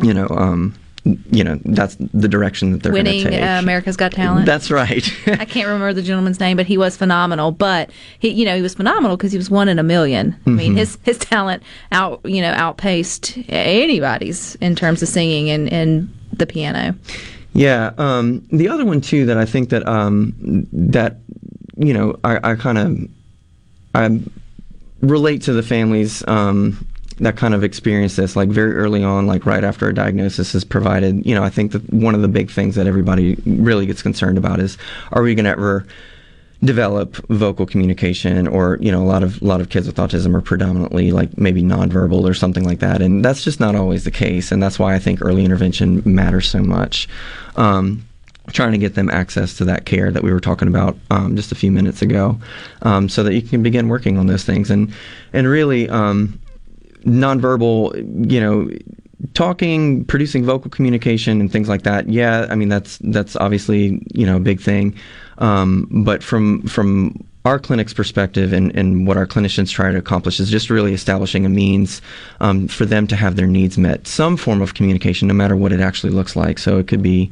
you 0.00 0.14
know, 0.14 0.28
um, 0.28 0.76
you 1.04 1.42
know, 1.44 1.58
that's 1.64 1.96
the 2.12 2.28
direction 2.28 2.72
that 2.72 2.82
they're 2.82 2.92
going 2.92 3.04
to 3.06 3.10
winning 3.10 3.26
take. 3.32 3.42
uh, 3.42 3.58
America's 3.58 3.96
Got 3.96 4.12
Talent. 4.12 4.44
That's 4.46 4.70
right. 4.70 5.02
I 5.26 5.44
can't 5.46 5.66
remember 5.66 5.92
the 5.94 6.02
gentleman's 6.02 6.38
name, 6.40 6.56
but 6.56 6.66
he 6.66 6.76
was 6.76 6.96
phenomenal. 6.96 7.52
But 7.52 7.90
he, 8.18 8.28
you 8.30 8.44
know, 8.44 8.54
he 8.54 8.62
was 8.62 8.74
phenomenal 8.74 9.16
because 9.16 9.32
he 9.32 9.38
was 9.38 9.48
one 9.50 9.68
in 9.68 9.78
a 9.78 9.82
1000000 9.84 10.36
I 10.46 10.50
mean, 10.50 10.74
Mhm. 10.74 10.76
his 10.76 10.98
his 11.02 11.18
talent 11.18 11.62
out, 11.92 12.20
you 12.24 12.42
know, 12.42 12.52
outpaced 12.52 13.38
anybody's 13.48 14.56
in 14.56 14.74
terms 14.76 15.02
of 15.02 15.08
singing 15.08 15.48
and 15.50 15.72
and 15.72 16.12
the 16.32 16.46
piano. 16.46 16.94
Yeah. 17.52 17.92
Um, 17.98 18.46
the 18.52 18.68
other 18.68 18.84
one 18.84 19.00
too 19.00 19.26
that 19.26 19.36
I 19.38 19.44
think 19.44 19.70
that 19.70 19.86
um, 19.88 20.34
that 20.72 21.16
you 21.76 21.92
know 21.94 22.18
I, 22.22 22.50
I 22.52 22.54
kind 22.56 22.78
of 22.78 22.98
I 23.94 24.20
relate 25.00 25.42
to 25.42 25.52
the 25.52 25.62
families 25.62 26.22
um, 26.28 26.86
that 27.20 27.36
kind 27.36 27.54
of 27.54 27.62
experience 27.62 28.16
this 28.16 28.34
like 28.34 28.48
very 28.48 28.74
early 28.74 29.04
on, 29.04 29.26
like 29.26 29.46
right 29.46 29.62
after 29.62 29.88
a 29.88 29.94
diagnosis 29.94 30.54
is 30.54 30.64
provided. 30.64 31.24
You 31.24 31.34
know, 31.34 31.42
I 31.42 31.50
think 31.50 31.72
that 31.72 31.92
one 31.92 32.14
of 32.14 32.22
the 32.22 32.28
big 32.28 32.50
things 32.50 32.74
that 32.74 32.86
everybody 32.86 33.36
really 33.46 33.86
gets 33.86 34.02
concerned 34.02 34.38
about 34.38 34.58
is 34.58 34.76
are 35.12 35.22
we 35.22 35.34
going 35.34 35.44
to 35.44 35.50
ever 35.50 35.86
develop 36.64 37.16
vocal 37.28 37.66
communication? 37.66 38.48
Or 38.48 38.78
you 38.80 38.90
know 38.90 39.02
a 39.02 39.04
lot 39.04 39.22
of 39.22 39.40
a 39.42 39.44
lot 39.44 39.60
of 39.60 39.68
kids 39.68 39.86
with 39.86 39.96
autism 39.96 40.34
are 40.34 40.40
predominantly 40.40 41.12
like 41.12 41.36
maybe 41.38 41.62
nonverbal 41.62 42.28
or 42.28 42.34
something 42.34 42.64
like 42.64 42.80
that. 42.80 43.02
And 43.02 43.24
that's 43.24 43.44
just 43.44 43.60
not 43.60 43.74
always 43.74 44.04
the 44.04 44.10
case. 44.10 44.50
And 44.50 44.62
that's 44.62 44.78
why 44.78 44.94
I 44.94 44.98
think 44.98 45.22
early 45.22 45.44
intervention 45.44 46.02
matters 46.04 46.48
so 46.48 46.62
much. 46.62 47.08
Um, 47.56 48.06
trying 48.52 48.72
to 48.72 48.78
get 48.78 48.94
them 48.94 49.08
access 49.10 49.56
to 49.58 49.64
that 49.64 49.84
care 49.84 50.10
that 50.10 50.22
we 50.22 50.32
were 50.32 50.40
talking 50.40 50.66
about 50.66 50.96
um, 51.10 51.36
just 51.36 51.52
a 51.52 51.54
few 51.54 51.70
minutes 51.70 52.02
ago 52.02 52.36
um, 52.82 53.08
so 53.08 53.22
that 53.22 53.34
you 53.34 53.42
can 53.42 53.62
begin 53.62 53.88
working 53.88 54.18
on 54.18 54.26
those 54.26 54.42
things. 54.42 54.70
And 54.70 54.92
and 55.32 55.46
really 55.46 55.88
um, 55.88 56.40
nonverbal 57.04 57.94
you 58.30 58.40
know 58.40 58.70
talking 59.34 60.04
producing 60.06 60.44
vocal 60.44 60.70
communication 60.70 61.40
and 61.40 61.52
things 61.52 61.68
like 61.68 61.82
that 61.82 62.08
yeah 62.08 62.46
i 62.50 62.54
mean 62.54 62.68
that's 62.68 62.98
that's 62.98 63.36
obviously 63.36 64.02
you 64.14 64.24
know 64.26 64.36
a 64.36 64.40
big 64.40 64.60
thing. 64.60 64.94
Um, 65.38 65.88
but 66.04 66.22
from 66.22 66.62
from 66.66 67.24
our 67.46 67.58
clinic's 67.58 67.94
perspective 67.94 68.52
and, 68.52 68.74
and 68.76 69.06
what 69.06 69.16
our 69.16 69.26
clinicians 69.26 69.70
try 69.70 69.90
to 69.90 69.96
accomplish 69.96 70.38
is 70.40 70.50
just 70.50 70.68
really 70.68 70.92
establishing 70.92 71.46
a 71.46 71.48
means 71.48 72.02
um, 72.40 72.68
for 72.68 72.84
them 72.84 73.06
to 73.06 73.16
have 73.16 73.36
their 73.36 73.46
needs 73.46 73.78
met. 73.78 74.06
Some 74.06 74.36
form 74.36 74.60
of 74.60 74.74
communication 74.74 75.26
no 75.26 75.32
matter 75.32 75.56
what 75.56 75.72
it 75.72 75.80
actually 75.80 76.12
looks 76.12 76.36
like. 76.36 76.58
So 76.58 76.76
it 76.78 76.86
could 76.86 77.02
be 77.02 77.30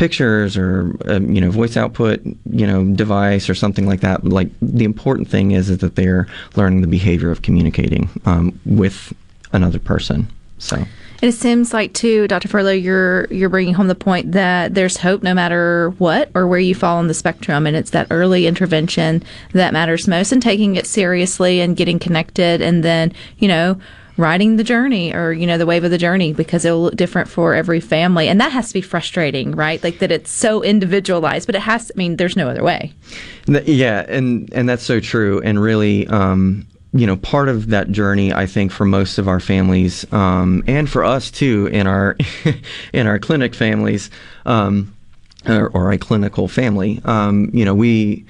pictures 0.00 0.56
or 0.56 0.96
um, 1.08 1.30
you 1.30 1.42
know 1.42 1.50
voice 1.50 1.76
output 1.76 2.22
you 2.50 2.66
know 2.66 2.82
device 2.94 3.50
or 3.50 3.54
something 3.54 3.86
like 3.86 4.00
that 4.00 4.24
like 4.24 4.48
the 4.62 4.86
important 4.86 5.28
thing 5.28 5.50
is, 5.50 5.68
is 5.68 5.76
that 5.76 5.94
they're 5.94 6.26
learning 6.56 6.80
the 6.80 6.86
behavior 6.86 7.30
of 7.30 7.42
communicating 7.42 8.08
um, 8.24 8.58
with 8.64 9.12
another 9.52 9.78
person 9.78 10.26
so 10.56 10.86
It 11.20 11.32
seems 11.32 11.74
like 11.74 11.92
too, 11.92 12.26
Dr. 12.28 12.48
Furlow, 12.48 12.82
you're 12.82 13.26
you're 13.26 13.50
bringing 13.50 13.74
home 13.74 13.88
the 13.88 13.94
point 13.94 14.32
that 14.32 14.72
there's 14.74 14.96
hope 14.96 15.22
no 15.22 15.34
matter 15.34 15.90
what 15.98 16.30
or 16.34 16.46
where 16.46 16.58
you 16.58 16.74
fall 16.74 16.96
on 16.96 17.08
the 17.08 17.14
spectrum, 17.14 17.66
and 17.66 17.76
it's 17.76 17.90
that 17.90 18.06
early 18.10 18.46
intervention 18.46 19.22
that 19.52 19.74
matters 19.74 20.08
most, 20.08 20.32
and 20.32 20.42
taking 20.42 20.76
it 20.76 20.86
seriously 20.86 21.60
and 21.60 21.76
getting 21.76 21.98
connected, 21.98 22.62
and 22.62 22.82
then 22.82 23.12
you 23.36 23.48
know 23.48 23.78
riding 24.20 24.56
the 24.56 24.64
journey 24.64 25.14
or 25.14 25.32
you 25.32 25.46
know 25.46 25.58
the 25.58 25.66
wave 25.66 25.84
of 25.84 25.90
the 25.90 25.98
journey 25.98 26.32
because 26.32 26.64
it'll 26.64 26.82
look 26.82 26.96
different 26.96 27.28
for 27.28 27.54
every 27.54 27.80
family. 27.80 28.28
And 28.28 28.40
that 28.40 28.52
has 28.52 28.68
to 28.68 28.74
be 28.74 28.82
frustrating 28.82 29.52
right? 29.52 29.82
Like 29.82 29.98
that 29.98 30.12
it's 30.12 30.30
so 30.30 30.62
individualized 30.62 31.46
but 31.46 31.54
it 31.54 31.62
has 31.62 31.90
i 31.94 31.98
mean 31.98 32.16
there's 32.16 32.36
no 32.36 32.48
other 32.48 32.62
way. 32.62 32.92
Yeah 33.46 34.04
and 34.08 34.52
and 34.52 34.68
that's 34.68 34.84
so 34.84 35.00
true. 35.00 35.40
And 35.42 35.60
really 35.60 36.06
um 36.08 36.66
you 36.92 37.06
know, 37.06 37.16
part 37.16 37.48
of 37.48 37.68
that 37.68 37.90
journey, 37.90 38.32
I 38.32 38.46
think, 38.46 38.72
for 38.72 38.84
most 38.84 39.18
of 39.18 39.28
our 39.28 39.38
families, 39.38 40.10
um, 40.12 40.64
and 40.66 40.90
for 40.90 41.04
us 41.04 41.30
too, 41.30 41.68
in 41.72 41.86
our 41.86 42.16
in 42.92 43.06
our 43.06 43.18
clinic 43.18 43.54
families, 43.54 44.10
um, 44.44 44.94
or, 45.46 45.68
or, 45.68 45.92
a 45.92 45.98
clinical 45.98 46.48
family, 46.48 47.00
um, 47.04 47.50
you 47.52 47.64
know, 47.64 47.74
we 47.74 48.26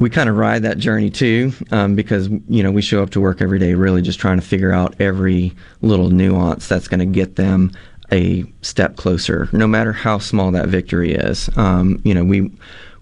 we 0.00 0.08
kind 0.08 0.30
of 0.30 0.36
ride 0.36 0.62
that 0.62 0.78
journey 0.78 1.10
too, 1.10 1.52
um, 1.70 1.94
because 1.94 2.28
you 2.48 2.62
know 2.62 2.72
we 2.72 2.80
show 2.80 3.02
up 3.02 3.10
to 3.10 3.20
work 3.20 3.42
every 3.42 3.58
day, 3.58 3.74
really 3.74 4.00
just 4.00 4.18
trying 4.18 4.40
to 4.40 4.46
figure 4.46 4.72
out 4.72 4.94
every 4.98 5.54
little 5.82 6.08
nuance 6.08 6.66
that's 6.66 6.88
going 6.88 7.00
to 7.00 7.06
get 7.06 7.36
them 7.36 7.70
a 8.10 8.44
step 8.62 8.96
closer, 8.96 9.48
no 9.52 9.66
matter 9.66 9.92
how 9.92 10.18
small 10.18 10.50
that 10.52 10.68
victory 10.68 11.12
is. 11.12 11.50
Um, 11.56 12.00
you 12.02 12.14
know, 12.14 12.24
we 12.24 12.50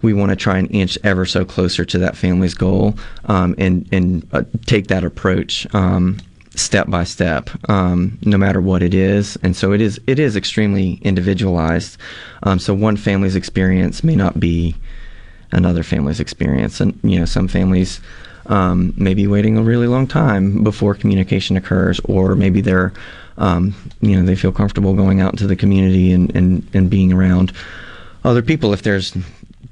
we 0.03 0.13
want 0.13 0.31
to 0.31 0.37
try 0.37 0.59
and 0.59 0.71
inch 0.73 0.99
ever 1.05 1.25
so 1.25 1.45
closer 1.45 1.85
to 1.85 1.99
that 1.99 2.17
family's 2.17 2.55
goal 2.55 2.95
um, 3.27 3.55
and 3.59 3.89
and 3.93 4.27
uh, 4.33 4.43
take 4.67 4.89
that 4.89 5.05
approach 5.05 5.73
um, 5.75 6.19
step 6.57 6.91
by 6.91 7.05
step, 7.05 7.49
um, 7.71 8.19
no 8.23 8.37
matter 8.37 8.61
what 8.61 8.83
it 8.83 8.93
is. 8.93 9.39
And 9.45 9.57
so 9.57 9.73
it 9.73 9.81
is 9.81 10.01
it 10.09 10.19
is 10.19 10.35
extremely 10.35 10.95
individualized. 11.03 11.97
Um, 12.43 12.59
so 12.59 12.75
one 12.75 12.97
family's 12.97 13.37
experience 13.37 14.03
may 14.03 14.17
not 14.17 14.41
be 14.41 14.75
another 15.53 15.83
family's 15.83 16.21
experience, 16.21 16.81
and 16.81 16.99
you 17.03 17.19
know 17.19 17.25
some 17.25 17.49
families. 17.49 18.01
Um, 18.47 18.95
may 18.97 19.13
be 19.13 19.27
waiting 19.27 19.59
a 19.59 19.63
really 19.63 19.87
long 19.87 20.07
time 20.07 20.65
before 20.65 20.95
communication 20.95 21.55
occurs, 21.59 22.01
or 22.05 22.35
maybe 22.35 22.63
they're, 22.63 22.95
um, 23.37 23.75
you 24.01 24.17
know, 24.17 24.25
they 24.25 24.37
feel 24.37 24.53
comfortable 24.53 24.95
going 24.95 25.21
out 25.21 25.35
into 25.35 25.47
the 25.47 25.55
community 25.55 26.13
and, 26.13 26.35
and, 26.35 26.67
and 26.73 26.89
being 26.89 27.13
around 27.13 27.53
other 28.25 28.41
people 28.41 28.73
if 28.73 28.81
there's 28.81 29.15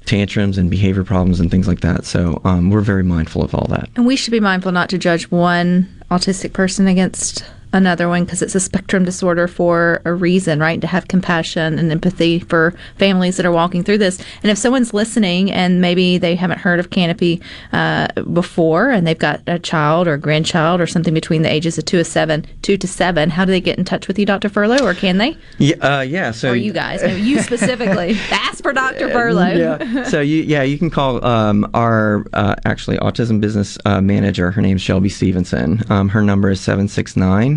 tantrums 0.05 0.59
and 0.59 0.69
behavior 0.69 1.03
problems 1.03 1.39
and 1.39 1.49
things 1.51 1.67
like 1.67 1.81
that. 1.81 2.05
So 2.05 2.39
um, 2.43 2.69
we're 2.69 2.81
very 2.81 3.03
mindful 3.03 3.43
of 3.43 3.55
all 3.55 3.65
that. 3.69 3.89
And 3.95 4.05
we 4.05 4.15
should 4.15 4.31
be 4.31 4.39
mindful 4.39 4.71
not 4.71 4.89
to 4.89 4.99
judge 4.99 5.31
one 5.31 5.87
autistic 6.11 6.53
person 6.53 6.87
against 6.87 7.43
another 7.73 8.07
one 8.07 8.23
because 8.25 8.41
it's 8.41 8.55
a 8.55 8.59
spectrum 8.59 9.05
disorder 9.05 9.47
for 9.47 10.01
a 10.05 10.13
reason, 10.13 10.59
right? 10.59 10.79
To 10.81 10.87
have 10.87 11.07
compassion 11.07 11.77
and 11.77 11.91
empathy 11.91 12.39
for 12.39 12.73
families 12.97 13.37
that 13.37 13.45
are 13.45 13.51
walking 13.51 13.83
through 13.83 13.97
this. 13.99 14.19
And 14.41 14.51
if 14.51 14.57
someone's 14.57 14.93
listening 14.93 15.51
and 15.51 15.81
maybe 15.81 16.17
they 16.17 16.35
haven't 16.35 16.59
heard 16.59 16.79
of 16.79 16.89
Canopy 16.89 17.41
uh, 17.73 18.07
before 18.33 18.89
and 18.89 19.05
they've 19.05 19.17
got 19.17 19.41
a 19.47 19.59
child 19.59 20.07
or 20.07 20.13
a 20.13 20.19
grandchild 20.19 20.79
or 20.81 20.87
something 20.87 21.13
between 21.13 21.41
the 21.41 21.51
ages 21.51 21.77
of 21.77 21.85
two 21.85 21.97
to 21.97 22.03
seven, 22.03 22.45
two 22.61 22.77
to 22.77 22.87
seven, 22.87 23.29
how 23.29 23.45
do 23.45 23.51
they 23.51 23.61
get 23.61 23.77
in 23.77 23.85
touch 23.85 24.07
with 24.07 24.17
you, 24.17 24.25
Dr. 24.25 24.49
Furlow, 24.49 24.81
or 24.81 24.93
can 24.93 25.17
they? 25.17 25.37
Yeah, 25.57 25.75
uh, 25.77 26.01
yeah. 26.01 26.31
So 26.31 26.51
or 26.51 26.55
you 26.55 26.73
guys, 26.73 27.01
you 27.19 27.41
specifically. 27.41 28.17
Ask 28.31 28.63
for 28.63 28.73
Dr. 28.73 29.09
Furlow. 29.09 29.57
yeah. 29.57 30.03
So 30.03 30.21
you, 30.21 30.43
yeah, 30.43 30.63
you 30.63 30.77
can 30.77 30.89
call 30.89 31.23
um, 31.25 31.69
our 31.73 32.25
uh, 32.33 32.55
actually 32.65 32.97
autism 32.97 33.41
business 33.41 33.77
uh, 33.85 34.01
manager. 34.01 34.51
Her 34.51 34.61
name's 34.61 34.81
Shelby 34.81 35.09
Stevenson. 35.09 35.83
Um, 35.89 36.09
her 36.09 36.21
number 36.21 36.49
is 36.49 36.61
seven 36.61 36.87
six 36.87 37.15
nine. 37.15 37.56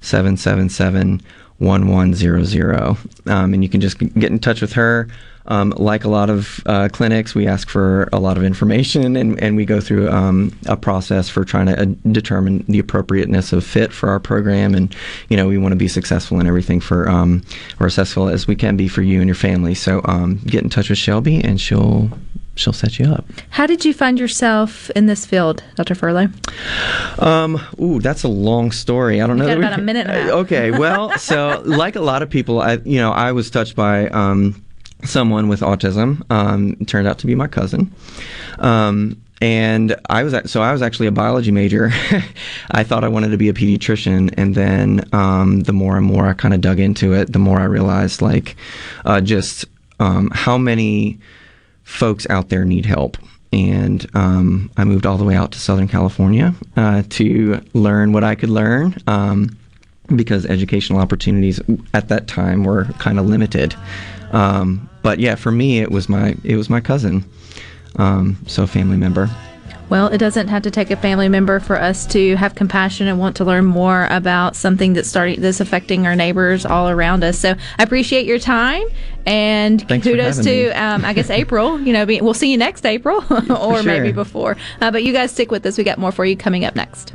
777 0.00 1.22
1100. 1.58 2.96
Um, 3.26 3.54
and 3.54 3.62
you 3.62 3.68
can 3.68 3.80
just 3.80 3.98
get 3.98 4.30
in 4.30 4.38
touch 4.38 4.60
with 4.60 4.72
her. 4.74 5.08
Um, 5.48 5.70
like 5.76 6.04
a 6.04 6.08
lot 6.08 6.28
of 6.28 6.60
uh, 6.66 6.88
clinics, 6.92 7.34
we 7.34 7.46
ask 7.46 7.68
for 7.68 8.08
a 8.12 8.18
lot 8.18 8.36
of 8.36 8.42
information 8.42 9.16
and, 9.16 9.40
and 9.40 9.56
we 9.56 9.64
go 9.64 9.80
through 9.80 10.10
um, 10.10 10.52
a 10.66 10.76
process 10.76 11.28
for 11.28 11.44
trying 11.44 11.66
to 11.66 11.80
uh, 11.80 11.84
determine 12.10 12.64
the 12.68 12.80
appropriateness 12.80 13.52
of 13.52 13.64
fit 13.64 13.92
for 13.92 14.08
our 14.08 14.18
program. 14.18 14.74
And, 14.74 14.94
you 15.28 15.36
know, 15.36 15.46
we 15.46 15.56
want 15.56 15.70
to 15.70 15.76
be 15.76 15.86
successful 15.86 16.40
in 16.40 16.48
everything 16.48 16.80
for, 16.80 17.08
um, 17.08 17.44
or 17.78 17.86
as 17.86 17.94
successful 17.94 18.28
as 18.28 18.48
we 18.48 18.56
can 18.56 18.76
be 18.76 18.88
for 18.88 19.02
you 19.02 19.20
and 19.20 19.28
your 19.28 19.36
family. 19.36 19.74
So 19.74 20.00
um, 20.04 20.38
get 20.46 20.64
in 20.64 20.68
touch 20.68 20.90
with 20.90 20.98
Shelby 20.98 21.40
and 21.42 21.60
she'll 21.60 22.10
she'll 22.56 22.72
set 22.72 22.98
you 22.98 23.06
up. 23.06 23.24
How 23.50 23.66
did 23.66 23.84
you 23.84 23.94
find 23.94 24.18
yourself 24.18 24.90
in 24.90 25.06
this 25.06 25.24
field, 25.24 25.62
Dr. 25.76 25.94
Furlow? 25.94 26.32
Um, 27.22 27.60
ooh, 27.80 28.00
that's 28.00 28.24
a 28.24 28.28
long 28.28 28.72
story. 28.72 29.22
I 29.22 29.26
don't 29.26 29.36
know. 29.36 29.46
Got 29.46 29.58
about 29.58 29.78
a 29.78 29.82
minute. 29.82 30.08
okay, 30.30 30.72
well, 30.72 31.16
so 31.18 31.62
like 31.64 31.94
a 31.96 32.00
lot 32.00 32.22
of 32.22 32.30
people, 32.30 32.60
I 32.60 32.74
you 32.84 32.98
know 32.98 33.12
I 33.12 33.32
was 33.32 33.50
touched 33.50 33.76
by 33.76 34.08
um, 34.08 34.64
someone 35.04 35.48
with 35.48 35.60
autism. 35.60 36.28
Um, 36.30 36.76
it 36.80 36.88
turned 36.88 37.06
out 37.06 37.18
to 37.18 37.26
be 37.26 37.34
my 37.34 37.46
cousin. 37.46 37.92
Um, 38.58 39.20
and 39.42 39.94
I 40.08 40.22
was 40.22 40.34
so 40.50 40.62
I 40.62 40.72
was 40.72 40.80
actually 40.80 41.08
a 41.08 41.12
biology 41.12 41.50
major. 41.50 41.90
I 42.70 42.84
thought 42.84 43.04
I 43.04 43.08
wanted 43.08 43.28
to 43.28 43.36
be 43.36 43.50
a 43.50 43.52
pediatrician, 43.52 44.32
and 44.36 44.54
then 44.54 45.06
um, 45.12 45.60
the 45.60 45.74
more 45.74 45.96
and 45.96 46.06
more 46.06 46.26
I 46.26 46.32
kind 46.32 46.54
of 46.54 46.62
dug 46.62 46.80
into 46.80 47.12
it, 47.12 47.32
the 47.32 47.38
more 47.38 47.60
I 47.60 47.64
realized 47.64 48.22
like 48.22 48.56
uh, 49.04 49.20
just 49.20 49.66
um, 50.00 50.30
how 50.32 50.56
many 50.56 51.18
folks 51.86 52.26
out 52.28 52.48
there 52.50 52.64
need 52.64 52.84
help. 52.84 53.16
And 53.52 54.04
um, 54.14 54.70
I 54.76 54.84
moved 54.84 55.06
all 55.06 55.16
the 55.16 55.24
way 55.24 55.36
out 55.36 55.52
to 55.52 55.58
Southern 55.58 55.88
California 55.88 56.52
uh, 56.76 57.04
to 57.10 57.62
learn 57.72 58.12
what 58.12 58.24
I 58.24 58.34
could 58.34 58.50
learn 58.50 58.96
um, 59.06 59.56
because 60.14 60.44
educational 60.46 60.98
opportunities 60.98 61.60
at 61.94 62.08
that 62.08 62.26
time 62.26 62.64
were 62.64 62.84
kind 62.98 63.18
of 63.18 63.26
limited. 63.26 63.74
Um, 64.32 64.90
but 65.02 65.20
yeah, 65.20 65.36
for 65.36 65.52
me, 65.52 65.78
it 65.78 65.90
was 65.90 66.08
my 66.08 66.34
it 66.42 66.56
was 66.56 66.68
my 66.68 66.80
cousin, 66.80 67.24
um, 67.94 68.36
so 68.46 68.64
a 68.64 68.66
family 68.66 68.96
member. 68.96 69.30
Well, 69.88 70.08
it 70.08 70.18
doesn't 70.18 70.48
have 70.48 70.62
to 70.62 70.70
take 70.70 70.90
a 70.90 70.96
family 70.96 71.28
member 71.28 71.60
for 71.60 71.80
us 71.80 72.06
to 72.06 72.34
have 72.36 72.54
compassion 72.54 73.06
and 73.06 73.18
want 73.18 73.36
to 73.36 73.44
learn 73.44 73.64
more 73.64 74.08
about 74.10 74.56
something 74.56 74.94
that's 74.94 75.08
starting 75.08 75.40
that's 75.40 75.60
affecting 75.60 76.06
our 76.06 76.16
neighbors 76.16 76.66
all 76.66 76.88
around 76.88 77.22
us. 77.22 77.38
So 77.38 77.54
I 77.78 77.82
appreciate 77.82 78.26
your 78.26 78.38
time 78.38 78.86
and 79.26 79.86
Thanks 79.86 80.06
kudos 80.06 80.42
to 80.44 80.70
um, 80.70 81.04
I 81.04 81.12
guess 81.12 81.30
April. 81.30 81.80
You 81.80 81.92
know, 81.92 82.06
be, 82.06 82.20
we'll 82.20 82.34
see 82.34 82.50
you 82.50 82.58
next 82.58 82.84
April 82.84 83.24
or 83.30 83.46
sure. 83.46 83.82
maybe 83.84 84.12
before. 84.12 84.56
Uh, 84.80 84.90
but 84.90 85.04
you 85.04 85.12
guys 85.12 85.30
stick 85.30 85.50
with 85.50 85.64
us. 85.66 85.78
We 85.78 85.84
got 85.84 85.98
more 85.98 86.12
for 86.12 86.24
you 86.24 86.36
coming 86.36 86.64
up 86.64 86.74
next. 86.74 87.14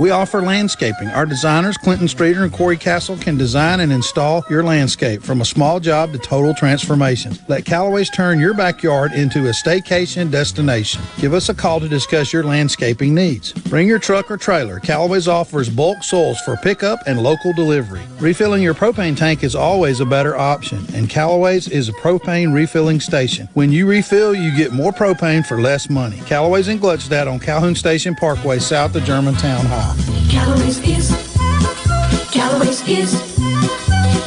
We 0.00 0.08
offer 0.08 0.40
landscaping. 0.40 1.08
Our 1.08 1.26
designers, 1.26 1.76
Clinton 1.76 2.08
Streeter 2.08 2.42
and 2.42 2.50
Corey 2.50 2.78
Castle, 2.78 3.18
can 3.18 3.36
design 3.36 3.80
and 3.80 3.92
install 3.92 4.42
your 4.48 4.62
landscape 4.62 5.22
from 5.22 5.42
a 5.42 5.44
small 5.44 5.78
job 5.78 6.12
to 6.12 6.18
total 6.18 6.54
transformation. 6.54 7.36
Let 7.48 7.66
Calloway's 7.66 8.08
turn 8.08 8.40
your 8.40 8.54
backyard 8.54 9.12
into 9.12 9.48
a 9.48 9.50
staycation 9.50 10.30
destination. 10.30 11.02
Give 11.18 11.34
us 11.34 11.50
a 11.50 11.54
call 11.54 11.80
to 11.80 11.86
discuss 11.88 12.32
your 12.32 12.44
landscaping 12.44 13.14
needs. 13.14 13.52
Bring 13.52 13.86
your 13.86 13.98
truck 13.98 14.30
or 14.30 14.38
trailer. 14.38 14.80
Callaway's 14.80 15.28
offers 15.28 15.68
bulk 15.68 16.02
soils 16.02 16.40
for 16.46 16.56
pickup 16.56 17.00
and 17.06 17.22
local 17.22 17.52
delivery. 17.52 18.00
Refilling 18.20 18.62
your 18.62 18.72
propane 18.72 19.14
tank 19.14 19.44
is 19.44 19.54
always 19.54 20.00
a 20.00 20.06
better 20.06 20.34
option, 20.34 20.82
and 20.94 21.10
Callaway's 21.10 21.68
is 21.68 21.90
a 21.90 21.92
propane 21.92 22.54
refilling 22.54 23.00
station. 23.00 23.50
When 23.52 23.70
you 23.70 23.86
refill, 23.86 24.34
you 24.34 24.56
get 24.56 24.72
more 24.72 24.92
propane 24.92 25.44
for 25.44 25.60
less 25.60 25.90
money. 25.90 26.22
Callaway's 26.24 26.68
in 26.68 26.78
Gluckstadt 26.78 27.30
on 27.30 27.38
Calhoun 27.38 27.74
Station 27.74 28.14
Parkway, 28.14 28.60
south 28.60 28.96
of 28.96 29.04
Germantown 29.04 29.66
High. 29.66 29.89
Callaway's 30.28 30.78
is, 30.80 31.10
Callaway's 32.30 32.86
is 32.88 33.14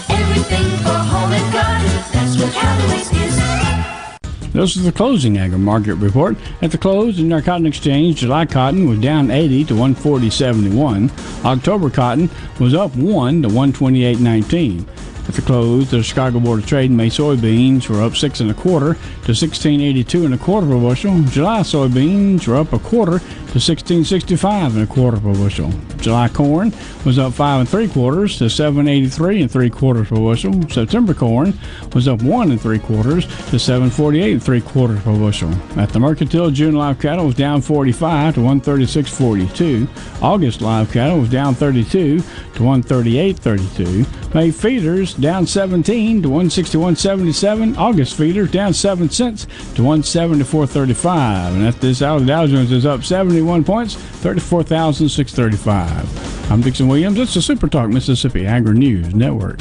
everything 0.09 0.65
for 0.83 0.97
home 0.97 1.31
and 1.31 1.53
garden. 1.53 1.87
That's 2.11 2.37
what 2.37 2.51
Callaway's 2.53 3.11
is. 3.11 4.53
This 4.53 4.75
is 4.75 4.83
the 4.83 4.91
closing 4.91 5.37
agri 5.37 5.57
market 5.57 5.95
report. 5.95 6.37
At 6.61 6.71
the 6.71 6.77
close, 6.77 7.19
in 7.19 7.33
our 7.33 7.41
cotton 7.41 7.65
exchange, 7.65 8.17
July 8.17 8.45
cotton 8.45 8.87
was 8.87 8.99
down 8.99 9.31
80 9.31 9.65
to 9.65 9.73
140.71. 9.73 11.45
October 11.45 11.89
cotton 11.89 12.29
was 12.59 12.73
up 12.73 12.95
1 12.95 13.41
to 13.41 13.47
128.19. 13.47 14.85
At 15.27 15.35
the 15.35 15.41
close, 15.41 15.89
the 15.89 16.03
Chicago 16.03 16.39
Board 16.39 16.59
of 16.59 16.65
Trade 16.65 16.91
May 16.91 17.09
soybeans 17.09 17.87
were 17.87 18.01
up 18.01 18.15
six 18.15 18.41
and 18.41 18.51
a 18.51 18.53
quarter 18.53 18.95
to 19.23 19.31
16.82 19.31 20.25
and 20.25 20.33
a 20.33 20.37
quarter 20.37 20.67
per 20.67 20.77
bushel. 20.77 21.21
July 21.23 21.61
soybeans 21.61 22.45
were 22.45 22.55
up 22.57 22.73
a 22.73 22.79
quarter 22.79 23.19
to 23.19 23.59
16.65 23.59 24.73
and 24.73 24.81
a 24.81 24.87
quarter 24.87 25.17
per 25.17 25.33
bushel. 25.33 25.71
July 25.97 26.27
corn 26.27 26.73
was 27.05 27.17
up 27.17 27.33
five 27.33 27.61
and 27.61 27.69
three 27.69 27.87
quarters 27.87 28.37
to 28.39 28.45
7.83 28.45 29.41
and 29.41 29.51
three 29.51 29.69
quarters 29.69 30.09
per 30.09 30.15
bushel. 30.15 30.67
September 30.69 31.13
corn 31.13 31.57
was 31.93 32.07
up 32.07 32.21
one 32.21 32.51
and 32.51 32.59
three 32.59 32.79
quarters 32.79 33.25
to 33.25 33.55
7.48 33.55 34.31
and 34.33 34.43
three 34.43 34.59
quarters 34.59 35.01
per 35.03 35.17
bushel. 35.17 35.53
At 35.79 35.89
the 35.89 35.99
mercantile, 35.99 36.51
June 36.51 36.75
live 36.75 36.99
cattle 36.99 37.27
was 37.27 37.35
down 37.35 37.61
45 37.61 38.35
to 38.35 38.39
136.42. 38.41 39.87
August 40.21 40.61
live 40.61 40.91
cattle 40.91 41.19
was 41.19 41.29
down 41.29 41.55
32 41.55 42.19
to 42.19 42.23
138.32. 42.59 44.33
May 44.33 44.49
feeders 44.49 45.12
down 45.13 45.47
17 45.47 46.21
to 46.23 46.29
161.77. 46.29 47.77
August 47.77 48.15
feeders 48.15 48.51
down 48.51 48.73
7 48.73 49.09
cents 49.09 49.45
to 49.75 49.81
174.35. 49.81 51.55
And 51.55 51.65
at 51.65 51.79
this 51.81 52.01
hour, 52.01 52.19
the 52.19 52.25
Dow 52.25 52.47
Jones 52.47 52.71
is 52.71 52.85
up 52.85 53.03
71 53.03 53.63
points, 53.63 53.95
34,635. 53.95 56.51
I'm 56.51 56.61
Dixon 56.61 56.87
Williams. 56.87 57.19
It's 57.19 57.33
the 57.33 57.41
Super 57.41 57.67
Talk 57.67 57.89
Mississippi 57.89 58.45
Agri 58.45 58.77
News 58.77 59.15
Network. 59.15 59.57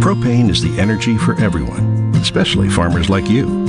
Propane 0.00 0.50
is 0.50 0.62
the 0.62 0.80
energy 0.80 1.18
for 1.18 1.34
everyone, 1.40 2.12
especially 2.14 2.68
farmers 2.68 3.10
like 3.10 3.28
you. 3.28 3.64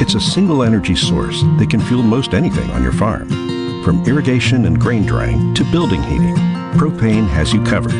It's 0.00 0.14
a 0.14 0.20
single 0.20 0.62
energy 0.62 0.94
source 0.94 1.42
that 1.58 1.68
can 1.68 1.80
fuel 1.80 2.02
most 2.02 2.32
anything 2.32 2.70
on 2.70 2.82
your 2.82 2.92
farm. 2.92 3.49
From 3.84 4.04
irrigation 4.04 4.66
and 4.66 4.78
grain 4.78 5.06
drying 5.06 5.54
to 5.54 5.64
building 5.72 6.02
heating, 6.02 6.34
propane 6.74 7.26
has 7.28 7.52
you 7.52 7.62
covered. 7.64 7.94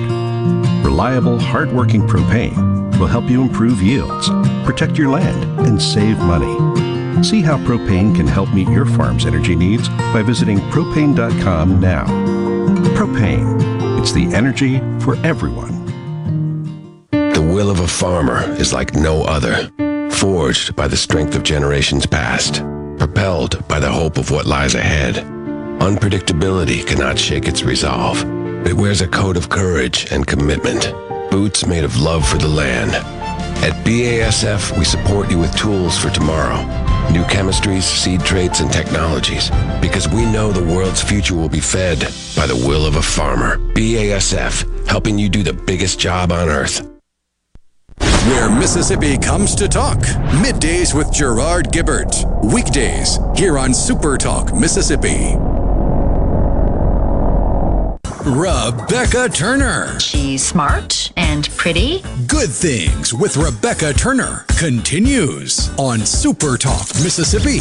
Reliable, 0.84 1.38
hard-working 1.38 2.02
propane 2.06 2.98
will 2.98 3.06
help 3.06 3.30
you 3.30 3.40
improve 3.40 3.82
yields, 3.82 4.28
protect 4.66 4.98
your 4.98 5.08
land, 5.08 5.42
and 5.66 5.80
save 5.80 6.18
money. 6.18 6.54
See 7.22 7.40
how 7.40 7.56
propane 7.58 8.14
can 8.14 8.26
help 8.26 8.52
meet 8.52 8.68
your 8.68 8.84
farm's 8.84 9.24
energy 9.24 9.56
needs 9.56 9.88
by 9.88 10.22
visiting 10.22 10.58
propane.com 10.70 11.80
now. 11.80 12.04
Propane, 12.94 13.98
it's 13.98 14.12
the 14.12 14.26
energy 14.34 14.80
for 15.00 15.16
everyone. 15.24 15.86
The 17.10 17.50
will 17.54 17.70
of 17.70 17.80
a 17.80 17.88
farmer 17.88 18.42
is 18.60 18.74
like 18.74 18.94
no 18.94 19.22
other, 19.22 19.70
forged 20.10 20.76
by 20.76 20.88
the 20.88 20.96
strength 20.96 21.34
of 21.34 21.42
generations 21.42 22.04
past, 22.04 22.62
propelled 22.98 23.66
by 23.66 23.80
the 23.80 23.90
hope 23.90 24.18
of 24.18 24.30
what 24.30 24.44
lies 24.44 24.74
ahead. 24.74 25.39
Unpredictability 25.80 26.86
cannot 26.86 27.18
shake 27.18 27.48
its 27.48 27.62
resolve. 27.62 28.22
It 28.66 28.74
wears 28.74 29.00
a 29.00 29.08
coat 29.08 29.38
of 29.38 29.48
courage 29.48 30.12
and 30.12 30.26
commitment, 30.26 30.92
boots 31.30 31.66
made 31.66 31.84
of 31.84 31.96
love 31.98 32.28
for 32.28 32.36
the 32.36 32.48
land. 32.48 32.90
At 33.64 33.72
BASF, 33.82 34.76
we 34.78 34.84
support 34.84 35.30
you 35.30 35.38
with 35.38 35.56
tools 35.56 35.96
for 35.98 36.10
tomorrow, 36.10 36.60
new 37.10 37.22
chemistries, 37.24 37.84
seed 37.84 38.20
traits, 38.20 38.60
and 38.60 38.70
technologies, 38.70 39.50
because 39.80 40.06
we 40.06 40.26
know 40.26 40.52
the 40.52 40.62
world's 40.62 41.02
future 41.02 41.34
will 41.34 41.48
be 41.48 41.60
fed 41.60 42.00
by 42.36 42.46
the 42.46 42.62
will 42.68 42.84
of 42.84 42.96
a 42.96 43.02
farmer. 43.02 43.56
BASF, 43.72 44.86
helping 44.86 45.18
you 45.18 45.30
do 45.30 45.42
the 45.42 45.54
biggest 45.54 45.98
job 45.98 46.30
on 46.30 46.50
earth. 46.50 46.86
Where 48.26 48.50
Mississippi 48.50 49.16
comes 49.16 49.54
to 49.54 49.66
talk. 49.66 49.98
Middays 50.44 50.94
with 50.94 51.10
Gerard 51.10 51.72
Gibert. 51.72 52.22
Weekdays 52.52 53.18
here 53.34 53.56
on 53.56 53.72
Super 53.72 54.18
Talk 54.18 54.54
Mississippi. 54.54 55.38
Rebecca 58.30 59.28
Turner. 59.28 59.98
She's 59.98 60.46
smart 60.46 61.10
and 61.16 61.48
pretty. 61.56 62.04
Good 62.28 62.48
Things 62.48 63.12
with 63.12 63.36
Rebecca 63.36 63.92
Turner 63.92 64.44
continues 64.56 65.68
on 65.76 65.98
Super 66.06 66.56
Talk 66.56 66.86
Mississippi. 67.02 67.58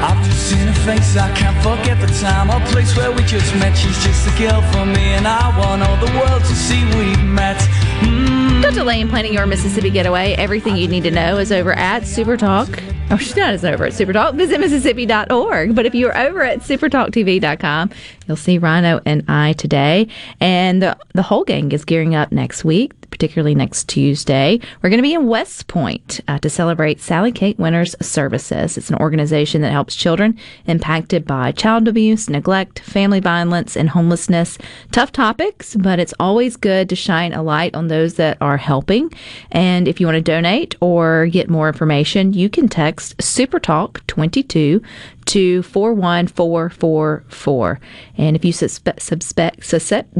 I've 0.00 0.24
just 0.24 0.48
seen 0.48 0.66
her 0.66 0.72
face, 0.86 1.18
I 1.18 1.30
can't 1.36 1.62
forget 1.62 2.00
the 2.00 2.06
time 2.18 2.48
or 2.48 2.66
place 2.68 2.96
where 2.96 3.12
we 3.12 3.22
just 3.24 3.54
met. 3.56 3.76
She's 3.76 4.02
just 4.02 4.26
a 4.26 4.38
girl 4.38 4.62
for 4.72 4.86
me, 4.86 5.12
and 5.12 5.28
I 5.28 5.56
want 5.58 5.82
all 5.82 5.98
the 5.98 6.10
world 6.18 6.40
to 6.40 6.54
see 6.54 6.82
we've 6.96 7.22
met. 7.22 7.60
Mm. 8.00 8.62
Don't 8.62 8.74
delay 8.74 9.00
in 9.00 9.08
planning 9.08 9.34
your 9.34 9.46
Mississippi 9.46 9.90
getaway. 9.90 10.32
Everything 10.34 10.76
you 10.76 10.88
need 10.88 11.04
to 11.04 11.10
know 11.10 11.38
is 11.38 11.52
over 11.52 11.72
at 11.72 12.06
Super 12.06 12.36
Talk. 12.36 12.68
Oh, 13.10 13.16
she's 13.16 13.36
not 13.36 13.54
as 13.54 13.64
over 13.64 13.86
at 13.86 13.92
Super 13.92 14.12
Talk. 14.12 14.34
Visit 14.34 14.58
Mississippi.org. 14.58 15.74
But 15.74 15.86
if 15.86 15.94
you're 15.94 16.16
over 16.18 16.42
at 16.42 16.60
supertalktv.com, 16.60 17.90
you'll 18.26 18.36
see 18.36 18.58
Rhino 18.58 19.00
and 19.06 19.24
I 19.28 19.52
today. 19.52 20.08
And 20.40 20.82
the, 20.82 20.96
the 21.14 21.22
whole 21.22 21.44
gang 21.44 21.70
is 21.70 21.84
gearing 21.84 22.16
up 22.16 22.32
next 22.32 22.64
week, 22.64 22.95
particularly 23.10 23.54
next 23.54 23.88
Tuesday. 23.88 24.60
We're 24.82 24.90
going 24.90 24.98
to 24.98 25.02
be 25.02 25.14
in 25.14 25.26
West 25.26 25.68
Point 25.68 26.20
uh, 26.28 26.38
to 26.38 26.50
celebrate 26.50 27.00
Sally 27.00 27.32
Kate 27.32 27.58
Winters 27.58 27.96
Services. 28.00 28.76
It's 28.76 28.90
an 28.90 28.96
organization 28.96 29.62
that 29.62 29.72
helps 29.72 29.96
children 29.96 30.38
impacted 30.66 31.26
by 31.26 31.52
child 31.52 31.88
abuse, 31.88 32.28
neglect, 32.28 32.80
family 32.80 33.20
violence, 33.20 33.76
and 33.76 33.90
homelessness. 33.90 34.58
Tough 34.92 35.12
topics, 35.12 35.74
but 35.76 35.98
it's 35.98 36.14
always 36.20 36.56
good 36.56 36.88
to 36.88 36.96
shine 36.96 37.32
a 37.32 37.42
light 37.42 37.74
on 37.74 37.88
those 37.88 38.14
that 38.14 38.38
are 38.40 38.56
helping. 38.56 39.12
And 39.50 39.88
if 39.88 40.00
you 40.00 40.06
want 40.06 40.16
to 40.16 40.22
donate 40.22 40.76
or 40.80 41.26
get 41.26 41.50
more 41.50 41.68
information, 41.68 42.32
you 42.32 42.48
can 42.48 42.68
text 42.68 43.16
SuperTalk22 43.18 44.82
to 45.26 45.62
41444. 45.62 47.80
And 48.16 48.36
if 48.36 48.44
you 48.44 48.52
suspect, 48.52 49.02
suspect, 49.02 49.64
suspect, 49.64 50.14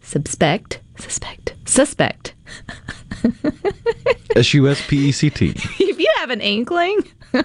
suspect, 0.00 0.80
suspect, 0.98 1.54
suspect. 1.64 2.34
S 4.36 4.54
U 4.54 4.68
S 4.68 4.86
P 4.86 5.08
E 5.08 5.12
C 5.12 5.30
T. 5.30 5.50
if 5.80 5.98
you 5.98 6.08
have 6.16 6.30
an 6.30 6.40
inkling 6.40 6.98
uh, 7.34 7.42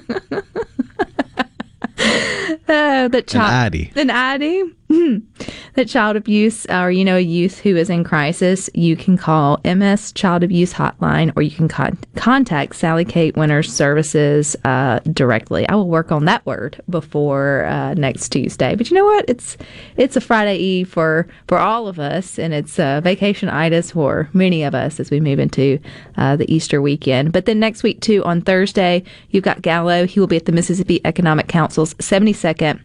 that 2.67 3.25
chop, 3.27 3.49
ID. 3.49 3.91
an 3.95 4.09
ID, 4.09 4.71
that 4.89 5.87
child 5.87 6.15
abuse 6.15 6.65
or 6.67 6.89
you 6.91 7.03
know 7.03 7.17
a 7.17 7.21
youth 7.21 7.59
who 7.59 7.75
is 7.75 7.89
in 7.89 8.03
crisis, 8.03 8.69
you 8.73 8.95
can 8.95 9.17
call 9.17 9.59
MS 9.65 10.13
Child 10.13 10.43
Abuse 10.43 10.73
Hotline 10.73 11.33
or 11.35 11.41
you 11.41 11.51
can 11.51 11.67
con- 11.67 11.97
contact 12.15 12.75
Sally 12.75 13.03
Kate 13.03 13.35
Winters 13.35 13.71
Services 13.71 14.55
uh, 14.63 14.99
directly. 15.11 15.67
I 15.67 15.75
will 15.75 15.89
work 15.89 16.11
on 16.11 16.25
that 16.25 16.45
word 16.45 16.81
before 16.89 17.65
uh, 17.65 17.95
next 17.95 18.29
Tuesday. 18.29 18.75
But 18.75 18.89
you 18.89 18.95
know 18.95 19.05
what? 19.05 19.25
It's 19.27 19.57
it's 19.97 20.15
a 20.15 20.21
Friday 20.21 20.57
Eve 20.57 20.89
for 20.89 21.27
for 21.47 21.57
all 21.57 21.87
of 21.87 21.99
us, 21.99 22.39
and 22.39 22.53
it's 22.53 22.79
a 22.79 23.01
vacation 23.03 23.49
itis 23.49 23.91
for 23.91 24.29
many 24.33 24.63
of 24.63 24.73
us 24.73 24.99
as 24.99 25.11
we 25.11 25.19
move 25.19 25.39
into 25.39 25.79
uh, 26.15 26.37
the 26.37 26.51
Easter 26.53 26.81
weekend. 26.81 27.33
But 27.33 27.45
then 27.45 27.59
next 27.59 27.83
week 27.83 27.99
too, 27.99 28.23
on 28.23 28.41
Thursday, 28.41 29.03
you've 29.31 29.43
got 29.43 29.61
Gallo. 29.61 30.05
He 30.05 30.19
will 30.19 30.27
be 30.27 30.37
at 30.37 30.45
the 30.45 30.51
Mississippi 30.53 31.01
Economic 31.03 31.47
Council's 31.47 31.93
72nd 31.95 32.79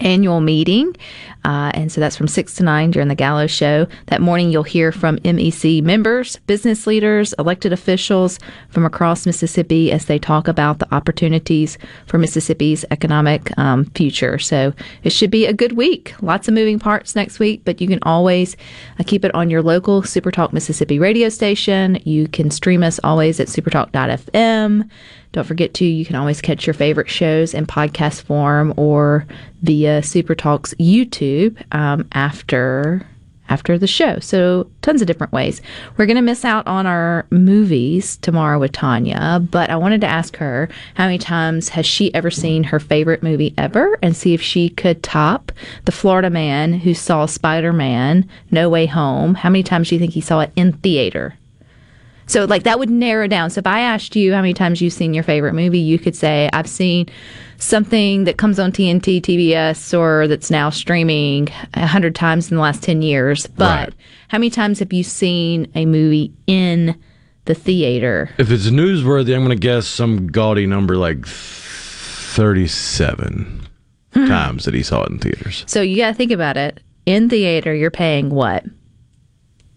annual 0.00 0.40
meeting. 0.40 0.94
Uh, 1.44 1.70
and 1.74 1.92
so 1.92 2.00
that's 2.00 2.16
from 2.16 2.26
6 2.26 2.54
to 2.56 2.64
9 2.64 2.90
during 2.90 3.06
the 3.06 3.14
Gallo 3.14 3.46
Show. 3.46 3.86
That 4.06 4.20
morning, 4.20 4.50
you'll 4.50 4.64
hear 4.64 4.90
from 4.90 5.18
MEC 5.18 5.80
members, 5.82 6.36
business 6.48 6.88
leaders, 6.88 7.32
elected 7.38 7.72
officials 7.72 8.40
from 8.68 8.84
across 8.84 9.26
Mississippi 9.26 9.92
as 9.92 10.06
they 10.06 10.18
talk 10.18 10.48
about 10.48 10.80
the 10.80 10.92
opportunities 10.92 11.78
for 12.06 12.18
Mississippi's 12.18 12.84
economic 12.90 13.56
um, 13.58 13.84
future. 13.94 14.40
So 14.40 14.72
it 15.04 15.10
should 15.10 15.30
be 15.30 15.46
a 15.46 15.52
good 15.52 15.76
week. 15.76 16.14
Lots 16.20 16.48
of 16.48 16.54
moving 16.54 16.80
parts 16.80 17.14
next 17.14 17.38
week, 17.38 17.62
but 17.64 17.80
you 17.80 17.86
can 17.86 18.00
always 18.02 18.56
uh, 18.98 19.04
keep 19.06 19.24
it 19.24 19.34
on 19.34 19.48
your 19.48 19.62
local 19.62 20.02
Supertalk 20.02 20.52
Mississippi 20.52 20.98
radio 20.98 21.28
station. 21.28 22.00
You 22.04 22.26
can 22.26 22.50
stream 22.50 22.82
us 22.82 22.98
always 23.04 23.38
at 23.38 23.46
supertalk.fm. 23.46 24.90
Don't 25.36 25.44
forget 25.44 25.74
to, 25.74 25.84
you 25.84 26.06
can 26.06 26.16
always 26.16 26.40
catch 26.40 26.66
your 26.66 26.72
favorite 26.72 27.10
shows 27.10 27.52
in 27.52 27.66
podcast 27.66 28.22
form 28.22 28.72
or 28.78 29.26
via 29.60 30.00
Supertalk's 30.00 30.72
YouTube 30.80 31.62
um, 31.72 32.08
after 32.12 33.06
after 33.50 33.76
the 33.76 33.86
show. 33.86 34.18
So 34.18 34.70
tons 34.80 35.02
of 35.02 35.06
different 35.06 35.34
ways. 35.34 35.60
We're 35.98 36.06
going 36.06 36.16
to 36.16 36.22
miss 36.22 36.42
out 36.42 36.66
on 36.66 36.86
our 36.86 37.26
movies 37.28 38.16
tomorrow 38.16 38.58
with 38.58 38.72
Tanya, 38.72 39.46
but 39.50 39.68
I 39.68 39.76
wanted 39.76 40.00
to 40.00 40.06
ask 40.06 40.36
her 40.38 40.70
how 40.94 41.04
many 41.04 41.18
times 41.18 41.68
has 41.68 41.84
she 41.84 42.14
ever 42.14 42.30
seen 42.30 42.64
her 42.64 42.80
favorite 42.80 43.22
movie 43.22 43.52
ever 43.58 43.98
and 44.02 44.16
see 44.16 44.32
if 44.32 44.40
she 44.40 44.70
could 44.70 45.02
top 45.02 45.52
the 45.84 45.92
Florida 45.92 46.30
man 46.30 46.72
who 46.72 46.94
saw 46.94 47.26
Spider-Man 47.26 48.26
No 48.50 48.70
Way 48.70 48.86
Home. 48.86 49.34
How 49.34 49.50
many 49.50 49.62
times 49.62 49.90
do 49.90 49.96
you 49.96 49.98
think 49.98 50.14
he 50.14 50.22
saw 50.22 50.40
it 50.40 50.52
in 50.56 50.72
theater? 50.72 51.34
So, 52.28 52.44
like, 52.44 52.64
that 52.64 52.78
would 52.78 52.90
narrow 52.90 53.26
down. 53.28 53.50
So, 53.50 53.60
if 53.60 53.66
I 53.66 53.80
asked 53.80 54.14
you 54.16 54.32
how 54.32 54.40
many 54.40 54.52
times 54.54 54.80
you've 54.82 54.92
seen 54.92 55.14
your 55.14 55.22
favorite 55.22 55.54
movie, 55.54 55.78
you 55.78 55.96
could 55.98 56.16
say, 56.16 56.50
I've 56.52 56.68
seen 56.68 57.06
something 57.58 58.24
that 58.24 58.36
comes 58.36 58.58
on 58.58 58.72
TNT, 58.72 59.20
TBS, 59.20 59.96
or 59.98 60.26
that's 60.28 60.50
now 60.50 60.68
streaming 60.70 61.48
a 61.74 61.86
hundred 61.86 62.14
times 62.16 62.50
in 62.50 62.56
the 62.56 62.62
last 62.62 62.82
10 62.82 63.00
years. 63.02 63.46
But 63.46 63.94
how 64.28 64.38
many 64.38 64.50
times 64.50 64.78
have 64.80 64.92
you 64.92 65.02
seen 65.04 65.70
a 65.74 65.86
movie 65.86 66.32
in 66.46 66.98
the 67.46 67.54
theater? 67.54 68.28
If 68.38 68.50
it's 68.50 68.66
newsworthy, 68.70 69.34
I'm 69.34 69.40
going 69.44 69.50
to 69.50 69.56
guess 69.56 69.86
some 69.86 70.26
gaudy 70.26 70.66
number 70.66 70.96
like 70.96 71.24
37 71.26 73.62
Hmm. 74.14 74.26
times 74.28 74.64
that 74.64 74.72
he 74.74 74.82
saw 74.82 75.02
it 75.04 75.10
in 75.10 75.18
theaters. 75.18 75.62
So, 75.66 75.82
you 75.82 75.96
got 75.98 76.08
to 76.08 76.14
think 76.14 76.32
about 76.32 76.56
it. 76.56 76.80
In 77.04 77.28
theater, 77.28 77.74
you're 77.74 77.90
paying 77.90 78.30
what? 78.30 78.64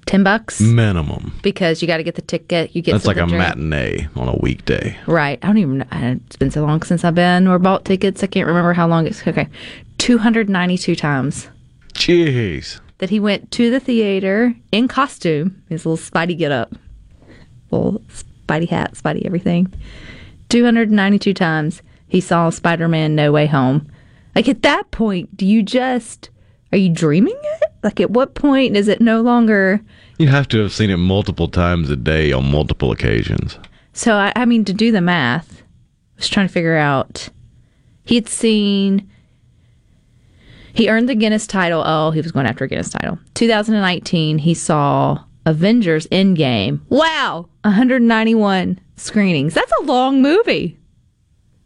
10 0.09 0.23
bucks? 0.23 0.59
Minimum. 0.59 1.31
Because 1.43 1.83
you 1.83 1.87
got 1.87 1.97
to 1.97 2.03
get 2.03 2.15
the 2.15 2.23
ticket. 2.23 2.75
You 2.75 2.81
get 2.81 2.93
That's 2.93 3.05
like 3.05 3.17
a 3.17 3.27
drink. 3.27 3.37
matinee 3.37 4.07
on 4.15 4.27
a 4.27 4.35
weekday. 4.37 4.97
Right. 5.05 5.37
I 5.43 5.45
don't 5.45 5.59
even 5.59 5.77
know. 5.77 5.85
It's 5.91 6.35
been 6.35 6.49
so 6.49 6.65
long 6.65 6.81
since 6.81 7.05
I've 7.05 7.13
been 7.13 7.47
or 7.47 7.59
bought 7.59 7.85
tickets. 7.85 8.23
I 8.23 8.27
can't 8.27 8.47
remember 8.47 8.73
how 8.73 8.87
long 8.87 9.05
it's. 9.05 9.25
Okay. 9.27 9.47
292 9.99 10.95
times 10.95 11.47
Jeez. 11.93 12.79
that 12.97 13.11
he 13.11 13.19
went 13.19 13.51
to 13.51 13.69
the 13.69 13.79
theater 13.79 14.55
in 14.71 14.87
costume, 14.87 15.61
his 15.69 15.85
little 15.85 15.95
Spidey 16.03 16.35
get 16.35 16.51
up, 16.51 16.73
little 17.69 18.01
Spidey 18.47 18.67
hat, 18.67 18.93
Spidey 18.95 19.27
everything. 19.27 19.71
292 20.49 21.35
times 21.35 21.83
he 22.07 22.19
saw 22.19 22.49
Spider 22.49 22.87
Man 22.87 23.13
No 23.13 23.31
Way 23.31 23.45
Home. 23.45 23.91
Like 24.33 24.49
at 24.49 24.63
that 24.63 24.89
point, 24.89 25.37
do 25.37 25.45
you 25.45 25.61
just. 25.61 26.31
Are 26.71 26.77
you 26.77 26.89
dreaming 26.89 27.37
it? 27.41 27.63
Like 27.83 27.99
at 27.99 28.11
what 28.11 28.35
point 28.35 28.75
is 28.75 28.87
it 28.87 29.01
no 29.01 29.21
longer. 29.21 29.81
You 30.17 30.27
have 30.27 30.47
to 30.49 30.59
have 30.59 30.73
seen 30.73 30.89
it 30.89 30.97
multiple 30.97 31.47
times 31.47 31.89
a 31.89 31.95
day 31.95 32.31
on 32.31 32.51
multiple 32.51 32.91
occasions. 32.91 33.57
So, 33.93 34.15
I, 34.15 34.33
I 34.35 34.45
mean, 34.45 34.65
to 34.65 34.73
do 34.73 34.91
the 34.91 35.01
math, 35.01 35.61
I 35.61 35.65
was 36.17 36.29
trying 36.29 36.47
to 36.47 36.53
figure 36.53 36.77
out. 36.77 37.29
He 38.03 38.15
had 38.15 38.27
seen. 38.27 39.09
He 40.73 40.89
earned 40.89 41.09
the 41.09 41.15
Guinness 41.15 41.47
title. 41.47 41.83
Oh, 41.85 42.11
he 42.11 42.21
was 42.21 42.31
going 42.31 42.45
after 42.45 42.65
a 42.65 42.67
Guinness 42.67 42.89
title. 42.89 43.17
2019, 43.33 44.39
he 44.39 44.53
saw 44.53 45.23
Avengers 45.45 46.07
Endgame. 46.07 46.81
Wow! 46.89 47.49
191 47.63 48.79
screenings. 48.95 49.53
That's 49.53 49.71
a 49.81 49.83
long 49.83 50.21
movie. 50.21 50.77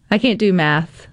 I 0.10 0.18
can't 0.18 0.40
do 0.40 0.54
math 0.54 1.08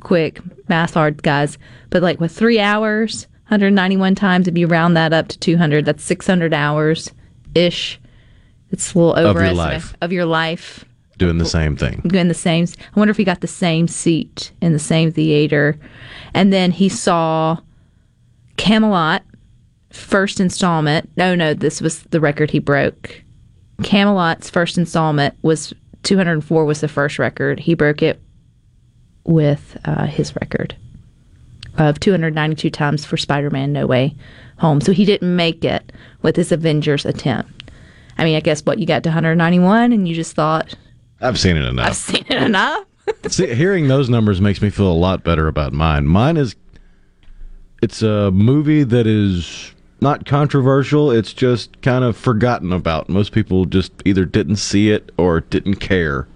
quick. 0.00 0.40
Math 0.68 0.94
hard, 0.94 1.22
guys. 1.22 1.58
But 1.90 2.02
like 2.02 2.20
with 2.20 2.32
three 2.32 2.58
hours, 2.60 3.26
191 3.48 4.14
times, 4.14 4.48
if 4.48 4.56
you 4.56 4.66
round 4.66 4.96
that 4.96 5.12
up 5.12 5.28
to 5.28 5.38
200, 5.38 5.84
that's 5.84 6.02
600 6.04 6.52
hours 6.54 7.10
ish. 7.54 8.00
It's 8.70 8.94
a 8.94 8.98
little 8.98 9.18
over 9.18 9.40
Of 9.40 9.46
your 9.46 9.54
life. 9.54 9.96
of 10.00 10.12
your 10.12 10.24
life. 10.24 10.84
Doing 11.18 11.38
the 11.38 11.44
same 11.44 11.76
thing. 11.76 12.00
In 12.14 12.28
the 12.28 12.34
same. 12.34 12.66
I 12.94 12.98
wonder 12.98 13.10
if 13.10 13.16
he 13.16 13.24
got 13.24 13.40
the 13.40 13.46
same 13.46 13.88
seat 13.88 14.52
in 14.62 14.72
the 14.72 14.78
same 14.78 15.12
theater, 15.12 15.76
and 16.32 16.52
then 16.52 16.70
he 16.70 16.88
saw 16.88 17.58
Kaamelott 18.56 19.20
first 19.90 20.40
installment. 20.40 21.10
No, 21.16 21.34
no, 21.34 21.52
this 21.52 21.80
was 21.80 22.02
the 22.04 22.20
record 22.20 22.50
he 22.50 22.58
broke. 22.58 23.22
Kaamelott's 23.82 24.48
first 24.50 24.78
installment 24.78 25.34
was 25.42 25.74
204 26.04 26.64
was 26.64 26.80
the 26.80 26.88
first 26.88 27.18
record. 27.18 27.58
He 27.60 27.74
broke 27.74 28.02
it 28.02 28.20
with 29.24 29.78
uh, 29.84 30.06
his 30.06 30.34
record 30.36 30.74
of 31.78 32.00
292 32.00 32.70
times 32.70 33.04
for 33.04 33.16
Spider-Man 33.16 33.72
No 33.72 33.86
Way 33.86 34.14
Home. 34.58 34.80
So 34.80 34.92
he 34.92 35.04
didn't 35.04 35.34
make 35.34 35.64
it 35.64 35.92
with 36.22 36.36
his 36.36 36.52
Avengers 36.52 37.06
attempt. 37.06 37.70
I 38.18 38.24
mean, 38.24 38.36
I 38.36 38.40
guess 38.40 38.64
what 38.64 38.78
you 38.78 38.86
got 38.86 39.02
to 39.04 39.08
191 39.08 39.92
and 39.92 40.06
you 40.06 40.14
just 40.14 40.34
thought 40.34 40.74
I've 41.20 41.38
seen 41.38 41.56
it 41.56 41.64
enough. 41.64 41.86
I've 41.86 41.96
seen 41.96 42.24
it 42.28 42.42
enough. 42.42 42.84
See, 43.28 43.54
hearing 43.54 43.88
those 43.88 44.08
numbers 44.08 44.40
makes 44.40 44.62
me 44.62 44.70
feel 44.70 44.90
a 44.90 44.94
lot 44.94 45.24
better 45.24 45.48
about 45.48 45.72
mine. 45.72 46.06
Mine 46.06 46.36
is 46.36 46.54
it's 47.82 48.02
a 48.02 48.30
movie 48.30 48.82
that 48.82 49.06
is 49.06 49.72
not 50.00 50.26
controversial, 50.26 51.10
it's 51.10 51.32
just 51.32 51.80
kind 51.82 52.04
of 52.04 52.16
forgotten 52.16 52.72
about. 52.72 53.08
Most 53.08 53.32
people 53.32 53.64
just 53.66 53.92
either 54.04 54.24
didn't 54.24 54.56
see 54.56 54.90
it 54.90 55.10
or 55.16 55.40
didn't 55.40 55.76
care. 55.76 56.26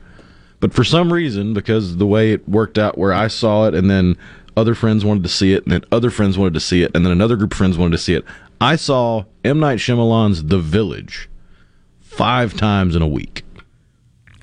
But 0.64 0.72
for 0.72 0.82
some 0.82 1.12
reason, 1.12 1.52
because 1.52 1.98
the 1.98 2.06
way 2.06 2.32
it 2.32 2.48
worked 2.48 2.78
out 2.78 2.96
where 2.96 3.12
I 3.12 3.28
saw 3.28 3.66
it 3.66 3.74
and 3.74 3.90
then 3.90 4.16
other 4.56 4.74
friends 4.74 5.04
wanted 5.04 5.22
to 5.24 5.28
see 5.28 5.52
it 5.52 5.62
and 5.64 5.72
then 5.72 5.84
other 5.92 6.08
friends 6.08 6.38
wanted 6.38 6.54
to 6.54 6.60
see 6.60 6.82
it 6.82 6.90
and 6.94 7.04
then 7.04 7.12
another 7.12 7.36
group 7.36 7.52
of 7.52 7.58
friends 7.58 7.76
wanted 7.76 7.90
to 7.90 8.02
see 8.02 8.14
it. 8.14 8.24
I 8.62 8.76
saw 8.76 9.24
M 9.44 9.60
Night 9.60 9.78
Shyamalan's 9.78 10.44
The 10.44 10.58
Village 10.58 11.28
5 12.00 12.56
times 12.56 12.96
in 12.96 13.02
a 13.02 13.06
week. 13.06 13.44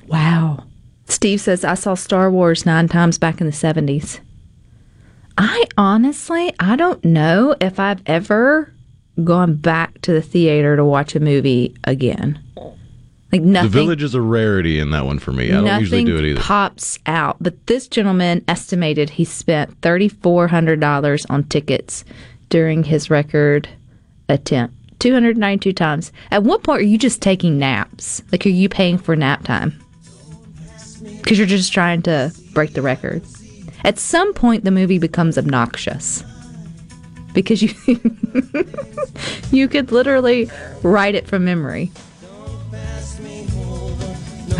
Wow. 0.06 0.62
Steve 1.06 1.40
says 1.40 1.64
I 1.64 1.74
saw 1.74 1.94
Star 1.94 2.30
Wars 2.30 2.64
9 2.64 2.86
times 2.86 3.18
back 3.18 3.40
in 3.40 3.48
the 3.48 3.52
70s. 3.52 4.20
I 5.36 5.64
honestly, 5.76 6.54
I 6.60 6.76
don't 6.76 7.04
know 7.04 7.56
if 7.60 7.80
I've 7.80 8.02
ever 8.06 8.72
gone 9.24 9.56
back 9.56 10.00
to 10.02 10.12
the 10.12 10.22
theater 10.22 10.76
to 10.76 10.84
watch 10.84 11.16
a 11.16 11.20
movie 11.20 11.74
again. 11.82 12.40
Like 13.32 13.40
nothing 13.42 13.70
The 13.70 13.78
Village 13.78 14.02
is 14.02 14.14
a 14.14 14.20
rarity 14.20 14.78
in 14.78 14.90
that 14.90 15.06
one 15.06 15.18
for 15.18 15.32
me. 15.32 15.50
I 15.50 15.60
don't 15.62 15.80
usually 15.80 16.04
do 16.04 16.18
it 16.18 16.24
either. 16.24 16.40
pops 16.40 16.98
out. 17.06 17.36
But 17.40 17.66
this 17.66 17.88
gentleman 17.88 18.44
estimated 18.46 19.08
he 19.08 19.24
spent 19.24 19.80
thirty 19.80 20.08
four 20.08 20.48
hundred 20.48 20.80
dollars 20.80 21.24
on 21.26 21.44
tickets 21.44 22.04
during 22.50 22.84
his 22.84 23.08
record 23.08 23.68
attempt. 24.28 24.74
Two 24.98 25.14
hundred 25.14 25.38
ninety 25.38 25.70
two 25.70 25.72
times. 25.72 26.12
At 26.30 26.42
what 26.42 26.62
point 26.62 26.80
are 26.82 26.84
you 26.84 26.98
just 26.98 27.22
taking 27.22 27.58
naps? 27.58 28.22
Like 28.30 28.44
are 28.44 28.50
you 28.50 28.68
paying 28.68 28.98
for 28.98 29.16
nap 29.16 29.44
time? 29.44 29.82
Because 31.22 31.38
you're 31.38 31.46
just 31.46 31.72
trying 31.72 32.02
to 32.02 32.32
break 32.52 32.74
the 32.74 32.82
record. 32.82 33.22
At 33.82 33.98
some 33.98 34.34
point 34.34 34.64
the 34.64 34.70
movie 34.70 34.98
becomes 34.98 35.38
obnoxious. 35.38 36.22
Because 37.32 37.62
you 37.62 37.70
you 39.50 39.68
could 39.68 39.90
literally 39.90 40.50
write 40.82 41.14
it 41.14 41.26
from 41.26 41.46
memory. 41.46 41.90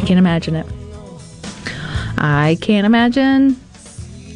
I 0.03 0.05
can't 0.05 0.19
imagine 0.19 0.57
it. 0.57 0.67
I 2.19 2.59
can't 2.61 2.87
imagine 2.87 3.57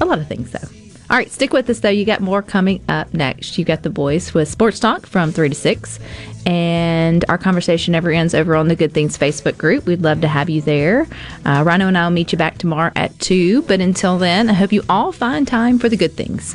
a 0.00 0.04
lot 0.04 0.20
of 0.20 0.28
things, 0.28 0.52
though. 0.52 0.68
All 1.10 1.16
right, 1.16 1.30
stick 1.30 1.52
with 1.52 1.68
us, 1.68 1.80
though. 1.80 1.88
You 1.88 2.04
got 2.04 2.20
more 2.20 2.40
coming 2.40 2.84
up 2.88 3.12
next. 3.12 3.58
You 3.58 3.64
got 3.64 3.82
the 3.82 3.90
boys 3.90 4.32
with 4.32 4.48
Sports 4.48 4.78
Talk 4.78 5.06
from 5.06 5.32
3 5.32 5.48
to 5.48 5.54
6. 5.54 5.98
And 6.46 7.24
our 7.28 7.38
conversation 7.38 7.92
never 7.92 8.10
ends 8.10 8.32
over 8.32 8.54
on 8.54 8.68
the 8.68 8.76
Good 8.76 8.92
Things 8.92 9.18
Facebook 9.18 9.58
group. 9.58 9.86
We'd 9.86 10.02
love 10.02 10.20
to 10.20 10.28
have 10.28 10.48
you 10.48 10.62
there. 10.62 11.08
Uh, 11.44 11.64
Rhino 11.66 11.88
and 11.88 11.98
I 11.98 12.04
will 12.04 12.10
meet 12.12 12.30
you 12.30 12.38
back 12.38 12.58
tomorrow 12.58 12.92
at 12.94 13.18
2. 13.18 13.62
But 13.62 13.80
until 13.80 14.18
then, 14.18 14.48
I 14.48 14.52
hope 14.52 14.72
you 14.72 14.82
all 14.88 15.10
find 15.10 15.48
time 15.48 15.80
for 15.80 15.88
the 15.88 15.96
good 15.96 16.12
things. 16.12 16.54